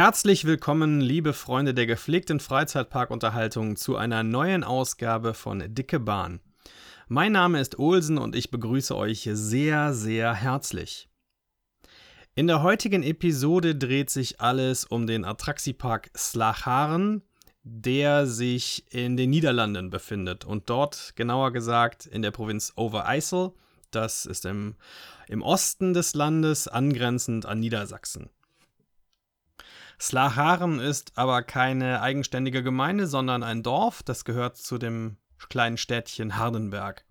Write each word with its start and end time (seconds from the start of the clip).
Herzlich 0.00 0.46
willkommen, 0.46 1.02
liebe 1.02 1.34
Freunde 1.34 1.74
der 1.74 1.84
gepflegten 1.84 2.40
Freizeitparkunterhaltung, 2.40 3.76
zu 3.76 3.96
einer 3.96 4.22
neuen 4.22 4.64
Ausgabe 4.64 5.34
von 5.34 5.62
Dicke 5.74 6.00
Bahn. 6.00 6.40
Mein 7.08 7.32
Name 7.32 7.60
ist 7.60 7.78
Olsen 7.78 8.16
und 8.16 8.34
ich 8.34 8.50
begrüße 8.50 8.96
euch 8.96 9.28
sehr, 9.30 9.92
sehr 9.92 10.32
herzlich. 10.32 11.10
In 12.34 12.46
der 12.46 12.62
heutigen 12.62 13.02
Episode 13.02 13.76
dreht 13.76 14.08
sich 14.08 14.40
alles 14.40 14.86
um 14.86 15.06
den 15.06 15.26
Atraxiepark 15.26 16.10
Slacharen, 16.16 17.20
der 17.62 18.26
sich 18.26 18.86
in 18.90 19.18
den 19.18 19.28
Niederlanden 19.28 19.90
befindet 19.90 20.46
und 20.46 20.70
dort 20.70 21.12
genauer 21.14 21.52
gesagt 21.52 22.06
in 22.06 22.22
der 22.22 22.30
Provinz 22.30 22.72
Overijssel, 22.74 23.52
das 23.90 24.24
ist 24.24 24.46
im, 24.46 24.76
im 25.28 25.42
Osten 25.42 25.92
des 25.92 26.14
Landes 26.14 26.68
angrenzend 26.68 27.44
an 27.44 27.60
Niedersachsen. 27.60 28.30
Slaharen 30.00 30.80
ist 30.80 31.12
aber 31.16 31.42
keine 31.42 32.00
eigenständige 32.00 32.62
Gemeinde, 32.62 33.06
sondern 33.06 33.42
ein 33.42 33.62
Dorf, 33.62 34.02
das 34.02 34.24
gehört 34.24 34.56
zu 34.56 34.78
dem 34.78 35.18
kleinen 35.48 35.76
Städtchen 35.76 36.36
Hardenberg. 36.36 37.04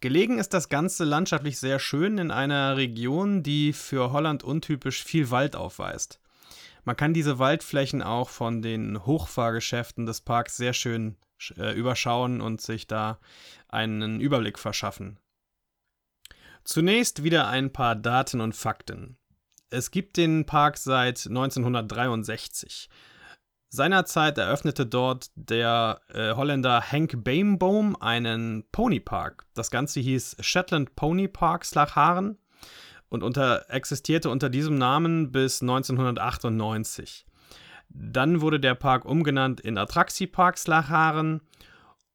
Gelegen 0.00 0.38
ist 0.38 0.52
das 0.52 0.68
Ganze 0.68 1.04
landschaftlich 1.04 1.58
sehr 1.58 1.78
schön 1.78 2.18
in 2.18 2.30
einer 2.30 2.76
Region, 2.76 3.42
die 3.42 3.72
für 3.72 4.12
Holland 4.12 4.42
untypisch 4.42 5.04
viel 5.04 5.30
Wald 5.30 5.56
aufweist. 5.56 6.20
Man 6.84 6.96
kann 6.96 7.14
diese 7.14 7.38
Waldflächen 7.38 8.02
auch 8.02 8.28
von 8.28 8.60
den 8.60 9.06
Hochfahrgeschäften 9.06 10.04
des 10.04 10.20
Parks 10.20 10.56
sehr 10.56 10.72
schön 10.72 11.16
äh, 11.56 11.72
überschauen 11.72 12.40
und 12.40 12.60
sich 12.60 12.88
da 12.88 13.20
einen 13.68 14.20
Überblick 14.20 14.58
verschaffen. 14.58 15.18
Zunächst 16.64 17.22
wieder 17.22 17.48
ein 17.48 17.72
paar 17.72 17.94
Daten 17.94 18.40
und 18.40 18.54
Fakten. 18.54 19.16
Es 19.72 19.90
gibt 19.90 20.18
den 20.18 20.44
Park 20.44 20.76
seit 20.76 21.26
1963. 21.26 22.90
Seinerzeit 23.70 24.36
eröffnete 24.36 24.84
dort 24.84 25.30
der 25.34 26.02
äh, 26.12 26.34
Holländer 26.34 26.82
Henk 26.82 27.24
Beemboom 27.24 27.96
einen 27.96 28.64
Ponypark. 28.70 29.46
Das 29.54 29.70
Ganze 29.70 30.00
hieß 30.00 30.36
Shetland 30.40 30.94
Pony 30.94 31.26
Park 31.26 31.64
Slacharen 31.64 32.36
und 33.08 33.22
unter, 33.22 33.70
existierte 33.70 34.28
unter 34.28 34.50
diesem 34.50 34.76
Namen 34.76 35.32
bis 35.32 35.62
1998. 35.62 37.24
Dann 37.88 38.42
wurde 38.42 38.60
der 38.60 38.74
Park 38.74 39.06
umgenannt 39.06 39.60
in 39.62 39.78
Atraxi 39.78 40.26
Park 40.26 40.58
Slacharen 40.58 41.40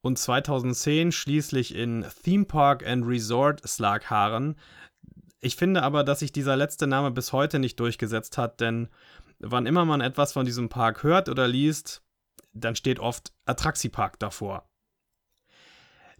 und 0.01 0.19
2010 0.19 1.11
schließlich 1.11 1.73
in 1.73 2.05
Theme 2.23 2.45
Park 2.45 2.85
and 2.85 3.07
Resort 3.07 3.67
Slagharen, 3.67 4.57
ich 5.39 5.55
finde 5.55 5.83
aber, 5.83 6.03
dass 6.03 6.19
sich 6.19 6.31
dieser 6.31 6.55
letzte 6.55 6.87
Name 6.87 7.11
bis 7.11 7.33
heute 7.33 7.59
nicht 7.59 7.79
durchgesetzt 7.79 8.37
hat, 8.37 8.59
denn 8.59 8.89
wann 9.39 9.65
immer 9.65 9.85
man 9.85 10.01
etwas 10.01 10.33
von 10.33 10.45
diesem 10.45 10.69
Park 10.69 11.03
hört 11.03 11.29
oder 11.29 11.47
liest, 11.47 12.01
dann 12.53 12.75
steht 12.75 12.99
oft 12.99 13.31
Atraxi-Park 13.45 14.19
davor. 14.19 14.67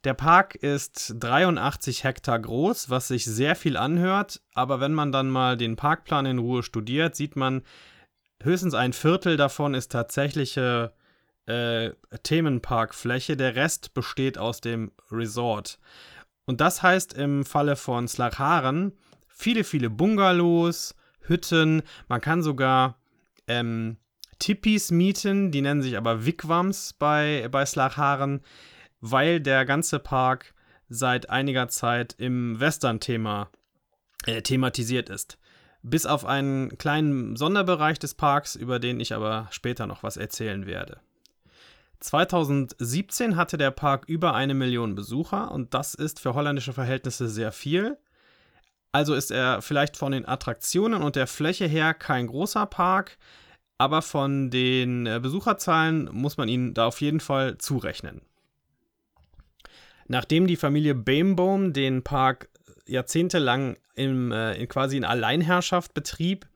Der 0.03 0.13
Park 0.13 0.55
ist 0.55 1.15
83 1.17 2.03
Hektar 2.03 2.39
groß, 2.39 2.91
was 2.91 3.07
sich 3.07 3.25
sehr 3.25 3.55
viel 3.55 3.75
anhört, 3.75 4.41
aber 4.53 4.79
wenn 4.79 4.93
man 4.93 5.11
dann 5.11 5.29
mal 5.29 5.57
den 5.57 5.75
Parkplan 5.75 6.27
in 6.27 6.37
Ruhe 6.37 6.61
studiert, 6.61 7.15
sieht 7.15 7.35
man, 7.35 7.63
höchstens 8.41 8.75
ein 8.75 8.93
Viertel 8.93 9.37
davon 9.37 9.73
ist 9.73 9.91
tatsächliche 9.91 10.93
äh, 11.47 11.91
Themenparkfläche, 12.21 13.35
der 13.35 13.55
Rest 13.55 13.95
besteht 13.95 14.37
aus 14.37 14.61
dem 14.61 14.91
Resort. 15.11 15.79
Und 16.45 16.61
das 16.61 16.83
heißt 16.83 17.13
im 17.13 17.43
Falle 17.43 17.75
von 17.75 18.07
Slacharen, 18.07 18.93
viele, 19.37 19.63
viele 19.63 19.89
Bungalows, 19.89 20.95
Hütten. 21.21 21.83
Man 22.07 22.21
kann 22.21 22.41
sogar 22.41 22.97
ähm, 23.47 23.97
Tipis 24.39 24.91
mieten, 24.91 25.51
die 25.51 25.61
nennen 25.61 25.81
sich 25.81 25.97
aber 25.97 26.25
Wigwams 26.25 26.93
bei, 26.93 27.47
bei 27.51 27.65
Slacharen, 27.65 28.41
weil 28.99 29.39
der 29.39 29.65
ganze 29.65 29.99
Park 29.99 30.53
seit 30.89 31.29
einiger 31.29 31.67
Zeit 31.67 32.15
im 32.17 32.59
Western-Thema 32.59 33.49
äh, 34.25 34.41
thematisiert 34.41 35.09
ist. 35.09 35.37
Bis 35.83 36.05
auf 36.05 36.25
einen 36.25 36.77
kleinen 36.77 37.35
Sonderbereich 37.35 37.99
des 37.99 38.15
Parks, 38.15 38.55
über 38.55 38.79
den 38.79 38.99
ich 38.99 39.13
aber 39.13 39.47
später 39.51 39.85
noch 39.85 40.03
was 40.03 40.17
erzählen 40.17 40.65
werde. 40.65 40.99
2017 41.99 43.35
hatte 43.35 43.57
der 43.57 43.71
Park 43.71 44.05
über 44.07 44.33
eine 44.33 44.53
Million 44.53 44.95
Besucher 44.95 45.51
und 45.51 45.73
das 45.73 45.93
ist 45.93 46.19
für 46.19 46.33
holländische 46.33 46.73
Verhältnisse 46.73 47.27
sehr 47.27 47.51
viel. 47.51 47.97
Also 48.91 49.13
ist 49.13 49.31
er 49.31 49.61
vielleicht 49.61 49.97
von 49.97 50.11
den 50.11 50.27
Attraktionen 50.27 51.03
und 51.03 51.15
der 51.15 51.27
Fläche 51.27 51.65
her 51.65 51.93
kein 51.93 52.27
großer 52.27 52.65
Park, 52.65 53.17
aber 53.77 54.01
von 54.01 54.49
den 54.49 55.05
äh, 55.05 55.19
Besucherzahlen 55.21 56.09
muss 56.11 56.37
man 56.37 56.49
ihn 56.49 56.73
da 56.73 56.87
auf 56.87 57.01
jeden 57.01 57.19
Fall 57.19 57.57
zurechnen. 57.57 58.21
Nachdem 60.07 60.47
die 60.47 60.55
Familie 60.55 60.95
Baimbohm 60.95 61.73
den 61.73 62.03
Park 62.03 62.49
jahrzehntelang 62.87 63.77
im, 63.95 64.31
äh, 64.31 64.65
quasi 64.67 64.97
in 64.97 65.03
Alleinherrschaft 65.03 65.93
betrieb, 65.93 66.47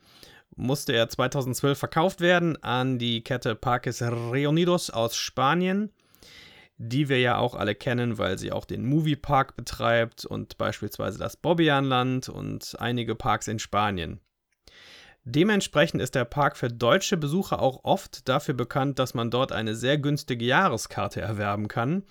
musste 0.55 0.93
er 0.93 1.09
2012 1.09 1.77
verkauft 1.77 2.21
werden 2.21 2.61
an 2.63 2.97
die 2.97 3.23
Kette 3.23 3.55
Parques 3.55 4.01
Reunidos 4.01 4.89
aus 4.89 5.15
Spanien 5.15 5.91
die 6.83 7.09
wir 7.09 7.19
ja 7.19 7.37
auch 7.37 7.53
alle 7.53 7.75
kennen, 7.75 8.17
weil 8.17 8.39
sie 8.39 8.51
auch 8.51 8.65
den 8.65 8.83
Moviepark 8.85 9.55
betreibt 9.55 10.25
und 10.25 10.57
beispielsweise 10.57 11.19
das 11.19 11.37
Bobbianland 11.37 12.27
und 12.27 12.75
einige 12.79 13.13
Parks 13.13 13.47
in 13.47 13.59
Spanien. 13.59 14.19
Dementsprechend 15.23 16.01
ist 16.01 16.15
der 16.15 16.25
Park 16.25 16.57
für 16.57 16.69
deutsche 16.69 17.17
Besucher 17.17 17.61
auch 17.61 17.83
oft 17.83 18.27
dafür 18.27 18.55
bekannt, 18.55 18.97
dass 18.97 19.13
man 19.13 19.29
dort 19.29 19.51
eine 19.51 19.75
sehr 19.75 19.99
günstige 19.99 20.43
Jahreskarte 20.43 21.21
erwerben 21.21 21.67
kann, 21.67 22.03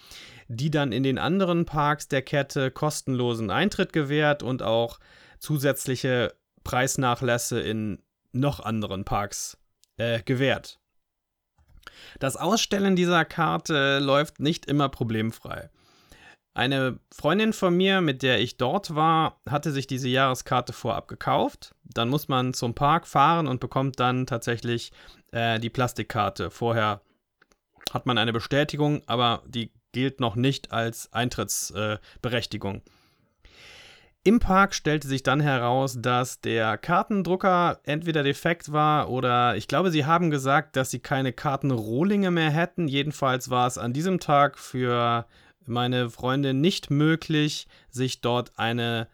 die 0.47 0.71
dann 0.71 0.93
in 0.93 1.03
den 1.03 1.19
anderen 1.19 1.65
Parks 1.65 2.07
der 2.07 2.23
Kette 2.23 2.71
kostenlosen 2.71 3.51
Eintritt 3.51 3.93
gewährt 3.93 4.45
und 4.45 4.63
auch 4.63 5.01
zusätzliche 5.41 6.33
Preisnachlässe 6.63 7.61
in 7.61 8.05
noch 8.31 8.61
anderen 8.61 9.05
Parks 9.05 9.59
äh, 9.97 10.23
gewährt. 10.23 10.80
Das 12.19 12.37
Ausstellen 12.37 12.97
dieser 12.97 13.25
Karte 13.25 13.99
läuft 13.99 14.41
nicht 14.41 14.67
immer 14.67 14.89
problemfrei. 14.89 15.71
Eine 16.53 16.99
Freundin 17.15 17.53
von 17.53 17.77
mir, 17.77 18.01
mit 18.01 18.23
der 18.23 18.41
ich 18.41 18.57
dort 18.57 18.95
war, 18.95 19.41
hatte 19.49 19.71
sich 19.71 19.87
diese 19.87 20.09
Jahreskarte 20.09 20.73
vorab 20.73 21.07
gekauft. 21.07 21.75
Dann 21.85 22.09
muss 22.09 22.29
man 22.29 22.55
zum 22.55 22.75
Park 22.75 23.07
fahren 23.07 23.47
und 23.47 23.61
bekommt 23.61 24.01
dann 24.01 24.27
tatsächlich 24.27 24.93
äh, 25.33 25.61
die 25.61 25.71
Plastikkarte. 25.71 26.51
Vorher 26.51 27.03
hat 27.93 28.07
man 28.07 28.19
eine 28.19 28.33
Bestätigung, 28.33 29.03
aber 29.07 29.43
die 29.47 29.73
gilt 29.93 30.21
noch 30.21 30.35
nicht 30.35 30.73
als 30.73 31.13
Eintrittsberechtigung. 31.13 32.77
Äh, 32.77 32.91
im 34.23 34.39
Park 34.39 34.75
stellte 34.75 35.09
sich 35.09 35.23
dann 35.23 35.41
heraus, 35.41 35.97
dass 35.99 36.41
der 36.41 36.77
Kartendrucker 36.77 37.81
entweder 37.85 38.23
defekt 38.23 38.71
war 38.71 39.09
oder 39.09 39.57
ich 39.57 39.67
glaube, 39.67 39.91
sie 39.91 40.05
haben 40.05 40.31
gesagt, 40.31 40.77
dass 40.77 40.91
sie 40.91 40.99
keine 40.99 41.33
Kartenrohlinge 41.33 42.31
mehr 42.31 42.51
hätten. 42.51 42.87
Jedenfalls 42.87 43.49
war 43.49 43.67
es 43.67 43.79
an 43.79 43.95
diesem 43.95 44.21
Tag 44.21 44.59
für 44.59 45.27
meine 45.65 46.11
Freundin 46.11 46.61
nicht 46.61 46.91
möglich, 46.91 47.67
sich 47.89 48.21
dort 48.21 48.53
eine 48.59 49.09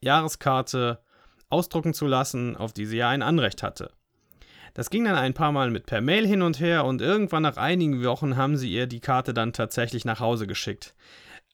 Jahreskarte 0.00 1.00
ausdrucken 1.48 1.94
zu 1.94 2.06
lassen, 2.06 2.56
auf 2.56 2.72
die 2.74 2.86
sie 2.86 2.98
ja 2.98 3.08
ein 3.08 3.22
Anrecht 3.22 3.62
hatte. 3.62 3.90
Das 4.74 4.90
ging 4.90 5.04
dann 5.04 5.16
ein 5.16 5.34
paar 5.34 5.52
Mal 5.52 5.70
mit 5.70 5.86
per 5.86 6.00
Mail 6.00 6.26
hin 6.26 6.42
und 6.42 6.60
her 6.60 6.84
und 6.84 7.00
irgendwann 7.00 7.42
nach 7.42 7.56
einigen 7.56 8.02
Wochen 8.04 8.36
haben 8.36 8.56
sie 8.56 8.70
ihr 8.70 8.86
die 8.86 9.00
Karte 9.00 9.32
dann 9.32 9.52
tatsächlich 9.52 10.04
nach 10.04 10.20
Hause 10.20 10.46
geschickt. 10.46 10.94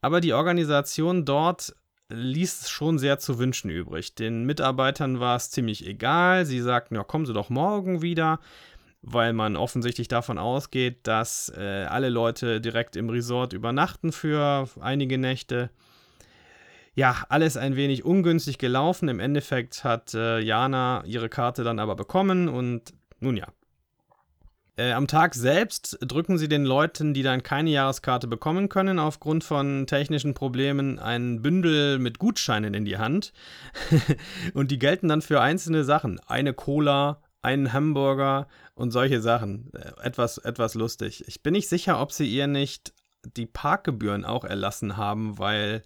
Aber 0.00 0.20
die 0.20 0.32
Organisation 0.32 1.24
dort 1.24 1.74
ließ 2.10 2.68
schon 2.70 2.98
sehr 2.98 3.18
zu 3.18 3.38
wünschen 3.38 3.70
übrig. 3.70 4.14
Den 4.14 4.44
Mitarbeitern 4.44 5.20
war 5.20 5.36
es 5.36 5.50
ziemlich 5.50 5.86
egal. 5.86 6.46
Sie 6.46 6.60
sagten, 6.60 6.94
ja, 6.94 7.04
kommen 7.04 7.26
Sie 7.26 7.34
doch 7.34 7.50
morgen 7.50 8.02
wieder, 8.02 8.40
weil 9.02 9.32
man 9.32 9.56
offensichtlich 9.56 10.08
davon 10.08 10.38
ausgeht, 10.38 11.06
dass 11.06 11.52
äh, 11.56 11.86
alle 11.88 12.08
Leute 12.08 12.60
direkt 12.60 12.96
im 12.96 13.10
Resort 13.10 13.52
übernachten 13.52 14.12
für 14.12 14.68
einige 14.80 15.18
Nächte. 15.18 15.70
Ja, 16.94 17.24
alles 17.28 17.56
ein 17.56 17.76
wenig 17.76 18.04
ungünstig 18.04 18.58
gelaufen. 18.58 19.08
Im 19.08 19.20
Endeffekt 19.20 19.84
hat 19.84 20.14
äh, 20.14 20.40
Jana 20.40 21.04
ihre 21.04 21.28
Karte 21.28 21.62
dann 21.62 21.78
aber 21.78 21.94
bekommen 21.94 22.48
und 22.48 22.92
nun 23.20 23.36
ja, 23.36 23.46
äh, 24.78 24.92
am 24.92 25.08
Tag 25.08 25.34
selbst 25.34 25.98
drücken 26.00 26.38
sie 26.38 26.48
den 26.48 26.64
Leuten, 26.64 27.12
die 27.12 27.22
dann 27.22 27.42
keine 27.42 27.70
Jahreskarte 27.70 28.28
bekommen 28.28 28.68
können, 28.68 28.98
aufgrund 28.98 29.44
von 29.44 29.86
technischen 29.86 30.34
Problemen 30.34 30.98
ein 30.98 31.42
Bündel 31.42 31.98
mit 31.98 32.18
Gutscheinen 32.18 32.74
in 32.74 32.84
die 32.84 32.96
Hand. 32.96 33.32
und 34.54 34.70
die 34.70 34.78
gelten 34.78 35.08
dann 35.08 35.20
für 35.20 35.40
einzelne 35.40 35.84
Sachen. 35.84 36.20
Eine 36.26 36.54
Cola, 36.54 37.20
einen 37.42 37.72
Hamburger 37.72 38.46
und 38.74 38.92
solche 38.92 39.20
Sachen. 39.20 39.72
Äh, 39.74 40.06
etwas, 40.06 40.38
etwas 40.38 40.74
lustig. 40.74 41.24
Ich 41.26 41.42
bin 41.42 41.52
nicht 41.52 41.68
sicher, 41.68 42.00
ob 42.00 42.12
sie 42.12 42.28
ihr 42.28 42.46
nicht 42.46 42.92
die 43.36 43.46
Parkgebühren 43.46 44.24
auch 44.24 44.44
erlassen 44.44 44.96
haben, 44.96 45.38
weil 45.38 45.82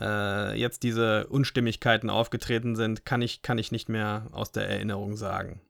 äh, 0.00 0.56
jetzt 0.58 0.84
diese 0.84 1.26
Unstimmigkeiten 1.26 2.10
aufgetreten 2.10 2.76
sind, 2.76 3.04
kann 3.04 3.22
ich, 3.22 3.42
kann 3.42 3.58
ich 3.58 3.72
nicht 3.72 3.88
mehr 3.88 4.28
aus 4.30 4.52
der 4.52 4.68
Erinnerung 4.68 5.16
sagen. 5.16 5.60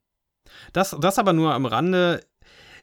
Das, 0.72 0.96
das 1.00 1.18
aber 1.18 1.32
nur 1.32 1.54
am 1.54 1.66
Rande. 1.66 2.20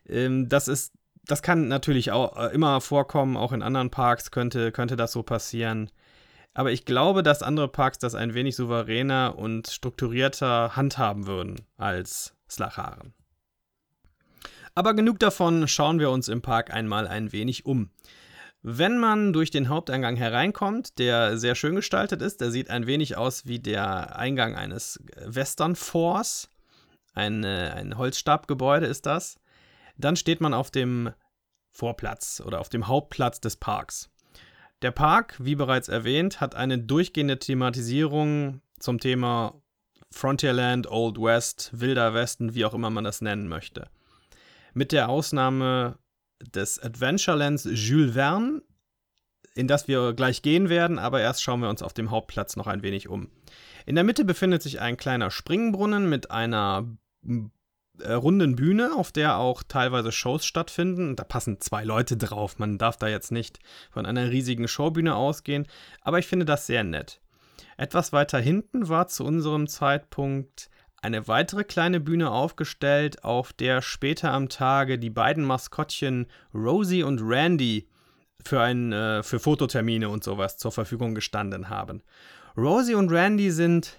Ähm, 0.08 0.50
das 0.50 0.68
ist, 0.68 0.94
das 1.26 1.42
kann 1.42 1.68
natürlich 1.68 2.12
auch 2.12 2.38
äh, 2.38 2.54
immer 2.54 2.82
vorkommen, 2.82 3.38
auch 3.38 3.52
in 3.52 3.62
anderen 3.62 3.90
Parks 3.90 4.32
könnte, 4.32 4.72
könnte 4.72 4.96
das 4.96 5.12
so 5.12 5.24
passieren. 5.24 5.90
Aber 6.54 6.72
ich 6.72 6.86
glaube, 6.86 7.24
dass 7.24 7.44
andere 7.44 7.68
Parks 7.68 8.00
das 8.00 8.16
ein 8.16 8.34
wenig 8.34 8.56
souveräner 8.56 9.36
und 9.38 9.68
strukturierter 9.68 10.76
handhaben 10.76 11.28
würden 11.28 11.62
als 11.78 12.34
Slacharen. 12.50 13.14
Aber 14.76 14.94
genug 14.94 15.20
davon, 15.20 15.68
schauen 15.68 16.00
wir 16.00 16.10
uns 16.10 16.28
im 16.28 16.42
Park 16.42 16.74
einmal 16.74 17.08
ein 17.08 17.32
wenig 17.32 17.66
um. 17.66 17.90
Wenn 18.62 18.98
man 18.98 19.32
durch 19.32 19.52
den 19.52 19.70
Haupteingang 19.70 20.18
hereinkommt, 20.18 21.00
der 21.00 21.38
sehr 21.38 21.56
schön 21.56 21.76
gestaltet 21.76 22.22
ist, 22.22 22.42
der 22.42 22.52
sieht 22.52 22.70
ein 22.70 22.88
wenig 22.88 23.16
aus 23.16 23.46
wie 23.46 23.60
der 23.60 24.18
Eingang 24.18 24.56
eines 24.56 25.00
Western 25.26 25.76
Forts. 25.76 26.50
Ein, 27.20 27.44
äh, 27.44 27.74
ein 27.76 27.98
Holzstabgebäude 27.98 28.86
ist 28.86 29.06
das. 29.06 29.40
Dann 29.98 30.16
steht 30.16 30.40
man 30.40 30.54
auf 30.54 30.72
dem 30.72 31.12
Vorplatz 31.72 32.42
oder 32.46 32.62
auf 32.62 32.70
dem 32.70 32.88
Hauptplatz 32.88 33.42
des 33.42 33.58
Parks. 33.58 34.10
Der 34.82 34.92
Park, 34.92 35.36
wie 35.40 35.56
bereits 35.56 35.90
erwähnt, 35.90 36.40
hat 36.40 36.56
eine 36.56 36.80
durchgehende 36.80 37.38
Thematisierung 37.38 38.62
zum 38.80 39.00
Thema 39.00 39.62
Frontierland, 40.12 40.90
Old 40.90 41.18
West, 41.18 41.72
Wilder 41.74 42.14
Westen, 42.14 42.56
wie 42.56 42.64
auch 42.64 42.74
immer 42.74 42.90
man 42.90 43.04
das 43.04 43.20
nennen 43.20 43.50
möchte. 43.50 43.90
Mit 44.74 44.94
der 44.94 45.10
Ausnahme 45.10 46.00
des 46.54 46.80
Adventurelands 46.80 47.68
Jules 47.70 48.14
Verne, 48.14 48.62
in 49.56 49.68
das 49.68 49.90
wir 49.90 50.14
gleich 50.14 50.42
gehen 50.42 50.70
werden, 50.70 50.98
aber 50.98 51.20
erst 51.20 51.44
schauen 51.44 51.60
wir 51.60 51.70
uns 51.70 51.84
auf 51.84 51.94
dem 51.94 52.12
Hauptplatz 52.12 52.56
noch 52.56 52.68
ein 52.68 52.82
wenig 52.82 53.10
um. 53.10 53.30
In 53.86 53.96
der 53.96 54.06
Mitte 54.06 54.24
befindet 54.24 54.62
sich 54.62 54.80
ein 54.80 54.96
kleiner 54.96 55.32
Springbrunnen 55.32 56.08
mit 56.08 56.32
einer 56.32 56.88
runden 58.04 58.56
Bühne, 58.56 58.96
auf 58.96 59.12
der 59.12 59.38
auch 59.38 59.64
teilweise 59.64 60.12
Shows 60.12 60.46
stattfinden. 60.46 61.16
Da 61.16 61.24
passen 61.24 61.60
zwei 61.60 61.84
Leute 61.84 62.18
drauf. 62.18 62.60
Man 62.60 62.78
darf 62.78 62.98
da 62.98 63.08
jetzt 63.08 63.32
nicht 63.32 63.60
von 63.92 64.06
einer 64.06 64.30
riesigen 64.30 64.68
Showbühne 64.68 65.16
ausgehen, 65.16 65.68
aber 66.02 66.20
ich 66.20 66.28
finde 66.28 66.46
das 66.46 66.68
sehr 66.68 66.84
nett. 66.84 67.22
Etwas 67.78 68.12
weiter 68.12 68.40
hinten 68.40 68.90
war 68.90 69.08
zu 69.08 69.26
unserem 69.26 69.68
Zeitpunkt 69.68 70.70
eine 71.02 71.28
weitere 71.30 71.64
kleine 71.64 72.00
Bühne 72.02 72.30
aufgestellt, 72.30 73.24
auf 73.24 73.54
der 73.54 73.82
später 73.82 74.34
am 74.34 74.50
Tage 74.50 75.00
die 75.00 75.10
beiden 75.10 75.46
Maskottchen 75.46 76.28
Rosie 76.54 77.04
und 77.04 77.22
Randy 77.22 77.88
für, 78.44 78.62
ein, 78.62 78.92
äh, 78.92 79.24
für 79.24 79.40
Fototermine 79.40 80.10
und 80.10 80.24
sowas 80.24 80.58
zur 80.58 80.72
Verfügung 80.72 81.16
gestanden 81.16 81.70
haben. 81.70 82.02
Rosie 82.58 82.96
und 82.96 83.12
Randy 83.12 83.52
sind 83.52 83.96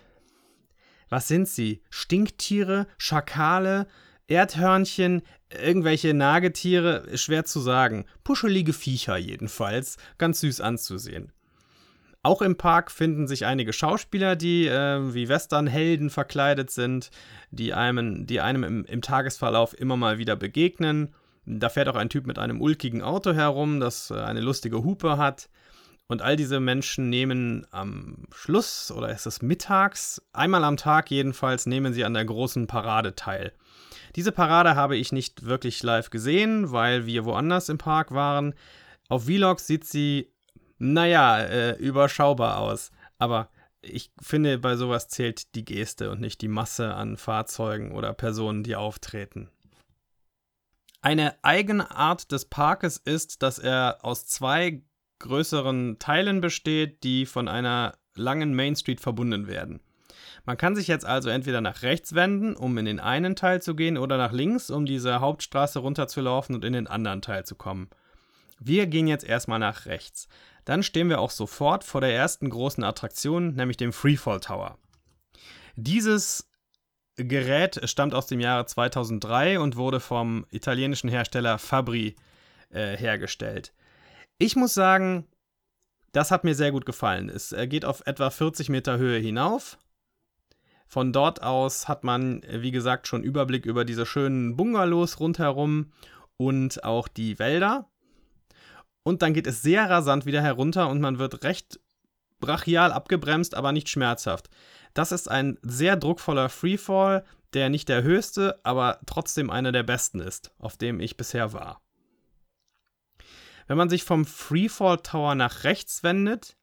was 1.10 1.28
sind 1.28 1.48
sie? 1.48 1.82
Stinktiere, 1.90 2.86
Schakale, 2.96 3.86
Erdhörnchen, 4.28 5.22
irgendwelche 5.50 6.14
Nagetiere, 6.14 7.18
schwer 7.18 7.44
zu 7.44 7.60
sagen. 7.60 8.06
Puschelige 8.24 8.72
Viecher 8.72 9.16
jedenfalls, 9.16 9.98
ganz 10.18 10.40
süß 10.40 10.60
anzusehen. 10.60 11.32
Auch 12.22 12.42
im 12.42 12.56
Park 12.56 12.90
finden 12.90 13.26
sich 13.26 13.46
einige 13.46 13.72
Schauspieler, 13.72 14.36
die 14.36 14.66
äh, 14.66 15.14
wie 15.14 15.28
Westernhelden 15.28 16.10
verkleidet 16.10 16.70
sind, 16.70 17.10
die 17.50 17.72
einem, 17.72 18.26
die 18.26 18.40
einem 18.40 18.62
im, 18.62 18.84
im 18.84 19.02
Tagesverlauf 19.02 19.78
immer 19.78 19.96
mal 19.96 20.18
wieder 20.18 20.36
begegnen. 20.36 21.14
Da 21.46 21.70
fährt 21.70 21.88
auch 21.88 21.96
ein 21.96 22.10
Typ 22.10 22.26
mit 22.26 22.38
einem 22.38 22.60
ulkigen 22.60 23.02
Auto 23.02 23.32
herum, 23.32 23.80
das 23.80 24.10
äh, 24.10 24.14
eine 24.14 24.40
lustige 24.40 24.84
Hupe 24.84 25.16
hat. 25.16 25.48
Und 26.10 26.22
all 26.22 26.34
diese 26.34 26.58
Menschen 26.58 27.08
nehmen 27.08 27.68
am 27.70 28.24
Schluss, 28.34 28.90
oder 28.90 29.10
ist 29.10 29.26
es 29.26 29.42
mittags, 29.42 30.20
einmal 30.32 30.64
am 30.64 30.76
Tag 30.76 31.08
jedenfalls, 31.08 31.66
nehmen 31.66 31.92
sie 31.92 32.04
an 32.04 32.14
der 32.14 32.24
großen 32.24 32.66
Parade 32.66 33.14
teil. 33.14 33.52
Diese 34.16 34.32
Parade 34.32 34.74
habe 34.74 34.96
ich 34.96 35.12
nicht 35.12 35.44
wirklich 35.46 35.80
live 35.84 36.10
gesehen, 36.10 36.72
weil 36.72 37.06
wir 37.06 37.24
woanders 37.26 37.68
im 37.68 37.78
Park 37.78 38.10
waren. 38.10 38.54
Auf 39.08 39.26
Vlogs 39.26 39.68
sieht 39.68 39.84
sie, 39.84 40.32
naja, 40.78 41.42
äh, 41.42 41.76
überschaubar 41.76 42.58
aus. 42.58 42.90
Aber 43.18 43.48
ich 43.80 44.10
finde, 44.20 44.58
bei 44.58 44.74
sowas 44.74 45.06
zählt 45.06 45.54
die 45.54 45.64
Geste 45.64 46.10
und 46.10 46.20
nicht 46.20 46.40
die 46.40 46.48
Masse 46.48 46.92
an 46.92 47.18
Fahrzeugen 47.18 47.92
oder 47.92 48.14
Personen, 48.14 48.64
die 48.64 48.74
auftreten. 48.74 49.48
Eine 51.02 51.36
eigene 51.44 51.92
Art 51.92 52.32
des 52.32 52.46
Parkes 52.46 52.96
ist, 52.96 53.44
dass 53.44 53.60
er 53.60 53.98
aus 54.02 54.26
zwei 54.26 54.82
größeren 55.20 55.98
Teilen 55.98 56.40
besteht, 56.40 57.04
die 57.04 57.26
von 57.26 57.48
einer 57.48 57.94
langen 58.14 58.54
Main 58.54 58.74
Street 58.76 59.00
verbunden 59.00 59.46
werden. 59.46 59.80
Man 60.44 60.56
kann 60.56 60.74
sich 60.74 60.88
jetzt 60.88 61.04
also 61.04 61.28
entweder 61.28 61.60
nach 61.60 61.82
rechts 61.82 62.14
wenden, 62.14 62.56
um 62.56 62.76
in 62.78 62.86
den 62.86 63.00
einen 63.00 63.36
Teil 63.36 63.62
zu 63.62 63.74
gehen, 63.74 63.98
oder 63.98 64.16
nach 64.16 64.32
links, 64.32 64.70
um 64.70 64.86
diese 64.86 65.20
Hauptstraße 65.20 65.78
runterzulaufen 65.78 66.54
und 66.54 66.64
in 66.64 66.72
den 66.72 66.86
anderen 66.86 67.22
Teil 67.22 67.44
zu 67.44 67.54
kommen. 67.54 67.88
Wir 68.58 68.86
gehen 68.86 69.06
jetzt 69.06 69.24
erstmal 69.24 69.58
nach 69.58 69.86
rechts. 69.86 70.28
Dann 70.64 70.82
stehen 70.82 71.08
wir 71.08 71.20
auch 71.20 71.30
sofort 71.30 71.84
vor 71.84 72.00
der 72.00 72.14
ersten 72.14 72.50
großen 72.50 72.84
Attraktion, 72.84 73.54
nämlich 73.54 73.76
dem 73.76 73.92
Freefall 73.92 74.40
Tower. 74.40 74.78
Dieses 75.76 76.50
Gerät 77.16 77.80
stammt 77.88 78.14
aus 78.14 78.26
dem 78.26 78.40
Jahre 78.40 78.66
2003 78.66 79.60
und 79.60 79.76
wurde 79.76 80.00
vom 80.00 80.46
italienischen 80.50 81.08
Hersteller 81.08 81.58
Fabri 81.58 82.16
äh, 82.70 82.96
hergestellt. 82.96 83.72
Ich 84.42 84.56
muss 84.56 84.72
sagen, 84.72 85.26
das 86.12 86.30
hat 86.30 86.44
mir 86.44 86.54
sehr 86.54 86.72
gut 86.72 86.86
gefallen. 86.86 87.28
Es 87.28 87.52
äh, 87.52 87.66
geht 87.66 87.84
auf 87.84 88.06
etwa 88.06 88.30
40 88.30 88.70
Meter 88.70 88.96
Höhe 88.96 89.18
hinauf. 89.18 89.76
Von 90.86 91.12
dort 91.12 91.42
aus 91.42 91.88
hat 91.88 92.04
man, 92.04 92.42
äh, 92.44 92.62
wie 92.62 92.70
gesagt, 92.70 93.06
schon 93.06 93.22
Überblick 93.22 93.66
über 93.66 93.84
diese 93.84 94.06
schönen 94.06 94.56
Bungalows 94.56 95.20
rundherum 95.20 95.92
und 96.38 96.84
auch 96.84 97.06
die 97.06 97.38
Wälder. 97.38 97.90
Und 99.02 99.20
dann 99.20 99.34
geht 99.34 99.46
es 99.46 99.60
sehr 99.60 99.90
rasant 99.90 100.24
wieder 100.24 100.40
herunter 100.40 100.88
und 100.88 101.02
man 101.02 101.18
wird 101.18 101.44
recht 101.44 101.78
brachial 102.40 102.92
abgebremst, 102.92 103.54
aber 103.54 103.72
nicht 103.72 103.90
schmerzhaft. 103.90 104.48
Das 104.94 105.12
ist 105.12 105.30
ein 105.30 105.58
sehr 105.60 105.96
druckvoller 105.96 106.48
Freefall, 106.48 107.26
der 107.52 107.68
nicht 107.68 107.90
der 107.90 108.04
höchste, 108.04 108.58
aber 108.62 109.00
trotzdem 109.04 109.50
einer 109.50 109.70
der 109.70 109.82
besten 109.82 110.20
ist, 110.20 110.54
auf 110.58 110.78
dem 110.78 110.98
ich 110.98 111.18
bisher 111.18 111.52
war. 111.52 111.82
Wenn 113.70 113.78
man 113.78 113.88
sich 113.88 114.02
vom 114.02 114.24
Freefall 114.24 114.96
Tower 114.96 115.36
nach 115.36 115.62
rechts 115.62 116.02
wendet, 116.02 116.56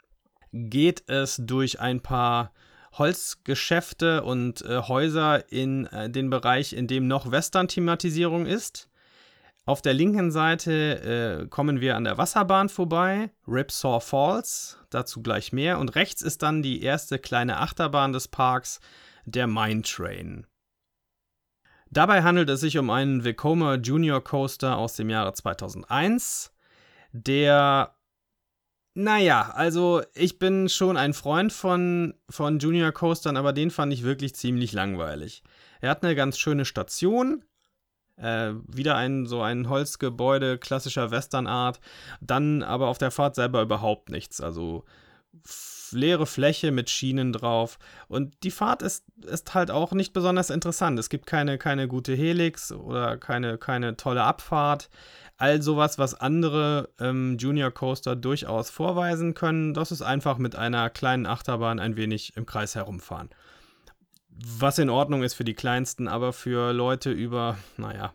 geht 0.51 1.09
es 1.09 1.37
durch 1.41 1.79
ein 1.79 2.01
paar 2.01 2.51
Holzgeschäfte 2.91 4.25
und 4.25 4.61
äh, 4.63 4.81
Häuser 4.81 5.49
in 5.49 5.85
äh, 5.85 6.09
den 6.09 6.29
Bereich, 6.29 6.73
in 6.73 6.85
dem 6.85 7.07
noch 7.07 7.31
Western-Thematisierung 7.31 8.45
ist. 8.45 8.89
Auf 9.65 9.81
der 9.81 9.93
linken 9.93 10.31
Seite 10.31 11.45
äh, 11.45 11.47
kommen 11.47 11.79
wir 11.79 11.95
an 11.95 12.03
der 12.03 12.17
Wasserbahn 12.17 12.67
vorbei, 12.67 13.31
Ripsaw 13.47 14.01
Falls, 14.01 14.77
dazu 14.89 15.21
gleich 15.21 15.53
mehr. 15.53 15.79
Und 15.79 15.95
rechts 15.95 16.21
ist 16.21 16.43
dann 16.43 16.61
die 16.61 16.81
erste 16.81 17.19
kleine 17.19 17.61
Achterbahn 17.61 18.11
des 18.11 18.27
Parks, 18.27 18.81
der 19.23 19.47
Mine 19.47 19.81
Train. 19.83 20.45
Dabei 21.89 22.23
handelt 22.23 22.49
es 22.49 22.59
sich 22.59 22.77
um 22.77 22.89
einen 22.89 23.23
Vekoma 23.23 23.75
Junior 23.75 24.21
Coaster 24.21 24.77
aus 24.77 24.95
dem 24.95 25.09
Jahre 25.09 25.31
2001 25.31 26.51
der 27.11 27.93
naja, 28.99 29.51
also 29.53 30.01
ich 30.15 30.39
bin 30.39 30.69
schon 30.69 30.97
ein 30.97 31.13
Freund 31.13 31.53
von, 31.53 32.15
von 32.31 32.57
Junior 32.57 32.91
Coastern, 32.91 33.37
aber 33.37 33.53
den 33.53 33.69
fand 33.69 33.93
ich 33.93 34.01
wirklich 34.01 34.33
ziemlich 34.33 34.73
langweilig. 34.73 35.43
Er 35.81 35.91
hat 35.91 36.03
eine 36.03 36.15
ganz 36.15 36.39
schöne 36.39 36.65
Station, 36.65 37.45
äh, 38.15 38.53
wieder 38.67 38.95
ein 38.95 39.27
so 39.27 39.43
ein 39.43 39.69
Holzgebäude 39.69 40.57
klassischer 40.57 41.11
Westernart, 41.11 41.79
dann 42.21 42.63
aber 42.63 42.87
auf 42.87 42.97
der 42.97 43.11
Fahrt 43.11 43.35
selber 43.35 43.61
überhaupt 43.61 44.09
nichts. 44.09 44.41
Also 44.41 44.83
leere 45.91 46.25
Fläche 46.25 46.71
mit 46.71 46.89
Schienen 46.89 47.33
drauf. 47.33 47.79
Und 48.07 48.35
die 48.43 48.51
Fahrt 48.51 48.81
ist, 48.81 49.05
ist 49.25 49.53
halt 49.53 49.71
auch 49.71 49.91
nicht 49.91 50.13
besonders 50.13 50.49
interessant. 50.49 50.99
Es 50.99 51.09
gibt 51.09 51.25
keine, 51.25 51.57
keine 51.57 51.87
gute 51.87 52.13
Helix 52.13 52.71
oder 52.71 53.17
keine, 53.17 53.57
keine 53.57 53.97
tolle 53.97 54.23
Abfahrt 54.23 54.89
all 55.37 55.61
sowas, 55.61 55.97
was 55.97 56.15
andere 56.15 56.89
ähm, 56.99 57.37
Junior 57.37 57.71
Coaster 57.71 58.15
durchaus 58.15 58.69
vorweisen 58.69 59.33
können. 59.33 59.73
Das 59.73 59.91
ist 59.91 60.01
einfach 60.01 60.37
mit 60.37 60.55
einer 60.55 60.89
kleinen 60.89 61.25
Achterbahn 61.25 61.79
ein 61.79 61.95
wenig 61.95 62.35
im 62.35 62.45
Kreis 62.45 62.75
herumfahren. 62.75 63.29
Was 64.29 64.79
in 64.79 64.89
Ordnung 64.89 65.23
ist 65.23 65.35
für 65.35 65.43
die 65.43 65.53
kleinsten, 65.53 66.07
aber 66.07 66.33
für 66.33 66.73
Leute 66.73 67.11
über, 67.11 67.57
naja, 67.77 68.13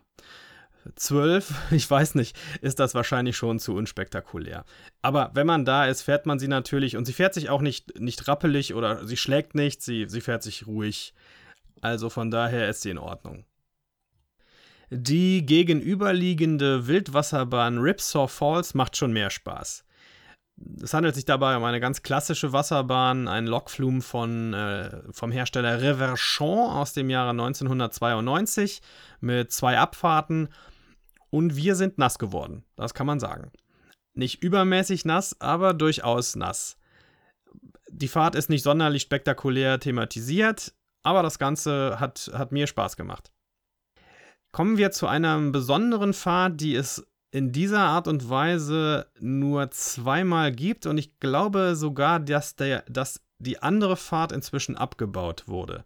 zwölf, 0.95 1.53
ich 1.71 1.89
weiß 1.89 2.15
nicht, 2.15 2.37
ist 2.61 2.79
das 2.79 2.95
wahrscheinlich 2.95 3.37
schon 3.37 3.59
zu 3.59 3.75
unspektakulär. 3.75 4.65
Aber 5.01 5.31
wenn 5.33 5.47
man 5.47 5.65
da 5.65 5.85
ist, 5.85 6.01
fährt 6.01 6.25
man 6.25 6.39
sie 6.39 6.47
natürlich 6.47 6.97
und 6.97 7.05
sie 7.05 7.13
fährt 7.13 7.33
sich 7.33 7.49
auch 7.49 7.61
nicht, 7.61 7.99
nicht 7.99 8.27
rappelig 8.27 8.73
oder 8.73 9.05
sie 9.05 9.17
schlägt 9.17 9.55
nicht, 9.55 9.81
sie, 9.81 10.05
sie 10.07 10.21
fährt 10.21 10.43
sich 10.43 10.67
ruhig. 10.67 11.13
Also 11.81 12.09
von 12.09 12.31
daher 12.31 12.69
ist 12.69 12.81
sie 12.81 12.91
in 12.91 12.97
Ordnung. 12.97 13.45
Die 14.89 15.45
gegenüberliegende 15.45 16.87
Wildwasserbahn 16.87 17.79
Ripsaw 17.79 18.27
Falls 18.27 18.73
macht 18.73 18.95
schon 18.95 19.11
mehr 19.11 19.31
Spaß. 19.31 19.85
Es 20.81 20.93
handelt 20.93 21.15
sich 21.15 21.25
dabei 21.25 21.57
um 21.57 21.63
eine 21.63 21.79
ganz 21.79 22.03
klassische 22.03 22.53
Wasserbahn, 22.53 23.27
ein 23.27 23.47
Lokflum 23.47 24.01
von, 24.01 24.53
äh, 24.53 25.01
vom 25.11 25.31
Hersteller 25.31 25.81
Reverchon 25.81 26.69
aus 26.69 26.93
dem 26.93 27.09
Jahre 27.09 27.31
1992 27.31 28.81
mit 29.19 29.51
zwei 29.51 29.79
Abfahrten. 29.79 30.49
Und 31.33 31.55
wir 31.55 31.75
sind 31.75 31.97
nass 31.97 32.19
geworden, 32.19 32.63
das 32.75 32.93
kann 32.93 33.07
man 33.07 33.19
sagen. 33.19 33.51
Nicht 34.13 34.43
übermäßig 34.43 35.03
nass, 35.03 35.41
aber 35.41 35.73
durchaus 35.73 36.35
nass. 36.35 36.77
Die 37.89 38.07
Fahrt 38.07 38.35
ist 38.35 38.51
nicht 38.51 38.61
sonderlich 38.61 39.01
spektakulär 39.01 39.79
thematisiert, 39.79 40.75
aber 41.01 41.23
das 41.23 41.39
Ganze 41.39 41.99
hat, 41.99 42.29
hat 42.35 42.51
mir 42.51 42.67
Spaß 42.67 42.97
gemacht. 42.97 43.31
Kommen 44.51 44.77
wir 44.77 44.91
zu 44.91 45.07
einer 45.07 45.39
besonderen 45.49 46.13
Fahrt, 46.13 46.61
die 46.61 46.75
es 46.75 47.03
in 47.31 47.51
dieser 47.51 47.79
Art 47.79 48.07
und 48.07 48.29
Weise 48.29 49.07
nur 49.19 49.71
zweimal 49.71 50.51
gibt 50.51 50.85
und 50.85 50.99
ich 50.99 51.19
glaube 51.19 51.75
sogar, 51.75 52.19
dass, 52.19 52.55
der, 52.57 52.83
dass 52.83 53.21
die 53.39 53.59
andere 53.59 53.97
Fahrt 53.97 54.31
inzwischen 54.31 54.77
abgebaut 54.77 55.47
wurde. 55.47 55.83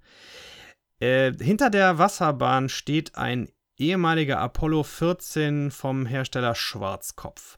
Äh, 0.99 1.31
hinter 1.39 1.69
der 1.69 1.99
Wasserbahn 1.99 2.67
steht 2.67 3.15
ein 3.15 3.47
ehemaliger 3.77 4.39
Apollo 4.39 4.84
14 4.84 5.72
vom 5.72 6.05
Hersteller 6.05 6.55
Schwarzkopf. 6.55 7.57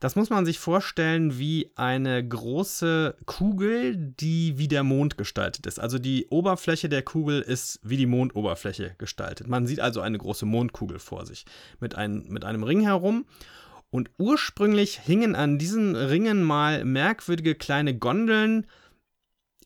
Das 0.00 0.14
muss 0.14 0.30
man 0.30 0.46
sich 0.46 0.60
vorstellen 0.60 1.38
wie 1.38 1.72
eine 1.74 2.26
große 2.26 3.16
Kugel, 3.26 3.96
die 3.96 4.56
wie 4.56 4.68
der 4.68 4.84
Mond 4.84 5.18
gestaltet 5.18 5.66
ist. 5.66 5.80
Also 5.80 5.98
die 5.98 6.26
Oberfläche 6.28 6.88
der 6.88 7.02
Kugel 7.02 7.40
ist 7.40 7.80
wie 7.82 7.96
die 7.96 8.06
Mondoberfläche 8.06 8.94
gestaltet. 8.98 9.48
Man 9.48 9.66
sieht 9.66 9.80
also 9.80 10.00
eine 10.00 10.18
große 10.18 10.46
Mondkugel 10.46 11.00
vor 11.00 11.26
sich 11.26 11.46
mit, 11.80 11.96
ein, 11.96 12.26
mit 12.28 12.44
einem 12.44 12.62
Ring 12.62 12.80
herum. 12.82 13.26
Und 13.90 14.10
ursprünglich 14.18 15.00
hingen 15.00 15.34
an 15.34 15.58
diesen 15.58 15.96
Ringen 15.96 16.44
mal 16.44 16.84
merkwürdige 16.84 17.54
kleine 17.54 17.96
Gondeln, 17.96 18.66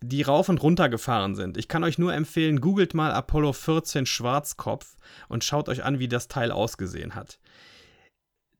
die 0.02 0.22
rauf 0.22 0.48
und 0.48 0.62
runter 0.62 0.88
gefahren 0.88 1.34
sind. 1.34 1.56
Ich 1.56 1.68
kann 1.68 1.84
euch 1.84 1.98
nur 1.98 2.12
empfehlen, 2.12 2.60
googelt 2.60 2.94
mal 2.94 3.12
Apollo 3.12 3.52
14 3.52 4.06
Schwarzkopf 4.06 4.96
und 5.28 5.44
schaut 5.44 5.68
euch 5.68 5.84
an, 5.84 5.98
wie 5.98 6.08
das 6.08 6.28
Teil 6.28 6.50
ausgesehen 6.50 7.14
hat. 7.14 7.38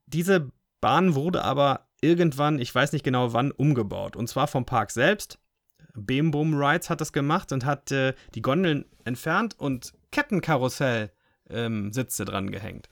Diese 0.06 0.50
Bahn 0.80 1.14
wurde 1.14 1.44
aber 1.44 1.86
irgendwann, 2.00 2.58
ich 2.58 2.74
weiß 2.74 2.92
nicht 2.92 3.04
genau 3.04 3.32
wann, 3.32 3.50
umgebaut. 3.50 4.16
Und 4.16 4.28
zwar 4.28 4.46
vom 4.46 4.66
Park 4.66 4.90
selbst. 4.90 5.38
Beam 5.94 6.30
Boom 6.30 6.54
Rides 6.54 6.90
hat 6.90 7.00
das 7.00 7.12
gemacht 7.12 7.52
und 7.52 7.64
hat 7.64 7.90
äh, 7.92 8.14
die 8.34 8.42
Gondeln 8.42 8.84
entfernt 9.04 9.58
und 9.58 9.92
Kettenkarussell-Sitze 10.10 12.22
ähm, 12.22 12.26
dran 12.26 12.50
gehängt. 12.50 12.88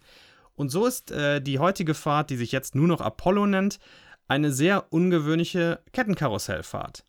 Und 0.55 0.71
so 0.71 0.87
ist 0.87 1.11
äh, 1.11 1.41
die 1.41 1.59
heutige 1.59 1.95
Fahrt, 1.95 2.31
die 2.31 2.37
sich 2.37 2.53
jetzt 2.53 2.75
nur 2.75 2.87
noch 2.87 3.01
Apollo 3.01 3.47
nennt, 3.47 3.79
eine 4.29 4.53
sehr 4.53 4.93
ungewöhnliche 4.93 5.81
Kettenkarussellfahrt. 5.93 7.05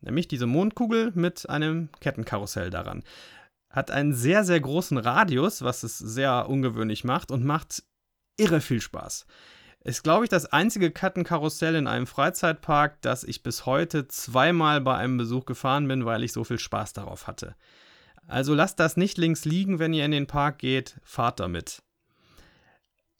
Nämlich 0.00 0.28
diese 0.28 0.46
Mondkugel 0.46 1.12
mit 1.14 1.48
einem 1.48 1.88
Kettenkarussell 2.00 2.70
daran. 2.70 3.02
Hat 3.70 3.90
einen 3.90 4.14
sehr, 4.14 4.44
sehr 4.44 4.60
großen 4.60 4.98
Radius, 4.98 5.62
was 5.62 5.82
es 5.82 5.98
sehr 5.98 6.48
ungewöhnlich 6.48 7.04
macht 7.04 7.30
und 7.30 7.44
macht 7.44 7.84
irre 8.36 8.60
viel 8.60 8.80
Spaß. 8.80 9.26
Ist, 9.82 10.02
glaube 10.02 10.24
ich, 10.24 10.30
das 10.30 10.46
einzige 10.46 10.90
Kettenkarussell 10.90 11.74
in 11.74 11.86
einem 11.86 12.06
Freizeitpark, 12.06 13.00
das 13.00 13.24
ich 13.24 13.42
bis 13.42 13.64
heute 13.64 14.08
zweimal 14.08 14.80
bei 14.80 14.96
einem 14.96 15.16
Besuch 15.16 15.46
gefahren 15.46 15.88
bin, 15.88 16.04
weil 16.04 16.22
ich 16.22 16.32
so 16.32 16.44
viel 16.44 16.58
Spaß 16.58 16.92
darauf 16.92 17.26
hatte. 17.26 17.54
Also 18.26 18.54
lasst 18.54 18.78
das 18.78 18.96
nicht 18.96 19.16
links 19.18 19.44
liegen, 19.44 19.78
wenn 19.78 19.94
ihr 19.94 20.04
in 20.04 20.10
den 20.10 20.26
Park 20.26 20.58
geht, 20.58 21.00
fahrt 21.02 21.40
damit. 21.40 21.82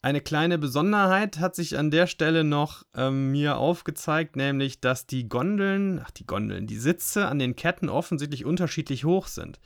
Eine 0.03 0.21
kleine 0.21 0.57
Besonderheit 0.57 1.37
hat 1.37 1.55
sich 1.55 1.77
an 1.77 1.91
der 1.91 2.07
Stelle 2.07 2.43
noch 2.43 2.83
ähm, 2.95 3.31
mir 3.31 3.57
aufgezeigt, 3.57 4.35
nämlich, 4.35 4.79
dass 4.79 5.05
die 5.05 5.29
Gondeln, 5.29 6.01
ach 6.03 6.09
die 6.09 6.25
Gondeln, 6.25 6.65
die 6.65 6.79
Sitze 6.79 7.27
an 7.27 7.37
den 7.37 7.55
Ketten 7.55 7.87
offensichtlich 7.87 8.43
unterschiedlich 8.43 9.05
hoch 9.05 9.27
sind. 9.27 9.59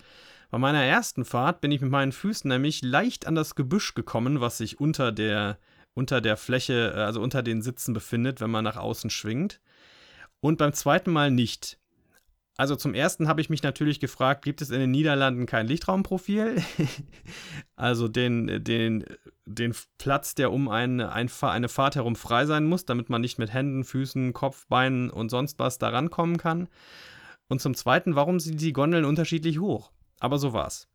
Bei 0.51 0.57
meiner 0.57 0.83
ersten 0.83 1.23
Fahrt 1.23 1.61
bin 1.61 1.71
ich 1.71 1.79
mit 1.79 1.89
meinen 1.89 2.11
Füßen 2.11 2.49
nämlich 2.49 2.83
leicht 2.83 3.27
an 3.27 3.35
das 3.35 3.55
Gebüsch 3.55 3.93
gekommen, 3.93 4.41
was 4.41 4.57
sich 4.57 4.79
unter 4.79 5.11
der 5.11 5.57
unter 5.95 6.19
der 6.21 6.37
Fläche, 6.37 6.93
äh, 6.95 6.99
also 6.99 7.21
unter 7.21 7.41
den 7.41 7.61
Sitzen 7.61 7.93
befindet, 7.93 8.41
wenn 8.41 8.51
man 8.51 8.63
nach 8.63 8.77
außen 8.77 9.09
schwingt. 9.09 9.61
Und 10.41 10.57
beim 10.57 10.73
zweiten 10.73 11.11
Mal 11.11 11.31
nicht. 11.31 11.79
Also 12.57 12.77
zum 12.77 12.93
ersten 12.93 13.27
habe 13.27 13.41
ich 13.41 13.49
mich 13.49 13.63
natürlich 13.63 13.99
gefragt, 13.99 14.45
gibt 14.45 14.61
es 14.61 14.69
in 14.69 14.79
den 14.79 14.91
Niederlanden 14.91 15.45
kein 15.45 15.67
Lichtraumprofil? 15.67 16.63
also 17.75 18.07
den, 18.07 18.63
den, 18.63 19.03
den 19.45 19.75
Platz, 19.97 20.35
der 20.35 20.53
um 20.53 20.69
eine, 20.69 21.11
eine 21.11 21.29
Fahrt 21.29 21.95
herum 21.95 22.15
frei 22.15 22.45
sein 22.45 22.65
muss, 22.65 22.85
damit 22.85 23.09
man 23.09 23.19
nicht 23.19 23.39
mit 23.39 23.53
Händen, 23.53 23.83
Füßen, 23.83 24.31
Kopf, 24.31 24.67
Beinen 24.67 25.09
und 25.09 25.29
sonst 25.29 25.59
was 25.59 25.79
da 25.79 25.89
rankommen 25.89 26.37
kann. 26.37 26.69
Und 27.49 27.61
zum 27.61 27.75
zweiten, 27.75 28.15
warum 28.15 28.39
sind 28.39 28.61
die 28.61 28.73
Gondeln 28.73 29.03
unterschiedlich 29.03 29.59
hoch? 29.59 29.91
Aber 30.21 30.37
so 30.37 30.53
war's. 30.53 30.87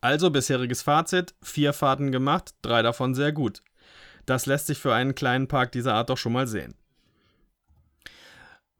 Also 0.00 0.30
bisheriges 0.30 0.80
Fazit, 0.80 1.34
vier 1.42 1.74
Fahrten 1.74 2.12
gemacht, 2.12 2.54
drei 2.62 2.80
davon 2.82 3.14
sehr 3.14 3.32
gut. 3.32 3.62
Das 4.24 4.46
lässt 4.46 4.68
sich 4.68 4.78
für 4.78 4.94
einen 4.94 5.14
kleinen 5.14 5.48
Park 5.48 5.72
dieser 5.72 5.94
Art 5.94 6.08
doch 6.08 6.18
schon 6.18 6.32
mal 6.32 6.46
sehen. 6.46 6.77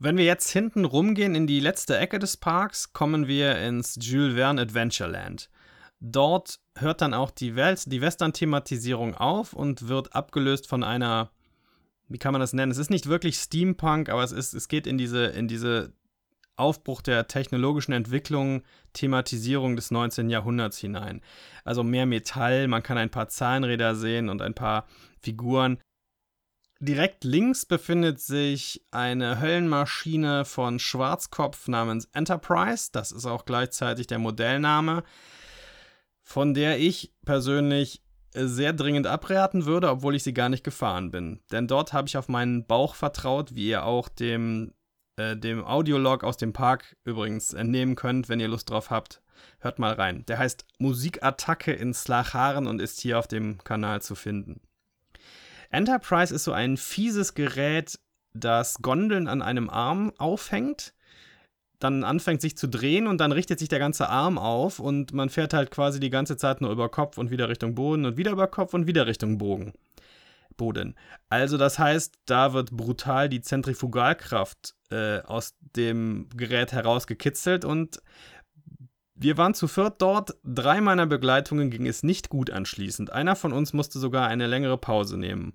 Wenn 0.00 0.16
wir 0.16 0.24
jetzt 0.24 0.50
hinten 0.50 0.84
rumgehen 0.84 1.34
in 1.34 1.48
die 1.48 1.58
letzte 1.58 1.98
Ecke 1.98 2.20
des 2.20 2.36
Parks, 2.36 2.92
kommen 2.92 3.26
wir 3.26 3.58
ins 3.58 3.98
Jules 4.00 4.36
Verne 4.36 4.62
Adventureland. 4.62 5.50
Dort 5.98 6.60
hört 6.76 7.00
dann 7.00 7.14
auch 7.14 7.32
die, 7.32 7.56
Welt, 7.56 7.82
die 7.90 8.00
Western-Thematisierung 8.00 9.16
auf 9.16 9.52
und 9.52 9.88
wird 9.88 10.14
abgelöst 10.14 10.68
von 10.68 10.84
einer, 10.84 11.32
wie 12.06 12.18
kann 12.18 12.30
man 12.30 12.40
das 12.40 12.52
nennen? 12.52 12.70
Es 12.70 12.78
ist 12.78 12.90
nicht 12.90 13.08
wirklich 13.08 13.38
Steampunk, 13.38 14.08
aber 14.08 14.22
es, 14.22 14.30
ist, 14.30 14.54
es 14.54 14.68
geht 14.68 14.86
in 14.86 14.98
diese, 14.98 15.24
in 15.26 15.48
diese 15.48 15.92
Aufbruch 16.54 17.02
der 17.02 17.26
technologischen 17.26 17.92
Entwicklung, 17.92 18.62
Thematisierung 18.92 19.74
des 19.74 19.90
19. 19.90 20.30
Jahrhunderts 20.30 20.78
hinein. 20.78 21.22
Also 21.64 21.82
mehr 21.82 22.06
Metall, 22.06 22.68
man 22.68 22.84
kann 22.84 22.98
ein 22.98 23.10
paar 23.10 23.28
Zahnräder 23.28 23.96
sehen 23.96 24.28
und 24.28 24.42
ein 24.42 24.54
paar 24.54 24.86
Figuren. 25.20 25.78
Direkt 26.80 27.24
links 27.24 27.66
befindet 27.66 28.20
sich 28.20 28.84
eine 28.92 29.40
Höllenmaschine 29.40 30.44
von 30.44 30.78
Schwarzkopf 30.78 31.66
namens 31.66 32.08
Enterprise. 32.12 32.90
Das 32.92 33.10
ist 33.10 33.26
auch 33.26 33.44
gleichzeitig 33.44 34.06
der 34.06 34.20
Modellname, 34.20 35.02
von 36.22 36.54
der 36.54 36.78
ich 36.78 37.12
persönlich 37.24 38.02
sehr 38.32 38.72
dringend 38.72 39.08
abraten 39.08 39.66
würde, 39.66 39.90
obwohl 39.90 40.14
ich 40.14 40.22
sie 40.22 40.34
gar 40.34 40.48
nicht 40.48 40.62
gefahren 40.62 41.10
bin. 41.10 41.40
Denn 41.50 41.66
dort 41.66 41.92
habe 41.92 42.06
ich 42.06 42.16
auf 42.16 42.28
meinen 42.28 42.66
Bauch 42.66 42.94
vertraut, 42.94 43.56
wie 43.56 43.68
ihr 43.68 43.84
auch 43.84 44.08
dem 44.08 44.72
äh, 45.18 45.36
dem 45.36 45.64
Audiolog 45.64 46.22
aus 46.22 46.36
dem 46.36 46.52
Park 46.52 46.96
übrigens 47.04 47.52
entnehmen 47.52 47.96
könnt, 47.96 48.28
wenn 48.28 48.40
ihr 48.40 48.48
Lust 48.48 48.70
drauf 48.70 48.90
habt. 48.90 49.20
Hört 49.58 49.78
mal 49.78 49.92
rein. 49.92 50.24
Der 50.26 50.38
heißt 50.38 50.64
Musikattacke 50.78 51.72
in 51.72 51.92
Slacharen 51.92 52.66
und 52.66 52.80
ist 52.80 53.00
hier 53.00 53.18
auf 53.18 53.26
dem 53.26 53.58
Kanal 53.64 54.00
zu 54.00 54.14
finden. 54.14 54.60
Enterprise 55.70 56.34
ist 56.34 56.44
so 56.44 56.52
ein 56.52 56.76
fieses 56.76 57.34
Gerät, 57.34 57.98
das 58.34 58.80
Gondeln 58.82 59.28
an 59.28 59.42
einem 59.42 59.68
Arm 59.70 60.12
aufhängt, 60.18 60.94
dann 61.78 62.04
anfängt 62.04 62.40
sich 62.40 62.56
zu 62.56 62.68
drehen 62.68 63.06
und 63.06 63.18
dann 63.18 63.32
richtet 63.32 63.58
sich 63.58 63.68
der 63.68 63.78
ganze 63.78 64.08
Arm 64.08 64.38
auf 64.38 64.80
und 64.80 65.12
man 65.12 65.30
fährt 65.30 65.54
halt 65.54 65.70
quasi 65.70 66.00
die 66.00 66.10
ganze 66.10 66.36
Zeit 66.36 66.60
nur 66.60 66.70
über 66.70 66.88
Kopf 66.88 67.18
und 67.18 67.30
wieder 67.30 67.48
Richtung 67.48 67.74
Boden 67.74 68.04
und 68.04 68.16
wieder 68.16 68.32
über 68.32 68.48
Kopf 68.48 68.74
und 68.74 68.86
wieder 68.86 69.06
Richtung 69.06 69.38
Bogen. 69.38 69.72
Boden. 70.56 70.96
Also 71.28 71.56
das 71.56 71.78
heißt, 71.78 72.16
da 72.26 72.52
wird 72.52 72.72
brutal 72.72 73.28
die 73.28 73.40
Zentrifugalkraft 73.40 74.74
äh, 74.90 75.20
aus 75.20 75.54
dem 75.76 76.28
Gerät 76.36 76.72
herausgekitzelt 76.72 77.64
und 77.64 78.02
wir 79.20 79.36
waren 79.36 79.54
zu 79.54 79.66
viert 79.66 80.00
dort. 80.00 80.36
Drei 80.44 80.80
meiner 80.80 81.06
Begleitungen 81.06 81.70
ging 81.70 81.86
es 81.86 82.02
nicht 82.02 82.28
gut 82.28 82.50
anschließend. 82.50 83.12
Einer 83.12 83.36
von 83.36 83.52
uns 83.52 83.72
musste 83.72 83.98
sogar 83.98 84.28
eine 84.28 84.46
längere 84.46 84.78
Pause 84.78 85.18
nehmen. 85.18 85.54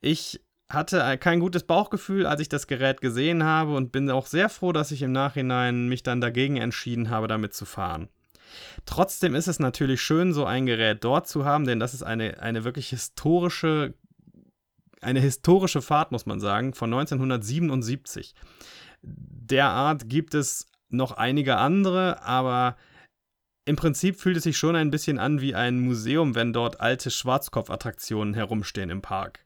Ich 0.00 0.42
hatte 0.68 1.18
kein 1.18 1.40
gutes 1.40 1.62
Bauchgefühl, 1.62 2.26
als 2.26 2.40
ich 2.40 2.48
das 2.48 2.66
Gerät 2.66 3.00
gesehen 3.00 3.44
habe 3.44 3.74
und 3.74 3.92
bin 3.92 4.10
auch 4.10 4.26
sehr 4.26 4.48
froh, 4.48 4.72
dass 4.72 4.90
ich 4.90 5.02
im 5.02 5.12
Nachhinein 5.12 5.88
mich 5.88 6.02
dann 6.02 6.20
dagegen 6.20 6.56
entschieden 6.56 7.10
habe, 7.10 7.26
damit 7.26 7.54
zu 7.54 7.64
fahren. 7.64 8.08
Trotzdem 8.84 9.34
ist 9.34 9.48
es 9.48 9.58
natürlich 9.58 10.02
schön, 10.02 10.32
so 10.32 10.44
ein 10.44 10.66
Gerät 10.66 11.02
dort 11.04 11.26
zu 11.26 11.44
haben, 11.44 11.64
denn 11.64 11.80
das 11.80 11.94
ist 11.94 12.02
eine, 12.02 12.40
eine 12.40 12.64
wirklich 12.64 12.88
historische 12.90 13.94
eine 15.00 15.20
historische 15.20 15.82
Fahrt, 15.82 16.12
muss 16.12 16.24
man 16.24 16.40
sagen, 16.40 16.72
von 16.72 16.92
1977. 16.92 18.34
Derart 19.02 20.08
gibt 20.08 20.34
es 20.34 20.66
noch 20.96 21.12
einige 21.12 21.56
andere, 21.56 22.22
aber 22.22 22.76
im 23.64 23.76
Prinzip 23.76 24.20
fühlt 24.20 24.36
es 24.36 24.42
sich 24.42 24.58
schon 24.58 24.76
ein 24.76 24.90
bisschen 24.90 25.18
an 25.18 25.40
wie 25.40 25.54
ein 25.54 25.80
Museum, 25.80 26.34
wenn 26.34 26.52
dort 26.52 26.80
alte 26.80 27.10
Schwarzkopf-Attraktionen 27.10 28.34
herumstehen 28.34 28.90
im 28.90 29.00
Park. 29.02 29.44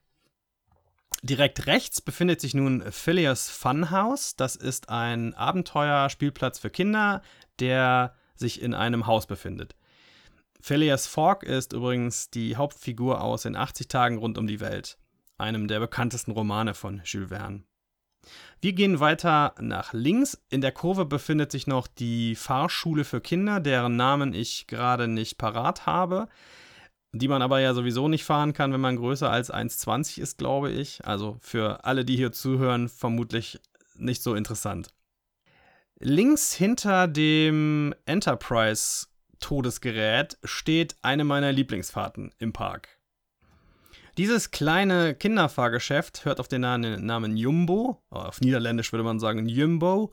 Direkt 1.23 1.67
rechts 1.67 2.01
befindet 2.01 2.41
sich 2.41 2.55
nun 2.55 2.83
Phileas 2.93 3.49
Funhouse. 3.51 4.37
Das 4.37 4.57
ist 4.57 4.89
ein 4.89 5.35
Abenteuerspielplatz 5.35 6.59
für 6.59 6.71
Kinder, 6.71 7.23
der 7.59 8.15
sich 8.35 8.63
in 8.63 8.75
einem 8.75 9.07
Haus 9.07 9.27
befindet. 9.27 9.75
Phileas 10.61 11.07
Fogg 11.07 11.45
ist 11.45 11.73
übrigens 11.73 12.31
die 12.31 12.57
Hauptfigur 12.57 13.21
aus 13.21 13.45
in 13.45 13.57
80 13.57 13.89
Tagen 13.89 14.19
rund 14.19 14.39
um 14.39 14.47
die 14.47 14.61
Welt. 14.61 14.99
einem 15.39 15.69
der 15.69 15.79
bekanntesten 15.79 16.33
Romane 16.33 16.75
von 16.75 17.01
Jules 17.05 17.29
Verne. 17.29 17.63
Wir 18.61 18.73
gehen 18.73 18.99
weiter 18.99 19.55
nach 19.61 19.93
links. 19.93 20.43
In 20.51 20.61
der 20.61 20.73
Kurve 20.73 21.05
befindet 21.05 21.53
sich 21.53 21.69
noch 21.69 21.87
die 21.87 22.35
Fahrschule 22.35 23.05
für 23.05 23.21
Kinder, 23.21 23.61
deren 23.61 23.95
Namen 23.97 24.35
ich 24.35 24.67
gerade 24.67 25.07
nicht 25.07 25.39
parat 25.39 25.87
habe, 25.87 26.27
die 27.13 27.29
man 27.29 27.41
aber 27.41 27.61
ja 27.61 27.73
sowieso 27.73 28.09
nicht 28.09 28.25
fahren 28.25 28.53
kann, 28.53 28.73
wenn 28.73 28.81
man 28.81 28.97
größer 28.97 29.31
als 29.31 29.53
1,20 29.53 30.21
ist, 30.21 30.39
glaube 30.39 30.73
ich. 30.73 31.07
Also 31.07 31.37
für 31.41 31.85
alle, 31.85 32.05
die 32.05 32.17
hier 32.17 32.33
zuhören, 32.33 32.89
vermutlich 32.89 33.61
nicht 33.97 34.25
so 34.25 34.35
interessant. 34.35 34.89
Links 36.01 36.53
hinter 36.53 37.09
dem 37.09 37.93
Enterprise-Todesgerät 38.07 40.39
steht 40.45 40.95
eine 41.03 41.25
meiner 41.25 41.51
Lieblingsfahrten 41.53 42.33
im 42.39 42.53
Park. 42.53 42.98
Dieses 44.19 44.51
kleine 44.51 45.15
Kinderfahrgeschäft 45.15 46.25
hört 46.25 46.41
auf 46.41 46.49
den 46.49 46.63
Namen 46.63 47.37
Jumbo, 47.37 48.03
auf 48.11 48.41
Niederländisch 48.41 48.93
würde 48.93 49.05
man 49.05 49.21
sagen 49.21 49.49
Jumbo, 49.49 50.13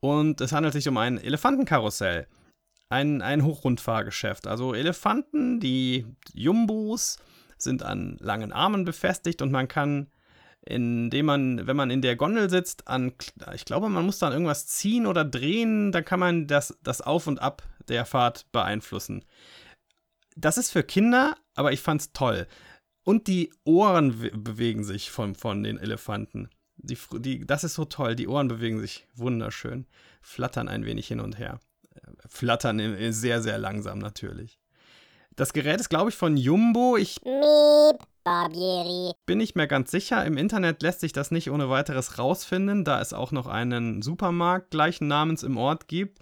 und 0.00 0.42
es 0.42 0.52
handelt 0.52 0.74
sich 0.74 0.86
um 0.88 0.98
ein 0.98 1.16
Elefantenkarussell. 1.16 2.26
Ein, 2.90 3.22
ein 3.22 3.42
Hochrundfahrgeschäft. 3.42 4.46
Also 4.46 4.74
Elefanten, 4.74 5.58
die 5.58 6.04
Jumbos, 6.34 7.16
sind 7.56 7.82
an 7.82 8.18
langen 8.20 8.52
Armen 8.52 8.84
befestigt 8.84 9.40
und 9.40 9.50
man 9.50 9.68
kann, 9.68 10.10
indem 10.60 11.24
man, 11.24 11.66
wenn 11.66 11.76
man 11.76 11.90
in 11.90 12.02
der 12.02 12.16
Gondel 12.16 12.50
sitzt, 12.50 12.88
an, 12.88 13.14
ich 13.54 13.64
glaube, 13.64 13.88
man 13.88 14.04
muss 14.04 14.18
dann 14.18 14.32
irgendwas 14.34 14.66
ziehen 14.66 15.06
oder 15.06 15.24
drehen, 15.24 15.92
dann 15.92 16.04
kann 16.04 16.20
man 16.20 16.46
das, 16.46 16.76
das 16.82 17.00
Auf 17.00 17.26
und 17.26 17.40
Ab 17.40 17.62
der 17.88 18.04
Fahrt 18.04 18.52
beeinflussen. 18.52 19.24
Das 20.36 20.58
ist 20.58 20.72
für 20.72 20.82
Kinder, 20.82 21.38
aber 21.54 21.72
ich 21.72 21.80
fand's 21.80 22.12
toll. 22.12 22.46
Und 23.04 23.26
die 23.26 23.52
Ohren 23.64 24.18
bewegen 24.42 24.82
sich 24.82 25.10
von, 25.10 25.34
von 25.34 25.62
den 25.62 25.78
Elefanten. 25.78 26.48
Die, 26.76 26.98
die, 27.18 27.46
das 27.46 27.62
ist 27.62 27.74
so 27.74 27.84
toll. 27.84 28.16
Die 28.16 28.28
Ohren 28.28 28.48
bewegen 28.48 28.80
sich 28.80 29.06
wunderschön. 29.14 29.86
Flattern 30.22 30.68
ein 30.68 30.84
wenig 30.84 31.06
hin 31.06 31.20
und 31.20 31.38
her. 31.38 31.60
Flattern 32.26 32.80
sehr, 33.12 33.42
sehr 33.42 33.58
langsam 33.58 33.98
natürlich. 33.98 34.58
Das 35.36 35.52
Gerät 35.52 35.80
ist, 35.80 35.88
glaube 35.88 36.10
ich, 36.10 36.16
von 36.16 36.36
Jumbo. 36.36 36.96
Ich 36.96 37.20
bin 39.26 39.38
nicht 39.38 39.56
mehr 39.56 39.66
ganz 39.66 39.90
sicher. 39.90 40.24
Im 40.24 40.38
Internet 40.38 40.82
lässt 40.82 41.00
sich 41.00 41.12
das 41.12 41.30
nicht 41.30 41.50
ohne 41.50 41.68
weiteres 41.68 42.18
rausfinden, 42.18 42.84
da 42.84 43.00
es 43.00 43.12
auch 43.12 43.32
noch 43.32 43.46
einen 43.46 44.00
Supermarkt 44.00 44.70
gleichen 44.70 45.08
Namens 45.08 45.42
im 45.42 45.56
Ort 45.56 45.88
gibt. 45.88 46.20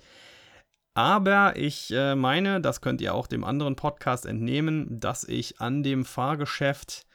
Aber 0.95 1.57
ich 1.57 1.91
äh, 1.91 2.15
meine, 2.15 2.61
das 2.61 2.81
könnt 2.81 3.01
ihr 3.01 3.15
auch 3.15 3.27
dem 3.27 3.45
anderen 3.45 3.77
Podcast 3.77 4.27
entnehmen, 4.27 5.01
dass 5.01 5.25
ich 5.25 5.61
an 5.61 5.83
dem 5.83 6.05
Fahrgeschäft 6.05 7.07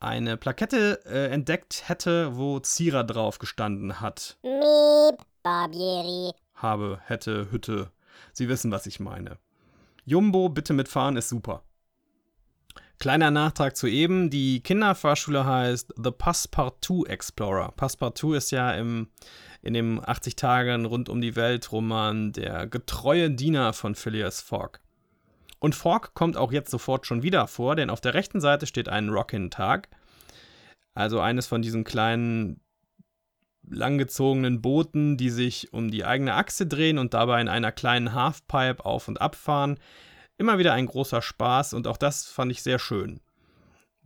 eine 0.00 0.36
Plakette 0.36 1.00
äh, 1.04 1.30
entdeckt 1.30 1.88
hätte, 1.88 2.36
wo 2.36 2.58
Zierer 2.58 3.04
drauf 3.04 3.38
gestanden 3.38 4.00
hat. 4.00 4.36
Miep, 4.42 5.20
Barbieri. 5.42 6.32
Habe, 6.54 6.98
hätte, 7.04 7.50
Hütte. 7.52 7.90
Sie 8.32 8.48
wissen, 8.48 8.72
was 8.72 8.86
ich 8.86 8.98
meine. 8.98 9.38
Jumbo, 10.04 10.48
bitte 10.48 10.72
mitfahren, 10.72 11.16
ist 11.16 11.28
super. 11.28 11.62
Kleiner 12.98 13.30
Nachtrag 13.30 13.76
zu 13.76 13.86
eben. 13.86 14.28
Die 14.28 14.62
Kinderfahrschule 14.62 15.46
heißt 15.46 15.94
The 15.96 16.10
Passepartout 16.10 17.06
Explorer. 17.06 17.72
Passepartout 17.72 18.34
ist 18.34 18.50
ja 18.50 18.72
im 18.72 19.08
in 19.62 19.74
dem 19.74 20.00
80 20.04 20.36
Tagen 20.36 20.84
rund 20.86 21.08
um 21.08 21.20
die 21.20 21.36
Welt 21.36 21.70
Roman 21.72 22.32
der 22.32 22.66
getreue 22.66 23.30
Diener 23.30 23.72
von 23.72 23.94
Phileas 23.94 24.40
Fogg. 24.40 24.80
Und 25.58 25.74
Fogg 25.74 26.10
kommt 26.14 26.36
auch 26.36 26.52
jetzt 26.52 26.70
sofort 26.70 27.06
schon 27.06 27.22
wieder 27.22 27.46
vor, 27.46 27.76
denn 27.76 27.90
auf 27.90 28.00
der 28.00 28.14
rechten 28.14 28.40
Seite 28.40 28.66
steht 28.66 28.88
ein 28.88 29.10
Rockin-Tag, 29.10 29.88
also 30.94 31.20
eines 31.20 31.46
von 31.46 31.60
diesen 31.60 31.84
kleinen 31.84 32.60
langgezogenen 33.68 34.62
Booten, 34.62 35.16
die 35.16 35.30
sich 35.30 35.72
um 35.72 35.90
die 35.90 36.04
eigene 36.04 36.34
Achse 36.34 36.66
drehen 36.66 36.98
und 36.98 37.14
dabei 37.14 37.40
in 37.40 37.48
einer 37.48 37.72
kleinen 37.72 38.14
Halfpipe 38.14 38.84
auf 38.84 39.06
und 39.06 39.20
abfahren. 39.20 39.78
Immer 40.38 40.58
wieder 40.58 40.72
ein 40.72 40.86
großer 40.86 41.20
Spaß 41.20 41.74
und 41.74 41.86
auch 41.86 41.98
das 41.98 42.26
fand 42.26 42.50
ich 42.50 42.62
sehr 42.62 42.78
schön. 42.78 43.20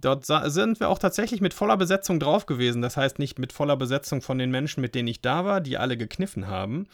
Dort 0.04 0.26
sind 0.26 0.80
wir 0.80 0.90
auch 0.90 0.98
tatsächlich 0.98 1.40
mit 1.40 1.54
voller 1.54 1.78
Besetzung 1.78 2.20
drauf 2.20 2.44
gewesen. 2.44 2.82
Das 2.82 2.96
heißt 2.96 3.18
nicht 3.18 3.38
mit 3.38 3.52
voller 3.52 3.76
Besetzung 3.76 4.20
von 4.20 4.38
den 4.38 4.50
Menschen, 4.50 4.82
mit 4.82 4.94
denen 4.94 5.08
ich 5.08 5.22
da 5.22 5.44
war, 5.44 5.60
die 5.62 5.78
alle 5.78 5.96
gekniffen 5.96 6.46
haben, 6.46 6.86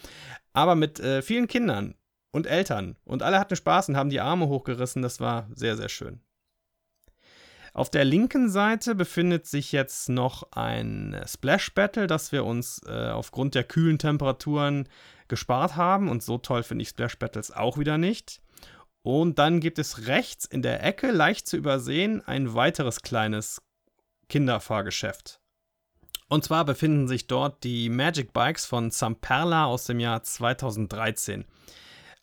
aber 0.53 0.77
mit 0.77 1.01
äh, 1.01 1.21
vielen 1.21 1.49
Kindern 1.49 1.95
und 2.31 2.47
Eltern. 2.47 2.97
Und 3.05 3.23
alle 3.23 3.41
hatten 3.41 3.57
Spaß 3.57 3.89
und 3.89 3.97
haben 3.97 4.11
die 4.11 4.21
Arme 4.21 4.47
hochgerissen. 4.47 5.03
Das 5.03 5.19
war 5.19 5.49
sehr, 5.55 5.77
sehr 5.77 5.89
schön. 5.89 6.21
Auf 7.73 7.91
der 7.91 8.05
linken 8.05 8.49
Seite 8.49 8.95
befindet 8.95 9.47
sich 9.47 9.73
jetzt 9.73 10.09
noch 10.09 10.53
ein 10.53 11.21
Splash 11.27 11.73
Battle, 11.75 12.07
das 12.07 12.33
wir 12.33 12.45
uns 12.45 12.81
äh, 12.87 13.11
aufgrund 13.11 13.55
der 13.55 13.65
kühlen 13.65 13.99
Temperaturen 13.99 14.89
gespart 15.29 15.77
haben. 15.77 16.09
Und 16.09 16.23
so 16.23 16.39
toll 16.39 16.63
finde 16.63 16.83
ich 16.83 16.89
Splash 16.91 17.19
Battles 17.19 17.51
auch 17.51 17.79
wieder 17.79 17.99
nicht. 17.99 18.41
Und 19.03 19.39
dann 19.39 19.61
gibt 19.61 19.79
es 19.79 20.07
rechts 20.07 20.45
in 20.45 20.63
der 20.63 20.85
Ecke, 20.85 21.11
leicht 21.11 21.47
zu 21.47 21.57
übersehen, 21.57 22.23
ein 22.27 22.55
weiteres 22.55 23.03
kleines 23.03 23.63
Kinderfahrgeschäft. 24.29 25.41
Und 26.29 26.45
zwar 26.45 26.65
befinden 26.65 27.09
sich 27.09 27.27
dort 27.27 27.65
die 27.65 27.89
Magic 27.89 28.33
Bikes 28.33 28.65
von 28.67 28.91
Zamperla 28.91 29.65
aus 29.65 29.85
dem 29.85 29.99
Jahr 29.99 30.23
2013. 30.23 31.45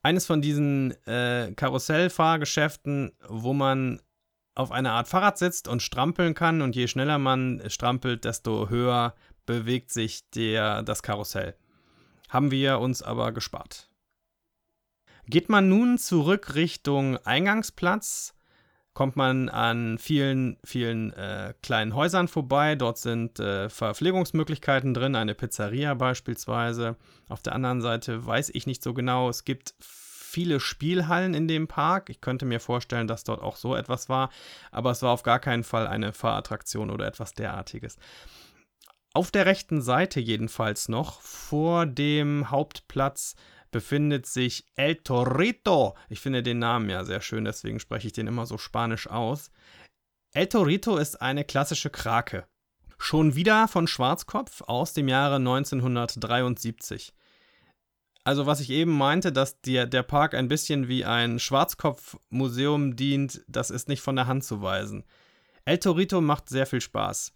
Eines 0.01 0.25
von 0.25 0.41
diesen 0.41 0.91
äh, 1.05 1.51
Karussellfahrgeschäften, 1.53 3.11
wo 3.27 3.53
man 3.53 4.01
auf 4.55 4.71
einer 4.71 4.93
Art 4.93 5.07
Fahrrad 5.07 5.37
sitzt 5.37 5.67
und 5.67 5.81
strampeln 5.81 6.33
kann 6.33 6.61
und 6.61 6.75
je 6.75 6.87
schneller 6.87 7.17
man 7.17 7.61
strampelt, 7.67 8.23
desto 8.23 8.69
höher 8.69 9.13
bewegt 9.45 9.91
sich 9.91 10.29
der, 10.31 10.83
das 10.83 11.03
Karussell. 11.03 11.55
Haben 12.29 12.51
wir 12.51 12.79
uns 12.79 13.03
aber 13.03 13.33
gespart. 13.33 13.89
Geht 15.29 15.49
man 15.49 15.67
nun 15.67 15.97
zurück 15.97 16.55
Richtung 16.55 17.17
Eingangsplatz, 17.17 18.33
kommt 18.93 19.17
man 19.17 19.49
an 19.49 19.97
vielen, 19.97 20.57
vielen 20.63 21.11
äh, 21.13 21.53
kleinen 21.61 21.93
Häusern 21.95 22.29
vorbei. 22.29 22.75
Dort 22.75 22.97
sind 22.97 23.37
äh, 23.37 23.69
Verpflegungsmöglichkeiten 23.69 24.93
drin, 24.93 25.15
eine 25.15 25.35
Pizzeria 25.35 25.95
beispielsweise. 25.95 26.95
Auf 27.27 27.41
der 27.41 27.53
anderen 27.53 27.81
Seite 27.81 28.25
weiß 28.25 28.51
ich 28.53 28.67
nicht 28.67 28.81
so 28.81 28.93
genau. 28.93 29.27
Es 29.29 29.43
gibt 29.43 29.75
viele 29.79 30.61
Spielhallen 30.61 31.33
in 31.33 31.49
dem 31.49 31.67
Park. 31.67 32.09
Ich 32.09 32.21
könnte 32.21 32.45
mir 32.45 32.61
vorstellen, 32.61 33.07
dass 33.07 33.25
dort 33.25 33.41
auch 33.41 33.57
so 33.57 33.75
etwas 33.75 34.07
war, 34.07 34.29
aber 34.71 34.91
es 34.91 35.01
war 35.01 35.11
auf 35.11 35.23
gar 35.23 35.39
keinen 35.39 35.65
Fall 35.65 35.87
eine 35.87 36.13
Fahrattraktion 36.13 36.89
oder 36.89 37.05
etwas 37.05 37.33
derartiges. 37.33 37.97
Auf 39.13 39.31
der 39.31 39.45
rechten 39.45 39.81
Seite 39.81 40.19
jedenfalls 40.19 40.89
noch 40.89 41.21
vor 41.21 41.85
dem 41.85 42.49
Hauptplatz 42.49 43.35
befindet 43.71 44.25
sich 44.25 44.65
El 44.75 44.95
Torito. 44.95 45.95
Ich 46.10 46.19
finde 46.19 46.43
den 46.43 46.60
Namen 46.60 46.89
ja 46.89 47.03
sehr 47.03 47.21
schön, 47.21 47.45
deswegen 47.45 47.80
spreche 47.80 48.08
ich 48.08 48.13
den 48.13 48.27
immer 48.27 48.45
so 48.45 48.58
spanisch 48.58 49.08
aus. 49.08 49.51
El 50.34 50.47
Torito 50.47 50.97
ist 50.97 51.21
eine 51.21 51.43
klassische 51.43 51.89
Krake. 51.89 52.47
Schon 52.97 53.36
wieder 53.36 53.67
von 53.67 53.88
Schwarzkopf 53.88 54.62
aus 54.62 54.93
dem 54.93 55.08
Jahre 55.08 55.36
1973. 55.36 57.13
Also 58.23 58.45
was 58.45 58.60
ich 58.60 58.71
eben 58.71 58.91
meinte, 58.91 59.32
dass 59.32 59.62
der, 59.62 59.86
der 59.86 60.03
Park 60.03 60.34
ein 60.34 60.49
bisschen 60.49 60.88
wie 60.88 61.06
ein 61.06 61.39
Schwarzkopf-Museum 61.39 62.95
dient, 62.95 63.41
das 63.47 63.69
ist 63.69 63.88
nicht 63.88 64.01
von 64.01 64.15
der 64.15 64.27
Hand 64.27 64.43
zu 64.43 64.62
weisen. 64.62 65.06
El 65.63 65.77
Torito 65.77 66.19
macht 66.19 66.49
sehr 66.49 66.65
viel 66.65 66.82
Spaß. 66.82 67.32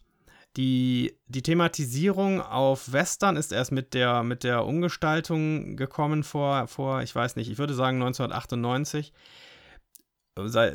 Die, 0.58 1.18
die 1.28 1.44
Thematisierung 1.44 2.42
auf 2.42 2.92
Western 2.92 3.38
ist 3.38 3.54
erst 3.54 3.72
mit 3.72 3.94
der, 3.94 4.24
mit 4.24 4.44
der 4.44 4.66
Umgestaltung 4.66 5.78
gekommen 5.78 6.24
vor, 6.24 6.68
vor, 6.68 7.02
ich 7.02 7.16
weiß 7.16 7.38
nicht, 7.38 7.50
ich 7.50 7.58
würde 7.58 7.74
sagen 7.74 8.02
1998. 8.02 9.14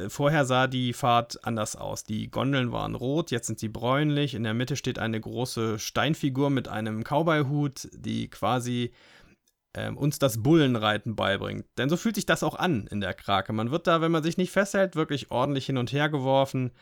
Vorher 0.09 0.45
sah 0.45 0.67
die 0.67 0.93
Fahrt 0.93 1.45
anders 1.45 1.77
aus. 1.77 2.05
Die 2.05 2.31
Gondeln 2.31 2.73
waren 2.73 2.95
rot, 2.95 3.31
jetzt 3.31 3.47
sind 3.47 3.59
sie 3.59 3.69
bräunlich. 3.69 4.35
In 4.35 4.45
der 4.45 4.55
Mitte 4.55 4.77
steht 4.77 4.99
eine 4.99 5.21
große 5.21 5.79
Steinfigur 5.79 6.51
mit 6.51 6.69
einem 6.69 7.05
Cowboyhut, 7.05 7.89
die 7.93 8.29
quasi 8.29 8.93
äh, 9.75 9.91
uns 9.91 10.19
das 10.19 10.43
Bullenreiten 10.43 11.17
beibringt. 11.17 11.67
Denn 11.79 11.89
so 11.89 11.97
fühlt 11.97 12.17
sich 12.17 12.27
das 12.27 12.43
auch 12.43 12.55
an 12.55 12.87
in 12.87 13.01
der 13.01 13.15
Krake. 13.15 13.53
Man 13.53 13.71
wird 13.71 13.87
da, 13.87 14.01
wenn 14.01 14.12
man 14.12 14.23
sich 14.23 14.37
nicht 14.37 14.51
festhält, 14.53 14.97
wirklich 14.97 15.31
ordentlich 15.31 15.67
hin 15.67 15.79
und 15.79 15.93
her 15.93 16.09
geworfen. 16.09 16.73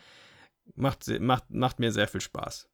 Macht, 0.75 1.09
macht, 1.21 1.51
macht 1.51 1.79
mir 1.79 1.93
sehr 1.93 2.09
viel 2.09 2.21
Spaß. 2.21 2.69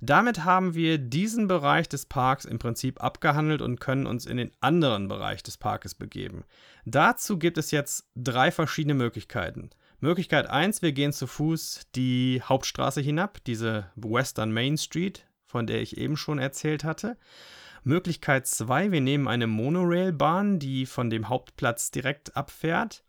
Damit 0.00 0.44
haben 0.44 0.74
wir 0.74 0.96
diesen 0.96 1.46
Bereich 1.46 1.88
des 1.88 2.06
Parks 2.06 2.46
im 2.46 2.58
Prinzip 2.58 3.02
abgehandelt 3.02 3.60
und 3.60 3.80
können 3.80 4.06
uns 4.06 4.24
in 4.24 4.38
den 4.38 4.50
anderen 4.60 5.08
Bereich 5.08 5.42
des 5.42 5.58
Parkes 5.58 5.94
begeben. 5.94 6.44
Dazu 6.86 7.38
gibt 7.38 7.58
es 7.58 7.70
jetzt 7.70 8.08
drei 8.16 8.50
verschiedene 8.50 8.94
Möglichkeiten. 8.94 9.70
Möglichkeit 10.00 10.48
1, 10.48 10.80
wir 10.80 10.92
gehen 10.92 11.12
zu 11.12 11.26
Fuß 11.26 11.88
die 11.94 12.40
Hauptstraße 12.42 13.02
hinab, 13.02 13.44
diese 13.44 13.90
Western 13.96 14.50
Main 14.50 14.78
Street, 14.78 15.26
von 15.44 15.66
der 15.66 15.82
ich 15.82 15.98
eben 15.98 16.16
schon 16.16 16.38
erzählt 16.38 16.84
hatte. 16.84 17.18
Möglichkeit 17.84 18.46
2, 18.46 18.92
wir 18.92 19.02
nehmen 19.02 19.28
eine 19.28 19.46
Monorailbahn, 19.46 20.58
die 20.58 20.86
von 20.86 21.10
dem 21.10 21.28
Hauptplatz 21.28 21.90
direkt 21.90 22.36
abfährt. 22.36 23.04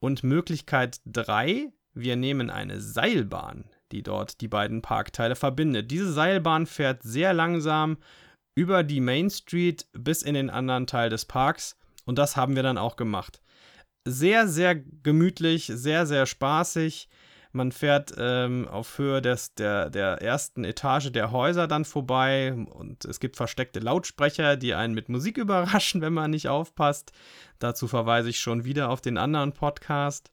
Und 0.00 0.22
Möglichkeit 0.22 1.00
3, 1.06 1.72
wir 1.94 2.16
nehmen 2.16 2.50
eine 2.50 2.80
Seilbahn, 2.80 3.64
die 3.92 4.02
dort 4.02 4.40
die 4.40 4.48
beiden 4.48 4.82
Parkteile 4.82 5.36
verbindet. 5.36 5.90
Diese 5.90 6.12
Seilbahn 6.12 6.66
fährt 6.66 7.02
sehr 7.02 7.32
langsam 7.32 7.98
über 8.54 8.82
die 8.82 9.00
Main 9.00 9.30
Street 9.30 9.86
bis 9.92 10.22
in 10.22 10.34
den 10.34 10.50
anderen 10.50 10.86
Teil 10.86 11.10
des 11.10 11.24
Parks 11.24 11.76
und 12.04 12.18
das 12.18 12.36
haben 12.36 12.56
wir 12.56 12.62
dann 12.62 12.78
auch 12.78 12.96
gemacht. 12.96 13.40
Sehr, 14.06 14.48
sehr 14.48 14.74
gemütlich, 14.74 15.70
sehr, 15.72 16.06
sehr 16.06 16.26
spaßig. 16.26 17.08
Man 17.52 17.72
fährt 17.72 18.14
ähm, 18.18 18.68
auf 18.68 18.98
Höhe 18.98 19.22
des, 19.22 19.54
der, 19.54 19.90
der 19.90 20.20
ersten 20.22 20.64
Etage 20.64 21.10
der 21.12 21.32
Häuser 21.32 21.66
dann 21.66 21.84
vorbei 21.84 22.52
und 22.52 23.04
es 23.04 23.20
gibt 23.20 23.36
versteckte 23.36 23.80
Lautsprecher, 23.80 24.56
die 24.56 24.74
einen 24.74 24.94
mit 24.94 25.08
Musik 25.08 25.38
überraschen, 25.38 26.00
wenn 26.00 26.12
man 26.12 26.30
nicht 26.30 26.48
aufpasst. 26.48 27.12
Dazu 27.58 27.88
verweise 27.88 28.30
ich 28.30 28.40
schon 28.40 28.64
wieder 28.64 28.90
auf 28.90 29.00
den 29.00 29.18
anderen 29.18 29.52
Podcast. 29.52 30.30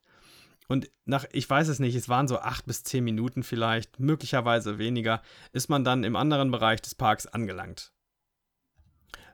Und 0.68 0.90
nach, 1.06 1.26
ich 1.32 1.50
weiß 1.50 1.68
es 1.68 1.80
nicht, 1.80 1.96
es 1.96 2.10
waren 2.10 2.28
so 2.28 2.40
acht 2.40 2.66
bis 2.66 2.84
zehn 2.84 3.04
Minuten 3.04 3.44
vielleicht, 3.44 4.00
möglicherweise 4.00 4.78
weniger, 4.78 5.22
ist 5.54 5.70
man 5.70 5.84
dann 5.84 6.04
im 6.04 6.16
anderen 6.16 6.52
Bereich 6.52 6.82
des 6.82 6.96
Parks 6.96 7.28
angelangt. 7.28 7.92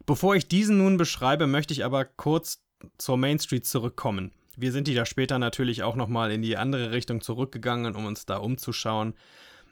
Bevor 0.06 0.36
ich 0.36 0.48
diesen 0.48 0.78
nun 0.78 0.98
beschreibe, 0.98 1.48
möchte 1.48 1.74
ich 1.74 1.86
aber 1.86 2.06
kurz 2.06 2.64
zur 2.98 3.18
Main 3.18 3.40
Street 3.40 3.66
zurückkommen. 3.66 4.32
Wir 4.58 4.72
sind 4.72 4.88
ja 4.88 5.06
später 5.06 5.40
natürlich 5.40 5.84
auch 5.84 5.96
nochmal 5.96 6.32
in 6.32 6.42
die 6.42 6.58
andere 6.58 6.92
Richtung 6.92 7.22
zurückgegangen, 7.22 7.96
um 7.96 8.06
uns 8.06 8.26
da 8.26 8.38
umzuschauen. 8.38 9.14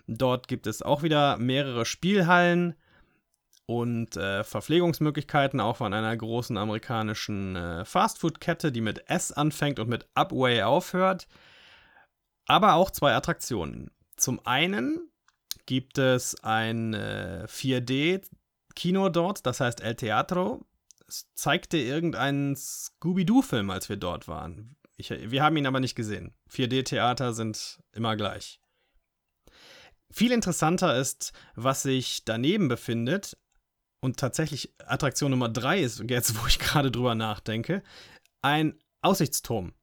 Dort 0.07 0.47
gibt 0.47 0.67
es 0.67 0.81
auch 0.81 1.03
wieder 1.03 1.37
mehrere 1.37 1.85
Spielhallen 1.85 2.75
und 3.65 4.17
äh, 4.17 4.43
Verpflegungsmöglichkeiten, 4.43 5.59
auch 5.59 5.77
von 5.77 5.93
einer 5.93 6.15
großen 6.15 6.57
amerikanischen 6.57 7.55
äh, 7.55 7.85
Fastfood-Kette, 7.85 8.71
die 8.71 8.81
mit 8.81 9.07
S 9.09 9.31
anfängt 9.31 9.79
und 9.79 9.89
mit 9.89 10.07
Upway 10.15 10.63
aufhört. 10.63 11.27
Aber 12.49 12.73
auch 12.73 12.91
zwei 12.91 13.13
Attraktionen. 13.13 13.91
Zum 14.17 14.45
einen 14.45 15.09
gibt 15.65 15.97
es 15.97 16.35
ein 16.43 16.93
äh, 16.93 17.45
4D-Kino 17.47 19.09
dort, 19.09 19.45
das 19.45 19.59
heißt 19.61 19.81
El 19.81 19.95
Teatro 19.95 20.65
es 21.09 21.27
zeigte 21.33 21.77
irgendeinen 21.77 22.55
Scooby-Doo-Film, 22.55 23.69
als 23.69 23.89
wir 23.89 23.97
dort 23.97 24.27
waren. 24.27 24.75
Ich, 24.95 25.09
wir 25.09 25.43
haben 25.43 25.57
ihn 25.57 25.65
aber 25.65 25.79
nicht 25.79 25.95
gesehen. 25.95 26.33
4D-Theater 26.51 27.33
sind 27.33 27.81
immer 27.91 28.15
gleich. 28.15 28.61
Viel 30.11 30.31
interessanter 30.31 30.97
ist, 30.97 31.33
was 31.55 31.83
sich 31.83 32.23
daneben 32.25 32.67
befindet. 32.67 33.37
Und 34.01 34.17
tatsächlich 34.17 34.73
Attraktion 34.85 35.31
Nummer 35.31 35.49
3 35.49 35.81
ist, 35.81 36.03
jetzt 36.09 36.41
wo 36.41 36.47
ich 36.47 36.59
gerade 36.59 36.91
drüber 36.91 37.15
nachdenke, 37.15 37.83
ein 38.41 38.79
Aussichtsturm. 39.01 39.73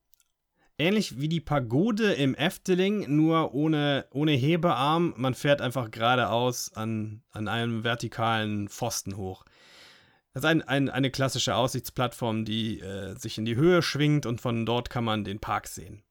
Ähnlich 0.79 1.19
wie 1.19 1.29
die 1.29 1.41
Pagode 1.41 2.13
im 2.13 2.35
Efteling, 2.35 3.17
nur 3.17 3.55
ohne, 3.55 4.07
ohne 4.11 4.33
Hebearm. 4.33 5.15
Man 5.17 5.35
fährt 5.35 5.63
einfach 5.63 5.91
geradeaus 5.91 6.73
an, 6.75 7.23
an 7.31 7.49
einem 7.49 7.83
vertikalen 7.83 8.69
Pfosten 8.69 9.17
hoch. 9.17 9.45
Das 10.35 10.43
ist 10.43 10.51
ein, 10.51 10.61
ein, 10.61 10.91
eine 10.91 11.11
klassische 11.11 11.55
Aussichtsplattform, 11.55 12.45
die 12.45 12.81
äh, 12.81 13.19
sich 13.19 13.39
in 13.39 13.47
die 13.47 13.57
Höhe 13.57 13.81
schwingt 13.81 14.27
und 14.27 14.43
von 14.43 14.67
dort 14.67 14.91
kann 14.91 15.05
man 15.05 15.25
den 15.25 15.41
Park 15.41 15.67
sehen. 15.67 16.03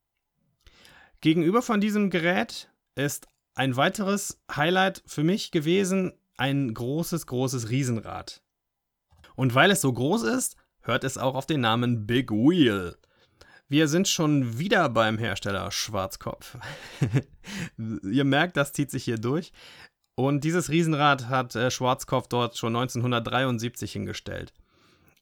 Gegenüber 1.22 1.62
von 1.62 1.80
diesem 1.80 2.10
Gerät 2.10 2.72
ist 2.96 3.28
ein 3.54 3.78
weiteres 3.78 4.42
Highlight 4.54 5.04
für 5.06 5.24
mich 5.24 5.52
gewesen 5.52 6.14
ein 6.38 6.74
großes, 6.74 7.28
großes 7.28 7.70
Riesenrad. 7.70 8.42
Und 9.36 9.54
weil 9.54 9.72
es 9.72 9.82
so 9.82 9.94
groß 9.94 10.24
ist, 10.24 10.56
hört 10.82 11.04
es 11.04 11.18
auch 11.18 11.36
auf 11.36 11.46
den 11.46 11.62
Namen 11.62 12.08
Big 12.08 12.32
Wheel. 12.32 12.98
Wir 13.76 13.90
sind 13.90 14.08
schon 14.08 14.58
wieder 14.58 14.88
beim 14.88 15.18
Hersteller 15.18 15.70
Schwarzkopf. 15.70 16.58
Ihr 17.78 18.24
merkt, 18.24 18.56
das 18.56 18.72
zieht 18.72 18.90
sich 18.90 19.04
hier 19.04 19.18
durch. 19.18 19.52
Und 20.16 20.46
dieses 20.46 20.70
Riesenrad 20.70 21.28
hat 21.28 21.58
äh, 21.58 21.70
Schwarzkopf 21.70 22.30
dort 22.30 22.58
schon 22.58 22.74
1973 22.74 23.92
hingestellt. 23.92 24.54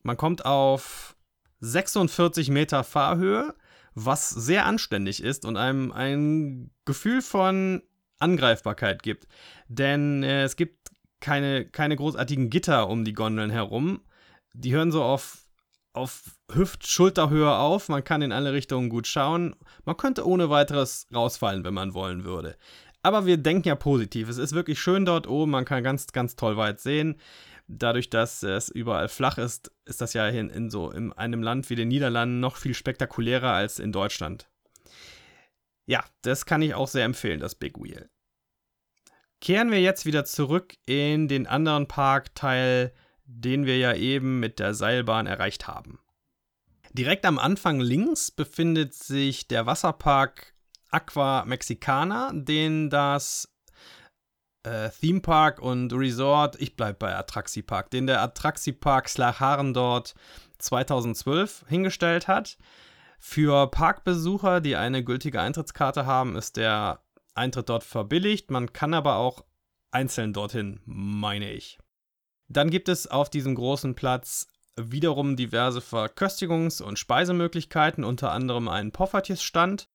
Man 0.03 0.17
kommt 0.17 0.45
auf 0.45 1.15
46 1.61 2.51
Meter 2.51 2.83
Fahrhöhe, 2.83 3.55
was 3.95 4.29
sehr 4.29 4.67
anständig 4.67 5.23
ist 5.23 5.45
und 5.45 5.57
einem 5.57 5.91
ein 5.91 6.69
Gefühl 6.85 7.23
von 7.23 7.81
Angreifbarkeit 8.19 9.01
gibt. 9.01 9.25
Denn 9.67 10.21
äh, 10.21 10.43
es 10.43 10.57
gibt 10.57 10.91
keine, 11.21 11.65
keine 11.65 11.95
großartigen 11.95 12.51
Gitter 12.51 12.87
um 12.87 13.03
die 13.03 13.13
Gondeln 13.13 13.49
herum. 13.49 14.01
Die 14.53 14.75
hören 14.75 14.91
so 14.91 15.01
auf, 15.01 15.42
auf 15.93 16.23
Hüft-Schulterhöhe 16.51 17.55
auf. 17.55 17.89
Man 17.89 18.03
kann 18.03 18.21
in 18.21 18.31
alle 18.31 18.53
Richtungen 18.53 18.89
gut 18.89 19.07
schauen. 19.07 19.55
Man 19.85 19.97
könnte 19.97 20.27
ohne 20.27 20.49
weiteres 20.49 21.07
rausfallen, 21.13 21.63
wenn 21.63 21.73
man 21.73 21.93
wollen 21.93 22.25
würde. 22.25 22.57
Aber 23.03 23.25
wir 23.25 23.37
denken 23.37 23.67
ja 23.67 23.75
positiv. 23.75 24.29
Es 24.29 24.37
ist 24.37 24.53
wirklich 24.53 24.79
schön 24.79 25.05
dort 25.05 25.27
oben. 25.27 25.51
Man 25.51 25.65
kann 25.65 25.83
ganz, 25.83 26.07
ganz 26.07 26.35
toll 26.35 26.57
weit 26.57 26.79
sehen. 26.79 27.19
Dadurch, 27.67 28.09
dass 28.09 28.43
es 28.43 28.69
überall 28.69 29.07
flach 29.07 29.37
ist, 29.37 29.71
ist 29.85 30.01
das 30.01 30.13
ja 30.13 30.27
in, 30.27 30.49
in 30.49 30.69
so 30.69 30.91
in 30.91 31.13
einem 31.13 31.41
Land 31.43 31.69
wie 31.69 31.75
den 31.75 31.87
Niederlanden 31.87 32.39
noch 32.39 32.57
viel 32.57 32.73
spektakulärer 32.73 33.51
als 33.51 33.79
in 33.79 33.91
Deutschland. 33.91 34.49
Ja, 35.85 36.03
das 36.21 36.45
kann 36.45 36.61
ich 36.61 36.75
auch 36.75 36.87
sehr 36.87 37.05
empfehlen, 37.05 37.39
das 37.39 37.55
Big 37.55 37.77
Wheel. 37.77 38.09
Kehren 39.41 39.71
wir 39.71 39.81
jetzt 39.81 40.05
wieder 40.05 40.23
zurück 40.23 40.75
in 40.85 41.27
den 41.27 41.47
anderen 41.47 41.87
Parkteil, 41.87 42.93
den 43.25 43.65
wir 43.65 43.77
ja 43.77 43.93
eben 43.93 44.39
mit 44.39 44.59
der 44.59 44.73
Seilbahn 44.73 45.27
erreicht 45.27 45.67
haben. 45.67 45.99
Direkt 46.91 47.25
am 47.25 47.39
Anfang 47.39 47.79
links 47.79 48.29
befindet 48.29 48.93
sich 48.93 49.47
der 49.47 49.65
Wasserpark 49.65 50.53
Aqua 50.91 51.43
Mexicana, 51.45 52.31
den 52.33 52.91
das 52.91 53.49
äh, 54.63 54.89
Theme 54.89 55.21
Park 55.21 55.59
und 55.59 55.91
Resort, 55.91 56.55
ich 56.61 56.75
bleibe 56.75 56.99
bei 56.99 57.15
Atraxi 57.15 57.61
Park, 57.61 57.89
den 57.89 58.07
der 58.07 58.21
Atraxi 58.21 58.71
Park 58.71 59.09
Slacharen 59.09 59.73
dort 59.73 60.13
2012 60.59 61.65
hingestellt 61.67 62.27
hat. 62.27 62.57
Für 63.19 63.67
Parkbesucher, 63.67 64.61
die 64.61 64.75
eine 64.75 65.03
gültige 65.03 65.41
Eintrittskarte 65.41 66.05
haben, 66.05 66.35
ist 66.35 66.57
der 66.57 67.01
Eintritt 67.35 67.69
dort 67.69 67.83
verbilligt. 67.83 68.51
Man 68.51 68.73
kann 68.73 68.93
aber 68.93 69.15
auch 69.15 69.45
einzeln 69.91 70.33
dorthin, 70.33 70.79
meine 70.85 71.51
ich. 71.51 71.79
Dann 72.53 72.69
gibt 72.69 72.87
es 72.89 73.07
auf 73.07 73.29
diesem 73.29 73.55
großen 73.55 73.95
Platz 73.95 74.47
wiederum 74.75 75.35
diverse 75.35 75.79
Verköstigungs- 75.79 76.81
und 76.81 76.97
Speisemöglichkeiten, 76.97 78.03
unter 78.03 78.31
anderem 78.31 78.67
einen 78.67 78.91
Poffertjes-Stand 78.91 79.87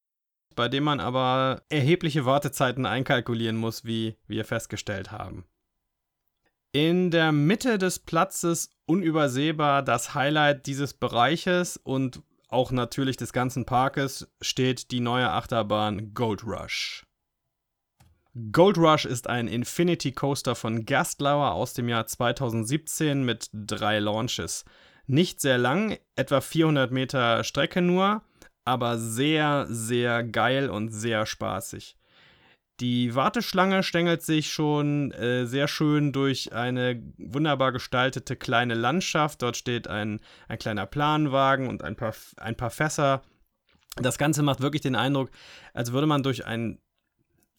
bei 0.58 0.68
dem 0.68 0.82
man 0.82 0.98
aber 0.98 1.62
erhebliche 1.68 2.26
Wartezeiten 2.26 2.84
einkalkulieren 2.84 3.56
muss, 3.56 3.84
wie 3.84 4.16
wir 4.26 4.44
festgestellt 4.44 5.12
haben. 5.12 5.44
In 6.72 7.12
der 7.12 7.30
Mitte 7.30 7.78
des 7.78 8.00
Platzes 8.00 8.68
unübersehbar 8.84 9.84
das 9.84 10.16
Highlight 10.16 10.66
dieses 10.66 10.94
Bereiches 10.94 11.76
und 11.76 12.22
auch 12.48 12.72
natürlich 12.72 13.16
des 13.16 13.32
ganzen 13.32 13.66
Parkes 13.66 14.26
steht 14.40 14.90
die 14.90 14.98
neue 14.98 15.30
Achterbahn 15.30 16.12
Gold 16.12 16.42
Rush. 16.42 17.06
Gold 18.52 18.78
Rush 18.78 19.04
ist 19.04 19.28
ein 19.28 19.48
Infinity 19.48 20.12
Coaster 20.12 20.54
von 20.54 20.84
Gerstlauer 20.84 21.52
aus 21.52 21.74
dem 21.74 21.88
Jahr 21.88 22.06
2017 22.06 23.24
mit 23.24 23.50
drei 23.52 23.98
Launches. 23.98 24.64
Nicht 25.06 25.40
sehr 25.40 25.58
lang, 25.58 25.98
etwa 26.14 26.40
400 26.40 26.92
Meter 26.92 27.42
Strecke 27.42 27.82
nur, 27.82 28.22
aber 28.64 28.98
sehr, 28.98 29.66
sehr 29.68 30.22
geil 30.22 30.70
und 30.70 30.90
sehr 30.90 31.26
spaßig. 31.26 31.96
Die 32.80 33.16
Warteschlange 33.16 33.82
stängelt 33.82 34.22
sich 34.22 34.52
schon 34.52 35.10
äh, 35.12 35.46
sehr 35.46 35.66
schön 35.66 36.12
durch 36.12 36.52
eine 36.52 37.02
wunderbar 37.16 37.72
gestaltete 37.72 38.36
kleine 38.36 38.74
Landschaft. 38.74 39.42
Dort 39.42 39.56
steht 39.56 39.88
ein, 39.88 40.20
ein 40.46 40.58
kleiner 40.58 40.86
Planwagen 40.86 41.68
und 41.68 41.82
ein 41.82 41.96
paar, 41.96 42.14
ein 42.36 42.56
paar 42.56 42.70
Fässer. 42.70 43.22
Das 43.96 44.16
Ganze 44.16 44.44
macht 44.44 44.60
wirklich 44.60 44.82
den 44.82 44.94
Eindruck, 44.94 45.30
als 45.74 45.90
würde 45.90 46.06
man 46.06 46.22
durch 46.22 46.46
ein, 46.46 46.78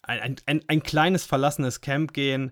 ein, 0.10 0.36
ein, 0.46 0.64
ein 0.68 0.84
kleines 0.84 1.26
verlassenes 1.26 1.82
Camp 1.82 2.14
gehen 2.14 2.52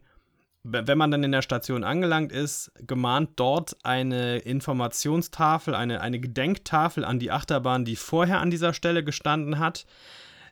wenn 0.70 0.98
man 0.98 1.12
dann 1.12 1.24
in 1.24 1.32
der 1.32 1.42
Station 1.42 1.84
angelangt 1.84 2.32
ist, 2.32 2.72
gemahnt 2.86 3.32
dort 3.38 3.78
eine 3.84 4.40
Informationstafel, 4.40 5.74
eine, 5.74 6.02
eine 6.02 6.20
Gedenktafel 6.20 7.06
an 7.06 7.20
die 7.20 7.32
Achterbahn, 7.32 7.86
die 7.86 7.96
vorher 7.96 8.42
an 8.42 8.52
dieser 8.52 8.74
Stelle 8.74 9.04
gestanden 9.04 9.60
hat. 9.60 9.86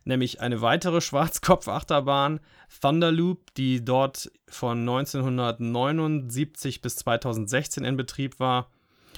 Nämlich 0.05 0.39
eine 0.39 0.61
weitere 0.61 1.01
Schwarzkopf-Achterbahn, 1.01 2.39
Thunderloop, 2.81 3.53
die 3.55 3.83
dort 3.83 4.31
von 4.47 4.79
1979 4.79 6.81
bis 6.81 6.95
2016 6.97 7.83
in 7.83 7.97
Betrieb 7.97 8.39
war. 8.39 8.69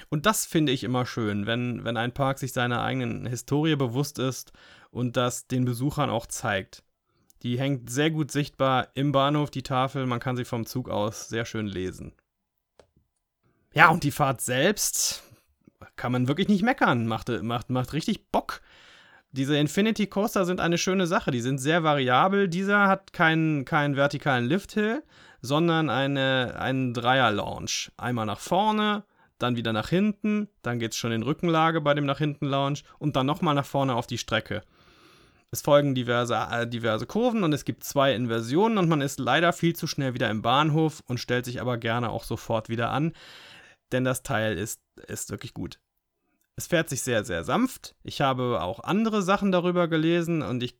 Und 0.08 0.26
das 0.26 0.46
finde 0.46 0.72
ich 0.72 0.84
immer 0.84 1.06
schön, 1.06 1.46
wenn, 1.46 1.84
wenn 1.84 1.96
ein 1.96 2.12
Park 2.12 2.38
sich 2.38 2.52
seiner 2.52 2.82
eigenen 2.82 3.26
Historie 3.26 3.76
bewusst 3.76 4.18
ist 4.18 4.52
und 4.90 5.16
das 5.16 5.46
den 5.46 5.64
Besuchern 5.64 6.10
auch 6.10 6.26
zeigt. 6.26 6.82
Die 7.42 7.58
hängt 7.58 7.90
sehr 7.90 8.10
gut 8.10 8.30
sichtbar 8.30 8.88
im 8.94 9.12
Bahnhof, 9.12 9.50
die 9.50 9.62
Tafel. 9.62 10.06
Man 10.06 10.20
kann 10.20 10.36
sie 10.36 10.44
vom 10.44 10.66
Zug 10.66 10.88
aus 10.88 11.28
sehr 11.28 11.44
schön 11.44 11.66
lesen. 11.66 12.12
Ja, 13.72 13.90
und 13.90 14.02
die 14.02 14.10
Fahrt 14.10 14.40
selbst 14.40 15.22
kann 15.96 16.12
man 16.12 16.28
wirklich 16.28 16.48
nicht 16.48 16.62
meckern. 16.62 17.06
Macht, 17.06 17.28
macht, 17.42 17.70
macht 17.70 17.92
richtig 17.92 18.30
Bock. 18.30 18.60
Diese 19.30 19.56
Infinity 19.56 20.06
Coaster 20.06 20.46
sind 20.46 20.60
eine 20.60 20.78
schöne 20.78 21.06
Sache. 21.06 21.30
Die 21.30 21.40
sind 21.40 21.58
sehr 21.58 21.82
variabel. 21.84 22.48
Dieser 22.48 22.88
hat 22.88 23.12
keinen, 23.12 23.64
keinen 23.64 23.94
vertikalen 23.94 24.46
Lifthill, 24.46 25.02
sondern 25.40 25.90
eine, 25.90 26.56
einen 26.58 26.94
Dreier-Launch. 26.94 27.92
Einmal 27.96 28.26
nach 28.26 28.40
vorne, 28.40 29.04
dann 29.38 29.56
wieder 29.56 29.72
nach 29.72 29.88
hinten, 29.88 30.48
dann 30.62 30.78
geht 30.78 30.92
es 30.92 30.98
schon 30.98 31.12
in 31.12 31.22
Rückenlage 31.22 31.80
bei 31.80 31.94
dem 31.94 32.06
nach 32.06 32.18
hinten 32.18 32.46
Launch 32.46 32.82
und 32.98 33.16
dann 33.16 33.26
nochmal 33.26 33.54
nach 33.54 33.66
vorne 33.66 33.94
auf 33.94 34.06
die 34.06 34.18
Strecke. 34.18 34.62
Es 35.50 35.62
folgen 35.62 35.94
diverse, 35.94 36.34
äh, 36.34 36.66
diverse 36.66 37.06
Kurven 37.06 37.42
und 37.42 37.52
es 37.52 37.64
gibt 37.64 37.82
zwei 37.82 38.14
Inversionen 38.14 38.76
und 38.76 38.88
man 38.88 39.00
ist 39.00 39.18
leider 39.18 39.52
viel 39.52 39.74
zu 39.74 39.86
schnell 39.86 40.12
wieder 40.14 40.28
im 40.28 40.42
Bahnhof 40.42 41.02
und 41.06 41.20
stellt 41.20 41.46
sich 41.46 41.60
aber 41.60 41.78
gerne 41.78 42.10
auch 42.10 42.24
sofort 42.24 42.68
wieder 42.68 42.90
an, 42.90 43.12
denn 43.92 44.04
das 44.04 44.22
Teil 44.22 44.58
ist, 44.58 44.82
ist 45.06 45.30
wirklich 45.30 45.54
gut. 45.54 45.80
Es 46.56 46.66
fährt 46.66 46.90
sich 46.90 47.02
sehr, 47.02 47.24
sehr 47.24 47.44
sanft. 47.44 47.94
Ich 48.02 48.20
habe 48.20 48.60
auch 48.60 48.80
andere 48.80 49.22
Sachen 49.22 49.52
darüber 49.52 49.88
gelesen 49.88 50.42
und 50.42 50.62
ich 50.62 50.76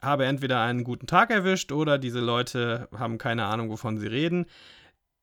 habe 0.00 0.24
entweder 0.26 0.62
einen 0.62 0.84
guten 0.84 1.06
Tag 1.06 1.30
erwischt 1.30 1.70
oder 1.70 1.98
diese 1.98 2.20
Leute 2.20 2.88
haben 2.96 3.18
keine 3.18 3.44
Ahnung, 3.44 3.68
wovon 3.70 3.98
sie 3.98 4.06
reden. 4.06 4.46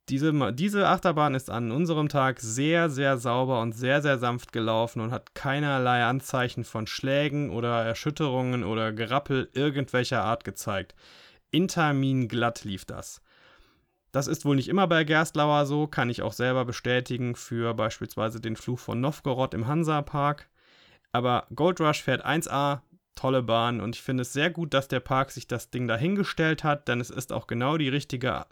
Diese, 0.09 0.53
diese 0.53 0.87
Achterbahn 0.87 1.33
ist 1.33 1.49
an 1.49 1.71
unserem 1.71 2.09
Tag 2.09 2.39
sehr, 2.39 2.91
sehr 2.91 3.17
sauber 3.17 3.61
und 3.61 3.73
sehr, 3.73 4.03
sehr 4.03 4.19
sanft 4.19 4.53
gelaufen 4.53 5.01
und 5.01 5.11
hat 5.11 5.33
keinerlei 5.33 6.03
Anzeichen 6.03 6.63
von 6.63 6.85
Schlägen 6.85 7.49
oder 7.49 7.83
Erschütterungen 7.83 8.63
oder 8.63 8.93
Gerappel 8.93 9.49
irgendwelcher 9.53 10.23
Art 10.23 10.43
gezeigt. 10.43 10.93
Intermin 11.49 12.27
glatt 12.27 12.63
lief 12.63 12.85
das. 12.85 13.21
Das 14.11 14.27
ist 14.27 14.45
wohl 14.45 14.55
nicht 14.55 14.69
immer 14.69 14.87
bei 14.87 15.03
Gerstlauer 15.03 15.65
so, 15.65 15.87
kann 15.87 16.11
ich 16.11 16.21
auch 16.21 16.33
selber 16.33 16.65
bestätigen 16.65 17.35
für 17.35 17.73
beispielsweise 17.73 18.39
den 18.39 18.55
Fluch 18.55 18.79
von 18.79 19.01
Novgorod 19.01 19.55
im 19.55 19.65
Hansa-Park. 19.65 20.49
Aber 21.11 21.47
Gold 21.55 21.81
Rush 21.81 22.03
fährt 22.03 22.25
1A, 22.25 22.81
tolle 23.15 23.41
Bahn 23.41 23.81
und 23.81 23.95
ich 23.95 24.01
finde 24.01 24.21
es 24.21 24.33
sehr 24.33 24.49
gut, 24.49 24.73
dass 24.73 24.87
der 24.87 24.99
Park 24.99 25.31
sich 25.31 25.47
das 25.47 25.71
Ding 25.71 25.87
dahingestellt 25.87 26.63
hat, 26.63 26.87
denn 26.87 26.99
es 26.99 27.09
ist 27.09 27.33
auch 27.33 27.47
genau 27.47 27.77
die 27.77 27.89
richtige 27.89 28.45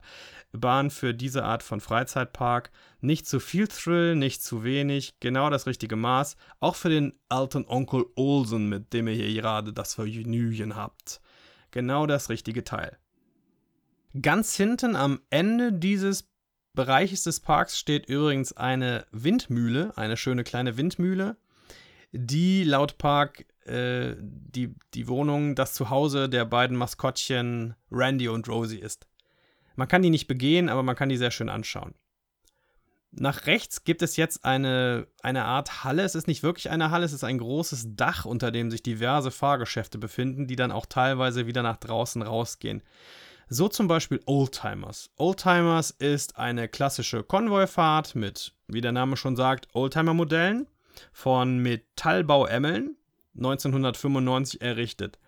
Bahn 0.54 0.92
für 0.92 1.14
diese 1.14 1.44
Art 1.44 1.64
von 1.64 1.82
Freizeitpark. 1.82 2.72
Nicht 3.02 3.28
zu 3.28 3.40
viel 3.40 3.68
Thrill, 3.68 4.16
nicht 4.16 4.44
zu 4.44 4.64
wenig, 4.64 5.20
genau 5.20 5.50
das 5.50 5.66
richtige 5.66 5.96
Maß. 5.96 6.38
Auch 6.60 6.76
für 6.76 6.90
den 6.90 7.14
alten 7.28 7.66
Onkel 7.68 8.06
Olsen, 8.16 8.70
mit 8.70 8.94
dem 8.94 9.08
ihr 9.08 9.16
hier 9.16 9.42
gerade 9.42 9.74
das 9.74 9.96
Vergnügen 9.96 10.76
habt. 10.76 11.22
Genau 11.72 12.06
das 12.06 12.30
richtige 12.30 12.64
Teil. 12.64 12.98
Ganz 14.22 14.56
hinten 14.56 14.96
am 14.96 15.22
Ende 15.32 15.74
dieses 15.74 16.30
Bereiches 16.76 17.24
des 17.24 17.40
Parks 17.40 17.78
steht 17.78 18.08
übrigens 18.08 18.54
eine 18.54 19.06
Windmühle, 19.12 19.94
eine 19.96 20.18
schöne 20.18 20.44
kleine 20.44 20.78
Windmühle, 20.78 21.36
die 22.14 22.64
laut 22.64 22.98
Park 22.98 23.46
äh, 23.66 24.16
die, 24.20 24.74
die 24.94 25.08
Wohnung, 25.08 25.56
das 25.56 25.74
Zuhause 25.74 26.30
der 26.30 26.46
beiden 26.46 26.78
Maskottchen 26.78 27.76
Randy 27.92 28.30
und 28.30 28.48
Rosie 28.48 28.80
ist. 28.80 29.08
Man 29.76 29.88
kann 29.88 30.04
die 30.04 30.12
nicht 30.12 30.28
begehen, 30.28 30.70
aber 30.70 30.84
man 30.84 30.96
kann 30.96 31.10
die 31.10 31.18
sehr 31.18 31.32
schön 31.32 31.50
anschauen. 31.50 31.96
Nach 33.12 33.46
rechts 33.46 33.84
gibt 33.84 34.02
es 34.02 34.16
jetzt 34.16 34.44
eine, 34.44 35.08
eine 35.22 35.46
Art 35.46 35.84
Halle. 35.84 36.04
Es 36.04 36.16
ist 36.16 36.28
nicht 36.28 36.44
wirklich 36.44 36.70
eine 36.70 36.92
Halle, 36.92 37.06
es 37.06 37.14
ist 37.14 37.24
ein 37.24 37.38
großes 37.38 37.96
Dach, 37.96 38.26
unter 38.26 38.52
dem 38.52 38.72
sich 38.72 38.84
diverse 38.84 39.32
Fahrgeschäfte 39.32 39.98
befinden, 39.98 40.48
die 40.48 40.56
dann 40.56 40.72
auch 40.72 40.86
teilweise 40.86 41.46
wieder 41.48 41.64
nach 41.64 41.78
draußen 41.78 42.22
rausgehen. 42.22 42.82
So 43.50 43.68
zum 43.68 43.88
Beispiel 43.88 44.20
Oldtimers. 44.26 45.12
Oldtimers 45.18 45.92
ist 45.92 46.38
eine 46.38 46.68
klassische 46.68 47.24
Konvoifahrt 47.24 48.16
mit, 48.16 48.54
wie 48.68 48.82
der 48.82 48.92
Name 48.92 49.16
schon 49.16 49.36
sagt, 49.36 49.68
Oldtimer-Modellen 49.74 50.68
von 51.12 51.60
Metallbau 51.60 52.46
Emmeln, 52.46 52.98
1995 53.36 54.62
errichtet. 54.62 55.20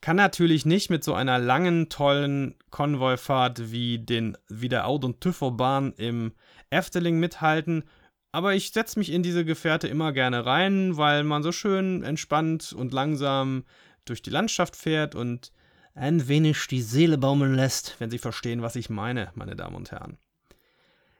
Kann 0.00 0.16
natürlich 0.16 0.64
nicht 0.64 0.90
mit 0.90 1.02
so 1.02 1.14
einer 1.14 1.38
langen, 1.38 1.88
tollen 1.88 2.54
Konvoifahrt 2.70 3.72
wie, 3.72 3.98
den, 3.98 4.36
wie 4.48 4.68
der 4.68 4.86
Aud- 4.86 5.04
und 5.04 5.20
Tüffelbahn 5.20 5.92
im 5.94 6.32
Efteling 6.70 7.18
mithalten, 7.18 7.84
aber 8.30 8.54
ich 8.54 8.72
setze 8.72 8.98
mich 8.98 9.10
in 9.10 9.22
diese 9.22 9.44
Gefährte 9.44 9.88
immer 9.88 10.12
gerne 10.12 10.44
rein, 10.44 10.96
weil 10.96 11.24
man 11.24 11.42
so 11.42 11.50
schön 11.50 12.02
entspannt 12.02 12.72
und 12.72 12.92
langsam 12.92 13.64
durch 14.04 14.22
die 14.22 14.30
Landschaft 14.30 14.76
fährt 14.76 15.14
und 15.14 15.52
ein 15.94 16.28
wenig 16.28 16.66
die 16.68 16.82
Seele 16.82 17.18
baumeln 17.18 17.54
lässt, 17.54 17.96
wenn 17.98 18.10
Sie 18.10 18.18
verstehen, 18.18 18.62
was 18.62 18.76
ich 18.76 18.90
meine, 18.90 19.32
meine 19.34 19.56
Damen 19.56 19.74
und 19.74 19.90
Herren. 19.90 20.18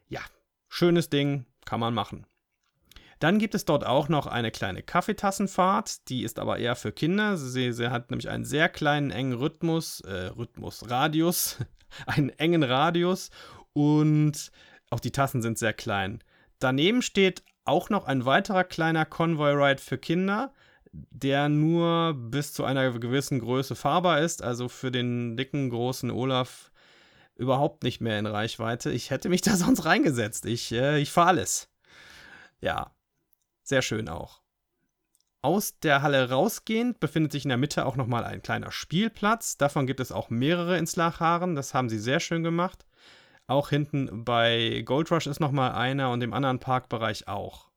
Ja, 0.09 0.21
schönes 0.69 1.11
Ding, 1.11 1.47
kann 1.65 1.81
man 1.81 1.95
machen. 1.95 2.27
Dann 3.19 3.39
gibt 3.39 3.55
es 3.55 3.65
dort 3.65 3.85
auch 3.85 4.09
noch 4.09 4.27
eine 4.27 4.51
kleine 4.51 4.83
Kaffeetassenfahrt, 4.83 6.09
die 6.09 6.23
ist 6.23 6.39
aber 6.39 6.59
eher 6.59 6.77
für 6.77 6.93
Kinder. 6.93 7.37
Sie, 7.37 7.73
sie 7.73 7.91
hat 7.91 8.11
nämlich 8.11 8.29
einen 8.29 8.45
sehr 8.45 8.69
kleinen, 8.69 9.11
engen 9.11 9.35
Rhythmus, 9.35 10.01
äh, 10.03 10.27
Rhythmus, 10.27 10.89
Radius, 10.89 11.59
einen 12.07 12.31
engen 12.31 12.63
Radius 12.63 13.31
und 13.73 14.53
auch 14.91 15.01
die 15.01 15.13
Tassen 15.13 15.43
sind 15.43 15.59
sehr 15.59 15.73
klein. 15.73 16.23
Daneben 16.61 17.03
steht 17.03 17.43
auch 17.65 17.91
noch 17.91 18.07
ein 18.07 18.25
weiterer 18.25 18.65
kleiner 18.65 19.05
Convoy-Ride 19.05 19.83
für 19.83 19.99
Kinder, 19.99 20.53
der 20.93 21.49
nur 21.49 22.15
bis 22.15 22.53
zu 22.53 22.65
einer 22.65 22.91
gewissen 22.99 23.41
Größe 23.41 23.75
fahrbar 23.75 24.21
ist, 24.21 24.43
also 24.43 24.69
für 24.69 24.91
den 24.91 25.37
dicken, 25.37 25.71
großen 25.71 26.11
Olaf 26.11 26.71
überhaupt 27.37 27.83
nicht 27.83 28.01
mehr 28.01 28.19
in 28.19 28.27
Reichweite. 28.27 28.91
Ich 28.91 29.11
hätte 29.11 29.29
mich 29.29 29.41
da 29.43 29.57
sonst 29.57 29.85
reingesetzt. 29.85 30.47
Ich, 30.47 30.73
äh, 30.73 30.99
ich 30.99 31.11
fahre 31.11 31.29
alles. 31.29 31.69
Ja, 32.61 32.93
sehr 33.69 33.83
schön 33.83 34.09
auch. 34.09 34.43
Aus 35.41 35.79
der 35.79 36.03
Halle 36.03 36.31
rausgehend 36.31 36.99
befindet 36.99 37.31
sich 37.31 37.45
in 37.45 37.51
der 37.51 37.59
Mitte 37.59 37.87
auch 37.87 37.95
nochmal 37.95 38.25
ein 38.25 38.43
kleiner 38.43 38.73
Spielplatz. 38.73 39.57
Davon 39.57 39.87
gibt 39.87 40.01
es 40.01 40.11
auch 40.11 40.31
mehrere 40.31 40.77
in 40.77 40.87
Slacharen. 40.87 41.55
Das 41.55 41.75
haben 41.75 41.89
sie 41.89 42.01
sehr 42.01 42.19
schön 42.19 42.43
gemacht. 42.43 42.85
Auch 43.47 43.71
hinten 43.71 44.25
bei 44.25 44.83
Gold 44.85 45.11
Rush 45.11 45.27
ist 45.27 45.41
nochmal 45.41 45.73
einer 45.73 46.11
und 46.11 46.23
im 46.23 46.35
anderen 46.35 46.59
Parkbereich 46.59 47.29
auch. 47.29 47.69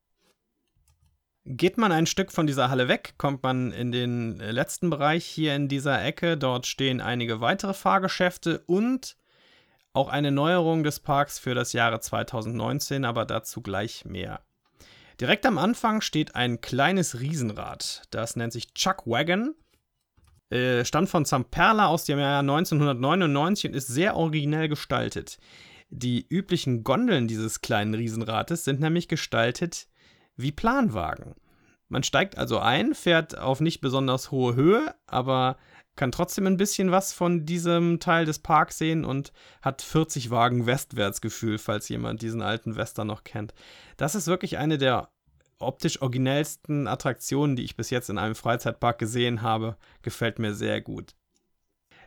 Geht 1.46 1.78
man 1.78 1.92
ein 1.92 2.08
Stück 2.08 2.32
von 2.32 2.46
dieser 2.46 2.70
Halle 2.70 2.88
weg, 2.88 3.16
kommt 3.18 3.42
man 3.42 3.72
in 3.72 3.92
den 3.92 4.38
letzten 4.38 4.90
Bereich 4.90 5.26
hier 5.26 5.56
in 5.56 5.70
dieser 5.70 6.04
Ecke. 6.04 6.38
Dort 6.38 6.68
stehen 6.68 7.02
einige 7.02 7.42
weitere 7.42 7.74
Fahrgeschäfte 7.74 8.64
und 8.68 9.18
auch 9.94 10.10
eine 10.10 10.32
Neuerung 10.32 10.84
des 10.84 11.00
Parks 11.00 11.40
für 11.40 11.56
das 11.56 11.74
Jahre 11.74 12.00
2019, 12.00 13.06
aber 13.06 13.26
dazu 13.26 13.62
gleich 13.62 14.06
mehr. 14.06 14.42
Direkt 15.22 15.46
am 15.46 15.60
Anfang 15.60 16.02
steht 16.02 16.34
ein 16.36 16.62
kleines 16.62 17.20
Riesenrad. 17.20 18.02
Das 18.10 18.36
nennt 18.36 18.52
sich 18.52 18.74
Chuck 18.74 19.06
Wagon. 19.06 19.54
Äh, 20.50 20.84
stammt 20.84 21.10
von 21.10 21.26
Zamperla 21.26 21.86
aus 21.86 22.06
dem 22.06 22.18
Jahr 22.18 22.40
1999 22.40 23.70
und 23.70 23.76
ist 23.76 23.88
sehr 23.88 24.16
originell 24.16 24.68
gestaltet. 24.68 25.38
Die 25.92 26.26
üblichen 26.28 26.84
Gondeln 26.84 27.28
dieses 27.28 27.62
kleinen 27.62 27.94
Riesenrades 27.94 28.66
sind 28.66 28.80
nämlich 28.80 29.08
gestaltet 29.08 29.88
wie 30.38 30.52
Planwagen. 30.52 31.36
Man 31.88 32.02
steigt 32.02 32.40
also 32.40 32.58
ein, 32.58 32.96
fährt 32.96 33.38
auf 33.38 33.62
nicht 33.62 33.80
besonders 33.80 34.32
hohe 34.32 34.56
Höhe, 34.56 34.96
aber 35.06 35.58
kann 35.96 36.12
trotzdem 36.12 36.48
ein 36.48 36.58
bisschen 36.58 36.90
was 36.90 37.14
von 37.14 37.46
diesem 37.46 38.00
Teil 38.00 38.26
des 38.26 38.40
Parks 38.40 38.80
sehen 38.80 39.06
und 39.06 39.34
hat 39.62 39.84
40 39.84 40.32
Wagen 40.32 40.66
Westwärtsgefühl, 40.66 41.60
falls 41.60 41.90
jemand 41.90 42.24
diesen 42.24 42.42
alten 42.42 42.76
Western 42.76 43.08
noch 43.08 43.24
kennt. 43.24 43.54
Das 43.98 44.16
ist 44.16 44.28
wirklich 44.28 44.58
eine 44.58 44.78
der 44.80 45.11
optisch 45.62 46.02
originellsten 46.02 46.88
Attraktionen, 46.88 47.56
die 47.56 47.64
ich 47.64 47.76
bis 47.76 47.90
jetzt 47.90 48.10
in 48.10 48.18
einem 48.18 48.36
Freizeitpark 48.36 49.00
gesehen 49.00 49.42
habe. 49.42 49.78
Gefällt 50.02 50.40
mir 50.40 50.54
sehr 50.54 50.82
gut. 50.82 51.16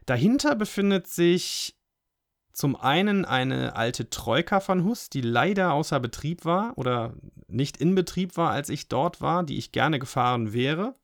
Dahinter 0.07 0.55
befindet 0.55 1.07
sich 1.07 1.77
zum 2.53 2.77
einen 2.77 3.25
eine 3.25 3.75
alte 3.75 4.11
Troika 4.11 4.61
von 4.61 4.85
Hus, 4.85 5.11
die 5.11 5.23
leider 5.23 5.73
außer 5.73 5.99
Betrieb 5.99 6.45
war 6.45 6.79
oder 6.79 7.15
nicht 7.49 7.79
in 7.79 7.95
Betrieb 7.95 8.37
war, 8.37 8.51
als 8.51 8.69
ich 8.69 8.89
dort 8.89 9.21
war, 9.21 9.43
die 9.43 9.59
ich 9.59 9.73
gerne 9.73 9.99
gefahren 9.99 10.53
wäre. 10.53 10.95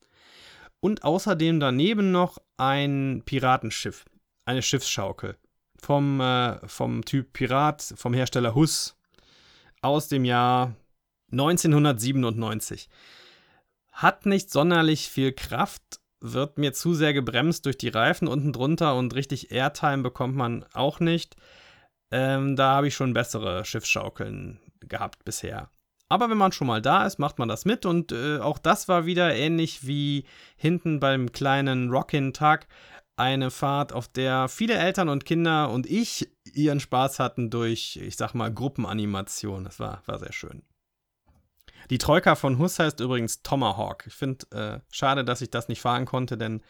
Und 0.79 1.03
außerdem 1.03 1.59
daneben 1.59 2.11
noch 2.11 2.37
ein 2.57 3.21
Piratenschiff, 3.25 4.05
eine 4.45 4.61
Schiffsschaukel 4.61 5.37
vom, 5.77 6.21
äh, 6.21 6.65
vom 6.67 7.03
Typ 7.05 7.33
Pirat, 7.33 7.93
vom 7.95 8.13
Hersteller 8.13 8.55
Hus 8.55 8.95
aus 9.81 10.07
dem 10.07 10.25
Jahr 10.25 10.75
1997. 11.31 12.89
Hat 13.91 14.25
nicht 14.25 14.51
sonderlich 14.51 15.09
viel 15.09 15.33
Kraft, 15.33 15.99
wird 16.21 16.57
mir 16.57 16.73
zu 16.73 16.93
sehr 16.93 17.13
gebremst 17.13 17.65
durch 17.65 17.77
die 17.77 17.89
Reifen 17.89 18.27
unten 18.27 18.53
drunter 18.53 18.95
und 18.95 19.15
richtig 19.15 19.51
Airtime 19.51 20.03
bekommt 20.03 20.35
man 20.35 20.65
auch 20.73 20.99
nicht. 20.99 21.35
Ähm, 22.11 22.55
da 22.55 22.75
habe 22.75 22.87
ich 22.87 22.95
schon 22.95 23.13
bessere 23.13 23.65
Schiffsschaukeln 23.65 24.59
gehabt 24.81 25.25
bisher. 25.25 25.69
Aber 26.09 26.29
wenn 26.29 26.37
man 26.37 26.51
schon 26.51 26.67
mal 26.67 26.81
da 26.81 27.05
ist, 27.05 27.19
macht 27.19 27.39
man 27.39 27.47
das 27.47 27.63
mit 27.63 27.85
und 27.85 28.11
äh, 28.11 28.39
auch 28.39 28.59
das 28.59 28.89
war 28.89 29.05
wieder 29.05 29.33
ähnlich 29.33 29.87
wie 29.87 30.25
hinten 30.57 30.99
beim 30.99 31.31
kleinen 31.31 31.89
Rockin-Tag 31.89 32.67
eine 33.15 33.51
Fahrt, 33.51 33.93
auf 33.93 34.07
der 34.07 34.49
viele 34.49 34.73
Eltern 34.73 35.07
und 35.07 35.25
Kinder 35.25 35.69
und 35.69 35.85
ich 35.85 36.29
ihren 36.53 36.79
Spaß 36.79 37.19
hatten 37.19 37.49
durch, 37.49 37.97
ich 38.01 38.17
sag 38.17 38.33
mal, 38.33 38.53
Gruppenanimation. 38.53 39.63
Das 39.63 39.79
war, 39.79 40.01
war 40.05 40.19
sehr 40.19 40.33
schön. 40.33 40.63
Die 41.91 41.97
Troika 41.97 42.35
von 42.35 42.57
Huss 42.57 42.79
heißt 42.79 43.01
übrigens 43.01 43.43
Tomahawk. 43.43 44.05
Ich 44.07 44.13
finde 44.13 44.45
äh, 44.51 44.79
schade, 44.95 45.25
dass 45.25 45.41
ich 45.41 45.49
das 45.49 45.67
nicht 45.67 45.81
fahren 45.81 46.05
konnte, 46.05 46.37
denn 46.37 46.61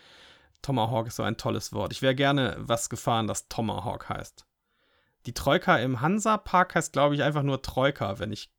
Tomahawk 0.63 1.07
ist 1.07 1.17
so 1.17 1.23
ein 1.23 1.37
tolles 1.37 1.73
Wort. 1.73 1.91
Ich 1.91 2.01
wäre 2.01 2.15
gerne 2.15 2.55
was 2.57 2.89
gefahren, 2.89 3.27
das 3.27 3.47
Tomahawk 3.47 4.09
heißt. 4.09 4.47
Die 5.27 5.33
Troika 5.35 5.77
im 5.77 6.01
Hansa-Park 6.01 6.73
heißt, 6.73 6.91
glaube 6.91 7.13
ich, 7.13 7.21
einfach 7.21 7.43
nur 7.43 7.61
Troika, 7.61 8.17
wenn 8.17 8.31
ich 8.31 8.51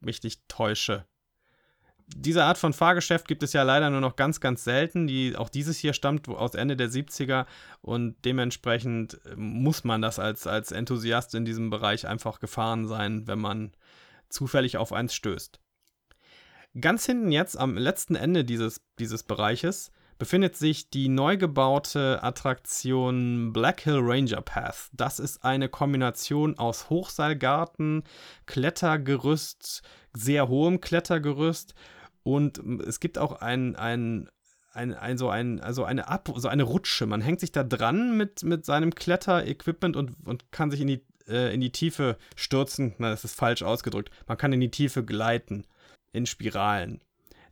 mich 0.00 0.22
nicht 0.22 0.46
täusche. 0.48 1.06
Diese 2.08 2.44
Art 2.44 2.58
von 2.58 2.74
Fahrgeschäft 2.74 3.26
gibt 3.26 3.42
es 3.42 3.54
ja 3.54 3.62
leider 3.62 3.88
nur 3.88 4.02
noch 4.02 4.16
ganz, 4.16 4.40
ganz 4.40 4.64
selten. 4.64 5.06
Die, 5.06 5.34
auch 5.34 5.48
dieses 5.48 5.78
hier 5.78 5.94
stammt 5.94 6.28
aus 6.28 6.54
Ende 6.54 6.76
der 6.76 6.90
70er 6.90 7.46
und 7.80 8.22
dementsprechend 8.26 9.18
äh, 9.24 9.34
muss 9.34 9.82
man 9.82 10.02
das 10.02 10.18
als, 10.18 10.46
als 10.46 10.72
Enthusiast 10.72 11.34
in 11.34 11.46
diesem 11.46 11.70
Bereich 11.70 12.06
einfach 12.06 12.38
gefahren 12.38 12.86
sein, 12.86 13.26
wenn 13.26 13.38
man 13.38 13.72
zufällig 14.28 14.76
auf 14.76 14.92
eins 14.92 15.14
stößt. 15.14 15.58
Ganz 16.78 17.06
hinten 17.06 17.32
jetzt 17.32 17.58
am 17.58 17.78
letzten 17.78 18.16
Ende 18.16 18.44
dieses, 18.44 18.82
dieses 18.98 19.22
Bereiches 19.22 19.92
befindet 20.18 20.56
sich 20.56 20.90
die 20.90 21.08
neu 21.08 21.38
gebaute 21.38 22.22
Attraktion 22.22 23.52
Black 23.52 23.80
Hill 23.80 24.00
Ranger 24.00 24.42
Path. 24.42 24.88
Das 24.92 25.18
ist 25.18 25.42
eine 25.42 25.70
Kombination 25.70 26.58
aus 26.58 26.90
Hochseilgarten, 26.90 28.02
Klettergerüst, 28.44 29.82
sehr 30.14 30.48
hohem 30.48 30.80
Klettergerüst 30.80 31.74
und 32.22 32.58
es 32.86 33.00
gibt 33.00 33.18
auch 33.18 33.40
ein, 33.40 33.76
ein 33.76 34.28
ein, 34.72 34.92
ein, 34.92 35.16
so, 35.16 35.30
ein, 35.30 35.60
also 35.60 35.84
eine 35.84 36.08
Ab 36.08 36.30
so 36.36 36.48
eine 36.48 36.64
Rutsche. 36.64 37.06
Man 37.06 37.22
hängt 37.22 37.40
sich 37.40 37.50
da 37.50 37.64
dran 37.64 38.14
mit, 38.14 38.42
mit 38.42 38.66
seinem 38.66 38.94
Kletterequipment 38.94 39.96
und, 39.96 40.14
und 40.26 40.52
kann 40.52 40.70
sich 40.70 40.82
in 40.82 40.88
die, 40.88 41.02
äh, 41.26 41.54
in 41.54 41.62
die 41.62 41.72
Tiefe 41.72 42.18
stürzen. 42.34 42.94
Na, 42.98 43.08
das 43.08 43.24
ist 43.24 43.34
falsch 43.34 43.62
ausgedrückt. 43.62 44.10
Man 44.26 44.36
kann 44.36 44.52
in 44.52 44.60
die 44.60 44.70
Tiefe 44.70 45.02
gleiten 45.02 45.64
in 46.16 46.26
Spiralen. 46.26 47.02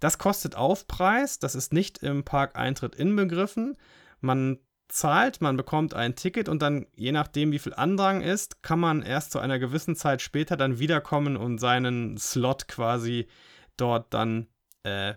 Das 0.01 0.19
kostet 0.19 0.57
Aufpreis, 0.57 1.39
das 1.39 1.55
ist 1.55 1.73
nicht 1.73 1.99
im 1.99 2.25
Parkeintritt 2.25 2.95
inbegriffen. 2.95 3.77
Man 4.21 4.59
zahlt, 4.89 5.41
man 5.41 5.57
bekommt 5.57 5.95
ein 5.95 6.15
Ticket 6.15 6.49
und 6.49 6.63
dann, 6.63 6.87
je 6.95 7.13
nachdem, 7.13 7.53
wie 7.53 7.59
viel 7.59 7.75
Andrang 7.75 8.21
ist, 8.21 8.63
kann 8.63 8.81
man 8.81 9.03
erst 9.03 9.33
zu 9.33 9.39
einer 9.39 9.59
gewissen 9.59 9.97
Zeit 9.97 10.23
später 10.23 10.57
dann 10.57 10.79
wiederkommen 10.79 11.37
und 11.37 11.59
seinen 11.59 12.17
Slot 12.19 12.69
quasi 12.69 13.29
dort 13.77 14.13
dann 14.13 14.47
äh, 14.83 15.15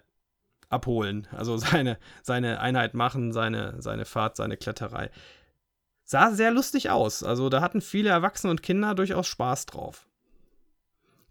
abholen. 0.69 1.27
Also 1.31 1.57
seine, 1.57 1.97
seine 2.23 2.60
Einheit 2.60 2.93
machen, 2.93 3.33
seine, 3.33 3.81
seine 3.81 4.05
Fahrt, 4.05 4.36
seine 4.36 4.57
Kletterei. 4.57 5.10
Sah 6.03 6.31
sehr 6.31 6.51
lustig 6.51 6.89
aus. 6.89 7.23
Also 7.23 7.49
da 7.49 7.60
hatten 7.60 7.81
viele 7.81 8.10
Erwachsene 8.10 8.51
und 8.51 8.63
Kinder 8.63 8.95
durchaus 8.95 9.27
Spaß 9.27 9.65
drauf. 9.65 10.06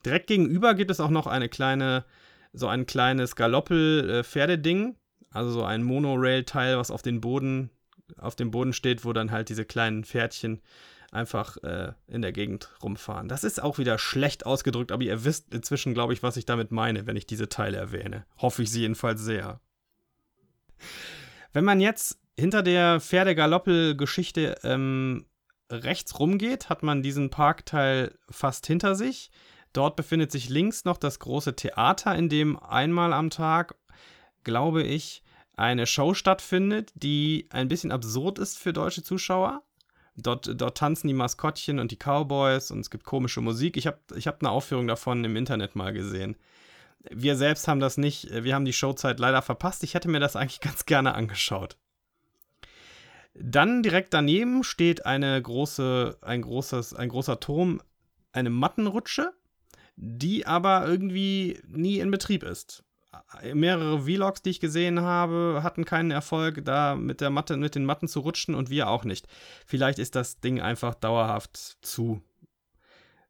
Direkt 0.07 0.29
gegenüber 0.29 0.73
gibt 0.75 0.91
es 0.91 1.01
auch 1.01 1.11
noch 1.11 1.27
eine 1.27 1.51
kleine 1.51 2.07
so 2.57 2.69
ein 2.69 2.87
kleines 2.87 3.37
Galoppel-Pferdeding, 3.37 4.97
also 5.31 5.51
so 5.51 5.65
ein 5.65 5.83
Monorail-Teil, 5.83 6.79
was 6.79 6.91
auf, 6.91 7.03
den 7.03 7.21
Boden, 7.21 7.71
auf 8.17 8.35
dem 8.35 8.51
Boden 8.51 8.73
steht, 8.73 9.05
wo 9.05 9.13
dann 9.13 9.31
halt 9.31 9.49
diese 9.51 9.65
kleinen 9.65 10.05
Pferdchen 10.05 10.63
einfach 11.13 11.57
äh, 11.59 11.93
in 12.09 12.23
der 12.23 12.33
Gegend 12.33 12.71
rumfahren. 12.83 13.29
Das 13.29 13.45
ist 13.45 13.63
auch 13.63 13.79
wieder 13.79 13.99
schlecht 13.99 14.47
ausgedrückt, 14.47 14.91
aber 14.91 15.03
ihr 15.03 15.25
wisst 15.25 15.53
inzwischen, 15.55 15.95
glaube 15.95 16.15
ich, 16.15 16.23
was 16.23 16.37
ich 16.37 16.47
damit 16.47 16.73
meine, 16.73 17.07
wenn 17.07 17.17
ich 17.17 17.27
diese 17.27 17.49
Teile 17.49 17.77
erwähne. 17.77 18.25
Hoffe 18.39 18.63
ich 18.63 18.71
sie 18.71 18.81
jedenfalls 18.81 19.21
sehr. 19.21 19.61
Wenn 21.53 21.65
man 21.65 21.81
jetzt 21.81 22.19
hinter 22.39 22.63
der 22.63 23.01
Pferdegaloppel-Geschichte 23.01 24.57
ähm, 24.63 25.27
rechts 25.71 26.19
rumgeht, 26.19 26.69
hat 26.69 26.83
man 26.83 27.03
diesen 27.03 27.31
Parkteil 27.31 28.19
fast 28.31 28.67
hinter 28.67 28.95
sich. 28.95 29.31
Dort 29.73 29.97
befindet 29.97 30.33
sich 30.33 30.49
links 30.49 30.85
noch 30.85 30.97
das 30.97 31.19
große 31.19 31.57
Theater, 31.57 32.15
in 32.15 32.29
dem 32.29 32.59
einmal 32.59 33.13
am 33.13 33.31
Tag, 33.31 33.77
glaube 34.45 34.83
ich, 34.83 35.23
eine 35.57 35.87
Show 35.87 36.15
stattfindet, 36.15 36.93
die 36.95 37.47
ein 37.51 37.69
bisschen 37.69 37.93
absurd 37.93 38.39
ist 38.39 38.59
für 38.59 38.73
deutsche 38.73 39.03
Zuschauer. 39.03 39.63
Dort, 40.17 40.61
dort 40.61 40.79
tanzen 40.79 41.09
die 41.09 41.15
Maskottchen 41.15 41.79
und 41.79 41.91
die 41.91 41.99
Cowboys 41.99 42.71
und 42.71 42.81
es 42.81 42.91
gibt 42.91 43.05
komische 43.05 43.41
Musik. 43.41 43.77
Ich 43.77 43.87
habe 43.87 43.99
ich 44.15 44.27
hab 44.27 44.43
eine 44.43 44.51
Aufführung 44.51 44.87
davon 44.87 45.25
im 45.25 45.37
Internet 45.37 45.77
mal 45.77 45.93
gesehen. 45.93 46.37
Wir 47.11 47.37
selbst 47.37 47.69
haben 47.69 47.81
das 47.81 47.99
nicht, 47.99 48.29
wir 48.31 48.55
haben 48.55 48.65
die 48.65 48.73
Showzeit 48.73 49.21
leider 49.21 49.43
verpasst. 49.43 49.85
Ich 49.85 49.95
hätte 49.95 50.09
mir 50.09 50.21
das 50.21 50.37
eigentlich 50.37 50.61
ganz 50.63 50.87
gerne 50.87 51.15
angeschaut. 51.15 51.77
Dann 53.35 53.83
direkt 53.83 54.15
daneben 54.15 54.65
steht 54.65 55.05
eine 55.05 55.41
große, 55.41 56.17
ein, 56.23 56.41
großes, 56.41 56.95
ein 56.95 57.11
großer 57.11 57.39
Turm, 57.39 57.83
eine 58.33 58.49
Mattenrutsche 58.49 59.35
die 59.97 60.47
aber 60.47 60.87
irgendwie 60.87 61.61
nie 61.69 61.99
in 61.99 62.11
Betrieb 62.11 62.43
ist. 62.43 62.85
Mehrere 63.55 64.03
Vlogs, 64.03 64.43
die 64.43 64.51
ich 64.51 64.61
gesehen 64.61 65.01
habe, 65.01 65.61
hatten 65.63 65.87
keinen 65.87 66.11
Erfolg, 66.11 66.65
da 66.65 66.95
mit 66.95 67.23
der 67.23 67.31
Matte, 67.31 67.57
mit 67.57 67.75
den 67.75 67.87
Matten 67.87 68.09
zu 68.09 68.21
rutschen 68.21 68.55
und 68.55 68.69
wir 68.69 68.89
auch 68.89 69.05
nicht. 69.05 69.27
Vielleicht 69.65 69.99
ist 69.99 70.15
das 70.15 70.41
Ding 70.41 70.61
einfach 70.61 70.95
dauerhaft 70.95 71.79
zu. 71.81 72.23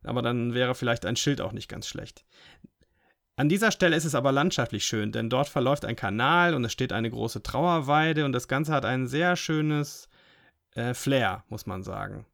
Aber 0.02 0.22
dann 0.22 0.54
wäre 0.54 0.74
vielleicht 0.74 1.06
ein 1.06 1.16
Schild 1.16 1.40
auch 1.40 1.52
nicht 1.52 1.68
ganz 1.68 1.86
schlecht. 1.86 2.24
An 3.36 3.48
dieser 3.48 3.70
Stelle 3.70 3.96
ist 3.96 4.06
es 4.06 4.14
aber 4.14 4.32
landschaftlich 4.32 4.86
schön, 4.86 5.12
denn 5.12 5.28
dort 5.28 5.48
verläuft 5.48 5.84
ein 5.84 5.94
Kanal 5.94 6.54
und 6.54 6.64
es 6.64 6.72
steht 6.72 6.92
eine 6.92 7.10
große 7.10 7.42
Trauerweide 7.42 8.24
und 8.24 8.32
das 8.32 8.48
Ganze 8.48 8.72
hat 8.72 8.84
ein 8.84 9.06
sehr 9.06 9.36
schönes 9.36 10.08
äh, 10.74 10.94
Flair, 10.94 11.44
muss 11.48 11.66
man 11.66 11.82
sagen. 11.82 12.24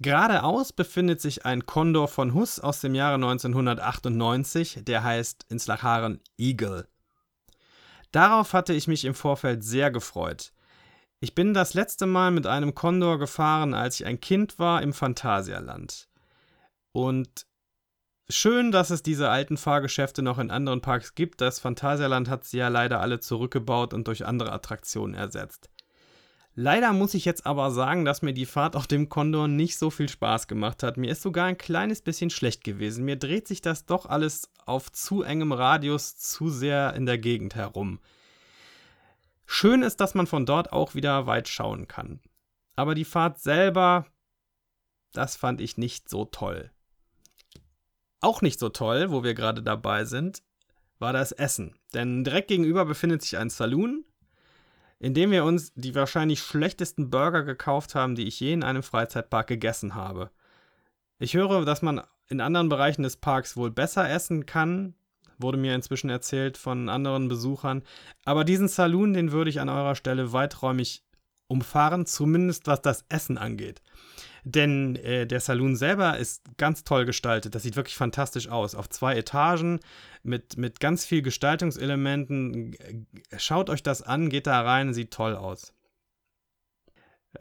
Geradeaus 0.00 0.72
befindet 0.72 1.20
sich 1.20 1.46
ein 1.46 1.66
Kondor 1.66 2.08
von 2.08 2.34
Huss 2.34 2.58
aus 2.58 2.80
dem 2.80 2.94
Jahre 2.94 3.14
1998, 3.14 4.80
der 4.82 5.04
heißt 5.04 5.46
in 5.48 5.58
Slacharen 5.58 6.20
Eagle. 6.36 6.88
Darauf 8.10 8.52
hatte 8.52 8.72
ich 8.72 8.88
mich 8.88 9.04
im 9.04 9.14
Vorfeld 9.14 9.62
sehr 9.62 9.90
gefreut. 9.90 10.52
Ich 11.20 11.34
bin 11.34 11.54
das 11.54 11.74
letzte 11.74 12.06
Mal 12.06 12.32
mit 12.32 12.46
einem 12.46 12.74
Kondor 12.74 13.18
gefahren, 13.18 13.72
als 13.72 14.00
ich 14.00 14.06
ein 14.06 14.20
Kind 14.20 14.58
war 14.58 14.82
im 14.82 14.92
Phantasialand. 14.92 16.08
Und 16.92 17.46
schön, 18.28 18.72
dass 18.72 18.90
es 18.90 19.02
diese 19.02 19.30
alten 19.30 19.56
Fahrgeschäfte 19.56 20.22
noch 20.22 20.38
in 20.38 20.50
anderen 20.50 20.80
Parks 20.80 21.14
gibt. 21.14 21.40
Das 21.40 21.60
Phantasialand 21.60 22.28
hat 22.28 22.44
sie 22.44 22.58
ja 22.58 22.68
leider 22.68 23.00
alle 23.00 23.20
zurückgebaut 23.20 23.94
und 23.94 24.06
durch 24.06 24.26
andere 24.26 24.52
Attraktionen 24.52 25.14
ersetzt. 25.14 25.70
Leider 26.56 26.92
muss 26.92 27.14
ich 27.14 27.24
jetzt 27.24 27.46
aber 27.46 27.72
sagen, 27.72 28.04
dass 28.04 28.22
mir 28.22 28.32
die 28.32 28.46
Fahrt 28.46 28.76
auf 28.76 28.86
dem 28.86 29.08
Condor 29.08 29.48
nicht 29.48 29.76
so 29.76 29.90
viel 29.90 30.08
Spaß 30.08 30.46
gemacht 30.46 30.84
hat. 30.84 30.96
Mir 30.96 31.10
ist 31.10 31.22
sogar 31.22 31.46
ein 31.46 31.58
kleines 31.58 32.00
bisschen 32.00 32.30
schlecht 32.30 32.62
gewesen. 32.62 33.04
Mir 33.04 33.16
dreht 33.16 33.48
sich 33.48 33.60
das 33.60 33.86
doch 33.86 34.06
alles 34.06 34.50
auf 34.64 34.92
zu 34.92 35.22
engem 35.22 35.50
Radius 35.50 36.16
zu 36.16 36.50
sehr 36.50 36.94
in 36.94 37.06
der 37.06 37.18
Gegend 37.18 37.56
herum. 37.56 37.98
Schön 39.46 39.82
ist, 39.82 39.96
dass 39.96 40.14
man 40.14 40.28
von 40.28 40.46
dort 40.46 40.72
auch 40.72 40.94
wieder 40.94 41.26
weit 41.26 41.48
schauen 41.48 41.88
kann. 41.88 42.20
Aber 42.76 42.94
die 42.94 43.04
Fahrt 43.04 43.40
selber, 43.40 44.06
das 45.12 45.34
fand 45.36 45.60
ich 45.60 45.76
nicht 45.76 46.08
so 46.08 46.24
toll. 46.24 46.70
Auch 48.20 48.42
nicht 48.42 48.60
so 48.60 48.68
toll, 48.68 49.10
wo 49.10 49.24
wir 49.24 49.34
gerade 49.34 49.62
dabei 49.62 50.04
sind, 50.04 50.42
war 51.00 51.12
das 51.12 51.32
Essen. 51.32 51.74
Denn 51.92 52.22
direkt 52.22 52.48
gegenüber 52.48 52.84
befindet 52.84 53.22
sich 53.22 53.36
ein 53.36 53.50
Saloon, 53.50 54.04
indem 54.98 55.30
wir 55.30 55.44
uns 55.44 55.72
die 55.74 55.94
wahrscheinlich 55.94 56.40
schlechtesten 56.40 57.10
Burger 57.10 57.42
gekauft 57.42 57.94
haben, 57.94 58.14
die 58.14 58.26
ich 58.26 58.40
je 58.40 58.52
in 58.52 58.62
einem 58.62 58.82
Freizeitpark 58.82 59.46
gegessen 59.46 59.94
habe. 59.94 60.30
Ich 61.18 61.34
höre, 61.34 61.64
dass 61.64 61.82
man 61.82 62.02
in 62.28 62.40
anderen 62.40 62.68
Bereichen 62.68 63.02
des 63.02 63.16
Parks 63.16 63.56
wohl 63.56 63.70
besser 63.70 64.08
essen 64.08 64.46
kann, 64.46 64.94
wurde 65.38 65.58
mir 65.58 65.74
inzwischen 65.74 66.10
erzählt 66.10 66.56
von 66.56 66.88
anderen 66.88 67.28
Besuchern, 67.28 67.82
aber 68.24 68.44
diesen 68.44 68.68
Saloon, 68.68 69.12
den 69.12 69.32
würde 69.32 69.50
ich 69.50 69.60
an 69.60 69.68
eurer 69.68 69.94
Stelle 69.94 70.32
weiträumig 70.32 71.04
umfahren, 71.46 72.06
zumindest 72.06 72.66
was 72.66 72.82
das 72.82 73.04
Essen 73.08 73.38
angeht. 73.38 73.82
Denn 74.44 74.96
äh, 74.96 75.26
der 75.26 75.40
Saloon 75.40 75.74
selber 75.74 76.18
ist 76.18 76.42
ganz 76.58 76.84
toll 76.84 77.06
gestaltet. 77.06 77.54
Das 77.54 77.62
sieht 77.62 77.76
wirklich 77.76 77.96
fantastisch 77.96 78.48
aus. 78.48 78.74
Auf 78.74 78.90
zwei 78.90 79.16
Etagen 79.16 79.80
mit, 80.22 80.58
mit 80.58 80.80
ganz 80.80 81.06
viel 81.06 81.22
Gestaltungselementen. 81.22 82.76
Schaut 83.38 83.70
euch 83.70 83.82
das 83.82 84.02
an, 84.02 84.28
geht 84.28 84.46
da 84.46 84.60
rein, 84.60 84.92
sieht 84.92 85.12
toll 85.12 85.34
aus. 85.34 85.72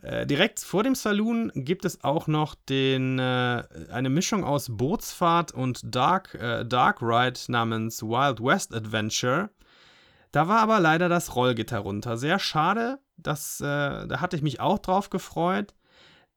Äh, 0.02 0.26
direkt 0.26 0.60
vor 0.62 0.84
dem 0.84 0.96
Saloon 0.96 1.52
gibt 1.54 1.86
es 1.86 2.04
auch 2.04 2.28
noch 2.28 2.56
den, 2.56 3.20
äh, 3.20 3.64
eine 3.92 4.10
Mischung 4.10 4.46
aus 4.46 4.68
Bootsfahrt 4.72 5.52
und 5.52 5.82
Dark, 5.84 6.34
äh, 6.36 6.66
Dark 6.66 7.02
Ride 7.02 7.40
namens 7.50 8.02
Wild 8.02 8.42
West 8.42 8.74
Adventure. 8.74 9.50
Da 10.32 10.48
war 10.48 10.62
aber 10.62 10.80
leider 10.80 11.10
das 11.10 11.36
Rollgitter 11.36 11.80
runter. 11.80 12.18
Sehr 12.18 12.40
schade. 12.40 13.00
Das, 13.18 13.62
äh, 13.62 14.08
da 14.08 14.20
hatte 14.20 14.36
ich 14.36 14.42
mich 14.42 14.60
auch 14.62 14.80
drauf 14.80 15.10
gefreut. 15.10 15.76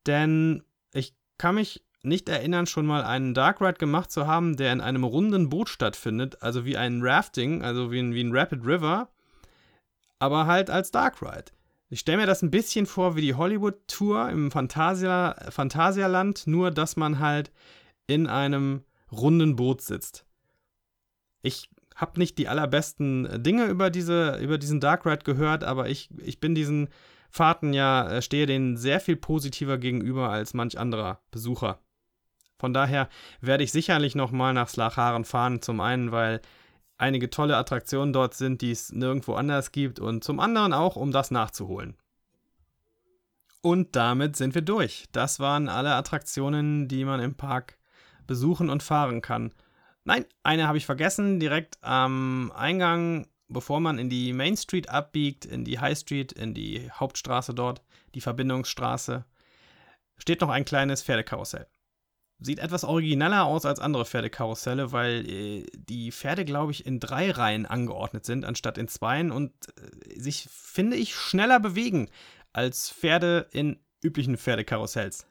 Denn 0.05 0.63
ich 0.93 1.15
kann 1.37 1.55
mich 1.55 1.83
nicht 2.03 2.29
erinnern, 2.29 2.67
schon 2.67 2.85
mal 2.85 3.03
einen 3.03 3.33
Dark 3.33 3.61
Ride 3.61 3.73
gemacht 3.73 4.11
zu 4.11 4.27
haben, 4.27 4.55
der 4.55 4.71
in 4.71 4.81
einem 4.81 5.03
runden 5.03 5.49
Boot 5.49 5.69
stattfindet, 5.69 6.41
also 6.41 6.65
wie 6.65 6.77
ein 6.77 7.01
Rafting, 7.01 7.63
also 7.63 7.91
wie 7.91 7.99
ein, 7.99 8.13
wie 8.13 8.23
ein 8.23 8.35
Rapid 8.35 8.65
River, 8.65 9.09
aber 10.19 10.45
halt 10.45 10.69
als 10.69 10.91
Dark 10.91 11.21
Ride. 11.21 11.51
Ich 11.89 12.01
stelle 12.01 12.17
mir 12.17 12.25
das 12.25 12.41
ein 12.41 12.51
bisschen 12.51 12.85
vor 12.85 13.15
wie 13.15 13.21
die 13.21 13.35
Hollywood 13.35 13.87
Tour 13.87 14.29
im 14.29 14.51
Fantasia, 14.51 15.35
Phantasialand, 15.49 16.45
nur 16.47 16.71
dass 16.71 16.97
man 16.97 17.19
halt 17.19 17.51
in 18.07 18.27
einem 18.27 18.83
runden 19.11 19.55
Boot 19.55 19.81
sitzt. 19.81 20.25
Ich 21.41 21.69
habe 21.95 22.19
nicht 22.19 22.37
die 22.37 22.47
allerbesten 22.47 23.41
Dinge 23.41 23.65
über, 23.65 23.89
diese, 23.89 24.37
über 24.37 24.57
diesen 24.57 24.79
Dark 24.79 25.05
Ride 25.05 25.23
gehört, 25.23 25.63
aber 25.63 25.89
ich, 25.89 26.09
ich 26.23 26.39
bin 26.39 26.55
diesen 26.55 26.89
Fahrten 27.29 27.73
ja, 27.73 28.09
äh, 28.09 28.21
stehe 28.21 28.45
denen 28.45 28.77
sehr 28.77 28.99
viel 28.99 29.15
positiver 29.15 29.77
gegenüber 29.77 30.29
als 30.29 30.53
manch 30.53 30.79
anderer 30.79 31.19
Besucher. 31.31 31.79
Von 32.59 32.73
daher 32.73 33.09
werde 33.39 33.63
ich 33.63 33.71
sicherlich 33.71 34.15
nochmal 34.15 34.53
nach 34.53 34.69
Slacharen 34.69 35.25
fahren. 35.25 35.61
Zum 35.61 35.79
einen, 35.79 36.11
weil 36.11 36.41
einige 36.97 37.29
tolle 37.29 37.57
Attraktionen 37.57 38.13
dort 38.13 38.33
sind, 38.33 38.61
die 38.61 38.71
es 38.71 38.91
nirgendwo 38.91 39.33
anders 39.33 39.71
gibt. 39.71 39.99
Und 39.99 40.23
zum 40.23 40.39
anderen 40.39 40.73
auch, 40.73 40.95
um 40.95 41.11
das 41.11 41.29
nachzuholen. 41.29 41.95
Und 43.61 43.95
damit 43.95 44.35
sind 44.35 44.55
wir 44.55 44.61
durch. 44.61 45.05
Das 45.11 45.39
waren 45.39 45.69
alle 45.69 45.93
Attraktionen, 45.93 46.87
die 46.87 47.05
man 47.05 47.19
im 47.19 47.35
Park 47.35 47.77
besuchen 48.25 48.69
und 48.69 48.83
fahren 48.83 49.21
kann. 49.21 49.53
Nein, 50.03 50.25
eine 50.43 50.67
habe 50.67 50.77
ich 50.77 50.85
vergessen. 50.85 51.39
Direkt 51.39 51.77
am 51.81 52.51
Eingang, 52.55 53.27
bevor 53.47 53.79
man 53.79 53.99
in 53.99 54.09
die 54.09 54.33
Main 54.33 54.57
Street 54.57 54.89
abbiegt, 54.89 55.45
in 55.45 55.63
die 55.63 55.79
High 55.79 55.97
Street, 55.97 56.31
in 56.31 56.53
die 56.53 56.89
Hauptstraße 56.91 57.53
dort, 57.53 57.81
die 58.15 58.21
Verbindungsstraße, 58.21 59.25
steht 60.17 60.41
noch 60.41 60.49
ein 60.49 60.65
kleines 60.65 61.03
Pferdekarussell. 61.03 61.67
Sieht 62.39 62.59
etwas 62.59 62.83
origineller 62.83 63.45
aus 63.45 63.65
als 63.65 63.79
andere 63.79 64.05
Pferdekarusselle, 64.05 64.91
weil 64.91 65.27
äh, 65.27 65.65
die 65.75 66.11
Pferde, 66.11 66.45
glaube 66.45 66.71
ich, 66.71 66.85
in 66.85 66.99
drei 66.99 67.31
Reihen 67.31 67.65
angeordnet 67.65 68.25
sind, 68.25 68.45
anstatt 68.45 68.77
in 68.77 68.87
zweien 68.87 69.31
und 69.31 69.53
äh, 69.75 70.19
sich, 70.19 70.47
finde 70.51 70.97
ich, 70.97 71.15
schneller 71.15 71.59
bewegen 71.59 72.09
als 72.53 72.91
Pferde 72.91 73.47
in 73.51 73.79
üblichen 74.03 74.37
Pferdekarussells. 74.37 75.25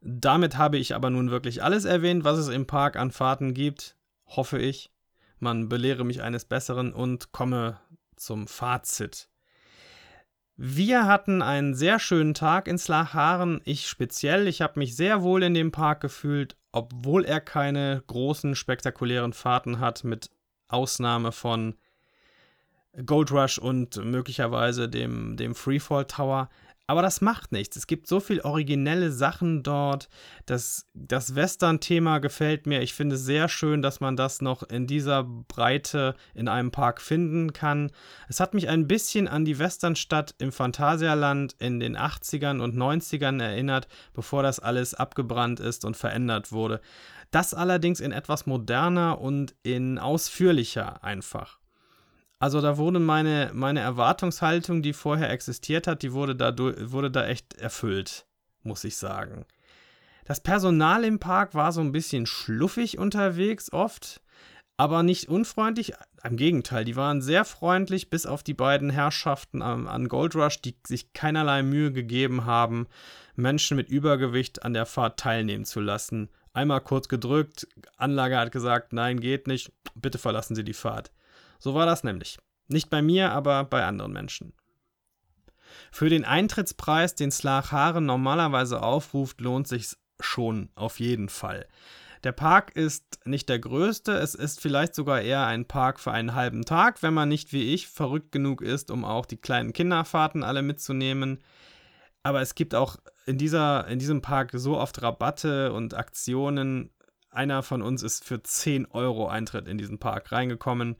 Damit 0.00 0.56
habe 0.56 0.76
ich 0.76 0.94
aber 0.94 1.10
nun 1.10 1.30
wirklich 1.30 1.62
alles 1.62 1.84
erwähnt, 1.84 2.24
was 2.24 2.38
es 2.38 2.48
im 2.48 2.66
Park 2.66 2.96
an 2.96 3.10
Fahrten 3.10 3.54
gibt, 3.54 3.96
hoffe 4.26 4.58
ich. 4.58 4.93
Man 5.44 5.68
belehre 5.68 6.06
mich 6.06 6.22
eines 6.22 6.46
Besseren 6.46 6.94
und 6.94 7.30
komme 7.30 7.78
zum 8.16 8.48
Fazit. 8.48 9.28
Wir 10.56 11.04
hatten 11.04 11.42
einen 11.42 11.74
sehr 11.74 11.98
schönen 11.98 12.32
Tag 12.32 12.66
in 12.66 12.78
Slacharen, 12.78 13.60
ich 13.66 13.86
speziell. 13.86 14.48
Ich 14.48 14.62
habe 14.62 14.78
mich 14.78 14.96
sehr 14.96 15.22
wohl 15.22 15.42
in 15.42 15.52
dem 15.52 15.70
Park 15.70 16.00
gefühlt, 16.00 16.56
obwohl 16.72 17.26
er 17.26 17.42
keine 17.42 18.02
großen, 18.06 18.54
spektakulären 18.54 19.34
Fahrten 19.34 19.80
hat, 19.80 20.02
mit 20.02 20.30
Ausnahme 20.68 21.30
von 21.30 21.74
Gold 23.04 23.30
Rush 23.30 23.58
und 23.58 24.02
möglicherweise 24.02 24.88
dem, 24.88 25.36
dem 25.36 25.54
Freefall 25.54 26.06
Tower. 26.06 26.48
Aber 26.86 27.00
das 27.00 27.22
macht 27.22 27.50
nichts. 27.50 27.76
Es 27.76 27.86
gibt 27.86 28.06
so 28.06 28.20
viel 28.20 28.42
originelle 28.42 29.10
Sachen 29.10 29.62
dort. 29.62 30.10
Das, 30.44 30.86
das 30.92 31.34
Western-Thema 31.34 32.18
gefällt 32.18 32.66
mir. 32.66 32.82
Ich 32.82 32.92
finde 32.92 33.16
es 33.16 33.24
sehr 33.24 33.48
schön, 33.48 33.80
dass 33.80 34.00
man 34.00 34.16
das 34.16 34.42
noch 34.42 34.62
in 34.64 34.86
dieser 34.86 35.24
Breite 35.24 36.14
in 36.34 36.46
einem 36.46 36.72
Park 36.72 37.00
finden 37.00 37.54
kann. 37.54 37.90
Es 38.28 38.38
hat 38.38 38.52
mich 38.52 38.68
ein 38.68 38.86
bisschen 38.86 39.28
an 39.28 39.46
die 39.46 39.58
Westernstadt 39.58 40.34
im 40.38 40.52
Phantasialand 40.52 41.56
in 41.58 41.80
den 41.80 41.96
80ern 41.96 42.60
und 42.60 42.76
90ern 42.76 43.42
erinnert, 43.42 43.88
bevor 44.12 44.42
das 44.42 44.60
alles 44.60 44.92
abgebrannt 44.92 45.60
ist 45.60 45.86
und 45.86 45.96
verändert 45.96 46.52
wurde. 46.52 46.82
Das 47.30 47.54
allerdings 47.54 48.00
in 48.00 48.12
etwas 48.12 48.44
moderner 48.44 49.22
und 49.22 49.54
in 49.62 49.98
ausführlicher 49.98 51.02
einfach. 51.02 51.58
Also 52.38 52.60
da 52.60 52.76
wurde 52.76 53.00
meine, 53.00 53.50
meine 53.54 53.80
Erwartungshaltung, 53.80 54.82
die 54.82 54.92
vorher 54.92 55.30
existiert 55.30 55.86
hat, 55.86 56.02
die 56.02 56.12
wurde 56.12 56.36
da, 56.36 56.54
wurde 56.56 57.10
da 57.10 57.26
echt 57.26 57.54
erfüllt, 57.54 58.26
muss 58.62 58.84
ich 58.84 58.96
sagen. 58.96 59.46
Das 60.24 60.40
Personal 60.40 61.04
im 61.04 61.18
Park 61.18 61.54
war 61.54 61.72
so 61.72 61.80
ein 61.80 61.92
bisschen 61.92 62.26
schluffig 62.26 62.98
unterwegs 62.98 63.72
oft, 63.72 64.22
aber 64.76 65.02
nicht 65.02 65.28
unfreundlich. 65.28 65.92
Im 66.24 66.36
Gegenteil, 66.36 66.84
die 66.84 66.96
waren 66.96 67.20
sehr 67.20 67.44
freundlich, 67.44 68.08
bis 68.08 68.24
auf 68.24 68.42
die 68.42 68.54
beiden 68.54 68.90
Herrschaften 68.90 69.60
an, 69.62 69.86
an 69.86 70.08
Gold 70.08 70.34
Rush, 70.34 70.60
die 70.62 70.76
sich 70.86 71.12
keinerlei 71.12 71.62
Mühe 71.62 71.92
gegeben 71.92 72.46
haben, 72.46 72.86
Menschen 73.36 73.76
mit 73.76 73.88
Übergewicht 73.88 74.62
an 74.62 74.72
der 74.72 74.86
Fahrt 74.86 75.20
teilnehmen 75.20 75.66
zu 75.66 75.80
lassen. 75.80 76.30
Einmal 76.54 76.80
kurz 76.80 77.08
gedrückt, 77.08 77.68
Anlage 77.96 78.38
hat 78.38 78.52
gesagt, 78.52 78.92
nein, 78.92 79.20
geht 79.20 79.46
nicht, 79.46 79.72
bitte 79.94 80.18
verlassen 80.18 80.54
Sie 80.54 80.64
die 80.64 80.72
Fahrt. 80.72 81.10
So 81.64 81.72
war 81.72 81.86
das 81.86 82.04
nämlich. 82.04 82.36
Nicht 82.68 82.90
bei 82.90 83.00
mir, 83.00 83.32
aber 83.32 83.64
bei 83.64 83.86
anderen 83.86 84.12
Menschen. 84.12 84.52
Für 85.90 86.10
den 86.10 86.26
Eintrittspreis, 86.26 87.14
den 87.14 87.30
Slacharen 87.30 88.04
normalerweise 88.04 88.82
aufruft, 88.82 89.40
lohnt 89.40 89.66
sich 89.66 89.96
schon 90.20 90.68
auf 90.74 91.00
jeden 91.00 91.30
Fall. 91.30 91.66
Der 92.22 92.32
Park 92.32 92.76
ist 92.76 93.18
nicht 93.24 93.48
der 93.48 93.60
größte, 93.60 94.12
es 94.12 94.34
ist 94.34 94.60
vielleicht 94.60 94.94
sogar 94.94 95.22
eher 95.22 95.46
ein 95.46 95.64
Park 95.64 96.00
für 96.00 96.12
einen 96.12 96.34
halben 96.34 96.66
Tag, 96.66 97.02
wenn 97.02 97.14
man 97.14 97.30
nicht 97.30 97.54
wie 97.54 97.72
ich 97.72 97.88
verrückt 97.88 98.30
genug 98.30 98.60
ist, 98.60 98.90
um 98.90 99.02
auch 99.06 99.24
die 99.24 99.38
kleinen 99.38 99.72
Kinderfahrten 99.72 100.42
alle 100.42 100.60
mitzunehmen. 100.60 101.42
Aber 102.22 102.42
es 102.42 102.54
gibt 102.54 102.74
auch 102.74 102.98
in, 103.24 103.38
dieser, 103.38 103.88
in 103.88 103.98
diesem 103.98 104.20
Park 104.20 104.50
so 104.52 104.76
oft 104.76 105.00
Rabatte 105.00 105.72
und 105.72 105.94
Aktionen. 105.94 106.90
Einer 107.30 107.62
von 107.62 107.80
uns 107.80 108.02
ist 108.02 108.22
für 108.22 108.42
10 108.42 108.84
Euro 108.90 109.28
Eintritt 109.28 109.66
in 109.66 109.78
diesen 109.78 109.98
Park 109.98 110.30
reingekommen 110.30 110.96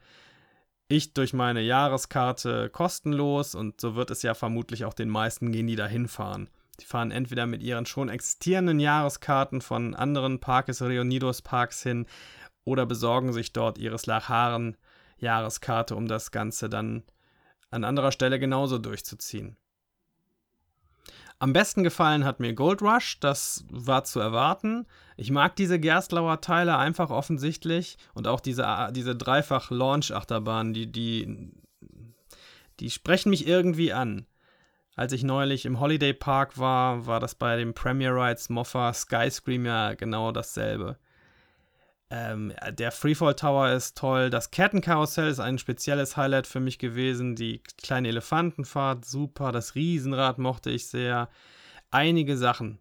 ich 0.89 1.15
durch 1.15 1.33
meine 1.33 1.61
Jahreskarte 1.61 2.69
kostenlos 2.71 3.55
und 3.55 3.81
so 3.81 3.95
wird 3.95 4.11
es 4.11 4.23
ja 4.23 4.35
vermutlich 4.35 4.85
auch 4.85 4.95
den 4.95 5.09
meisten 5.09 5.53
gehen, 5.53 5.67
die 5.67 5.77
da 5.77 5.87
hinfahren. 5.87 6.51
Die 6.81 6.85
fahren 6.85 7.11
entweder 7.11 7.47
mit 7.47 7.63
ihren 7.63 7.87
schon 7.87 8.09
existierenden 8.09 8.81
Jahreskarten 8.81 9.61
von 9.61 9.95
anderen 9.95 10.41
Parques 10.41 10.83
Reunidos 10.83 11.43
Parks 11.43 11.83
hin 11.83 12.07
oder 12.65 12.87
besorgen 12.87 13.33
sich 13.33 13.53
dort 13.53 13.79
ihre 13.79 13.99
Slacharen 13.99 14.77
Jahreskarte, 15.19 15.95
um 15.95 16.09
das 16.09 16.33
Ganze 16.33 16.69
dann 16.69 17.05
an 17.71 17.85
anderer 17.85 18.13
Stelle 18.13 18.39
genauso 18.39 18.79
durchzuziehen. 18.79 19.57
Am 21.39 21.53
besten 21.53 21.83
gefallen 21.83 22.25
hat 22.25 22.41
mir 22.41 22.55
Gold 22.55 22.81
Rush, 22.81 23.21
das 23.21 23.65
war 23.71 24.05
zu 24.05 24.21
erwarten. 24.21 24.87
Ich 25.17 25.31
mag 25.31 25.57
diese 25.57 25.79
Gerstlauer 25.79 26.41
Teile 26.41 26.79
einfach 26.79 27.11
offensichtlich 27.11 27.99
und 28.15 28.27
auch 28.27 28.41
diese, 28.41 28.89
diese 28.93 29.17
dreifach 29.17 29.71
Launch-Achterbahn, 29.71 30.73
die, 30.73 30.91
die, 30.91 31.53
die 32.81 32.91
sprechen 32.91 33.31
mich 33.31 33.47
irgendwie 33.47 33.93
an. 33.93 34.27
Als 34.97 35.13
ich 35.13 35.25
neulich 35.25 35.67
im 35.67 35.81
Holiday 35.81 36.13
Park 36.13 36.57
war, 36.57 37.07
war 37.07 37.19
das 37.19 37.35
bei 37.35 37.57
dem 37.57 37.75
Premier 37.75 38.15
Rides 38.15 38.49
Moffa 38.49 38.93
Skyscream 38.95 39.67
ja 39.67 39.95
genau 39.95 40.31
dasselbe. 40.31 40.99
Ähm, 42.11 42.53
der 42.71 42.93
Freefall 42.93 43.35
Tower 43.35 43.71
ist 43.71 43.97
toll. 43.97 44.31
Das 44.31 44.51
Kettenkarussell 44.51 45.29
ist 45.29 45.41
ein 45.41 45.59
spezielles 45.59 46.17
Highlight 46.17 46.47
für 46.47 46.61
mich 46.61 46.79
gewesen. 46.79 47.35
Die 47.35 47.63
kleine 47.83 48.09
Elefantenfahrt, 48.09 49.05
super. 49.05 49.53
Das 49.53 49.75
Riesenrad 49.75 50.39
mochte 50.39 50.71
ich 50.71 50.87
sehr. 50.87 51.29
Einige 51.91 52.37
Sachen. 52.37 52.79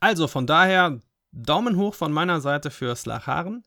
Also 0.00 0.26
von 0.26 0.46
daher 0.46 1.00
Daumen 1.32 1.76
hoch 1.76 1.94
von 1.94 2.12
meiner 2.12 2.40
Seite 2.40 2.70
für 2.70 2.94
Slacharen. 2.96 3.64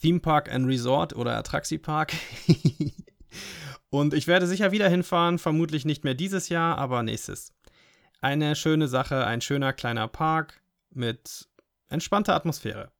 Theme 0.00 0.20
Park 0.20 0.50
and 0.50 0.66
Resort 0.66 1.14
oder 1.14 1.36
Atraxi 1.36 1.78
Park. 1.78 2.12
Und 3.90 4.14
ich 4.14 4.26
werde 4.26 4.46
sicher 4.46 4.72
wieder 4.72 4.88
hinfahren, 4.88 5.38
vermutlich 5.38 5.84
nicht 5.84 6.04
mehr 6.04 6.14
dieses 6.14 6.48
Jahr, 6.48 6.78
aber 6.78 7.02
nächstes. 7.02 7.52
Eine 8.20 8.54
schöne 8.54 8.88
Sache, 8.88 9.26
ein 9.26 9.40
schöner 9.40 9.72
kleiner 9.72 10.08
Park 10.08 10.62
mit 10.90 11.48
entspannter 11.88 12.34
Atmosphäre. 12.34 12.90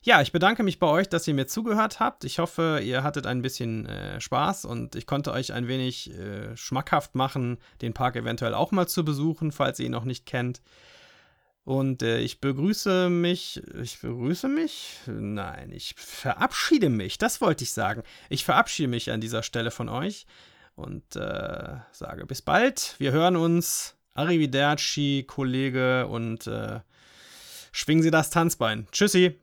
Ja, 0.00 0.22
ich 0.22 0.30
bedanke 0.30 0.62
mich 0.62 0.78
bei 0.78 0.86
euch, 0.86 1.08
dass 1.08 1.26
ihr 1.26 1.34
mir 1.34 1.46
zugehört 1.48 1.98
habt. 1.98 2.24
Ich 2.24 2.38
hoffe, 2.38 2.80
ihr 2.82 3.02
hattet 3.02 3.26
ein 3.26 3.42
bisschen 3.42 3.86
äh, 3.86 4.20
Spaß 4.20 4.64
und 4.64 4.94
ich 4.94 5.06
konnte 5.06 5.32
euch 5.32 5.52
ein 5.52 5.66
wenig 5.66 6.14
äh, 6.14 6.56
schmackhaft 6.56 7.14
machen, 7.14 7.58
den 7.82 7.94
Park 7.94 8.14
eventuell 8.14 8.54
auch 8.54 8.70
mal 8.70 8.86
zu 8.86 9.04
besuchen, 9.04 9.50
falls 9.50 9.80
ihr 9.80 9.86
ihn 9.86 9.92
noch 9.92 10.04
nicht 10.04 10.24
kennt. 10.24 10.62
Und 11.64 12.02
äh, 12.02 12.20
ich 12.20 12.40
begrüße 12.40 13.10
mich. 13.10 13.60
Ich 13.82 14.00
begrüße 14.00 14.48
mich? 14.48 15.00
Nein, 15.06 15.72
ich 15.72 15.94
verabschiede 15.96 16.88
mich. 16.88 17.18
Das 17.18 17.40
wollte 17.40 17.64
ich 17.64 17.72
sagen. 17.72 18.02
Ich 18.30 18.44
verabschiede 18.44 18.88
mich 18.88 19.10
an 19.10 19.20
dieser 19.20 19.42
Stelle 19.42 19.70
von 19.70 19.88
euch 19.88 20.26
und 20.76 21.16
äh, 21.16 21.76
sage 21.92 22.24
bis 22.24 22.40
bald. 22.40 22.94
Wir 22.98 23.12
hören 23.12 23.36
uns. 23.36 23.96
Arrivederci, 24.14 25.24
Kollege, 25.28 26.08
und 26.08 26.46
äh, 26.48 26.80
schwingen 27.70 28.02
Sie 28.02 28.10
das 28.10 28.30
Tanzbein. 28.30 28.88
Tschüssi. 28.90 29.38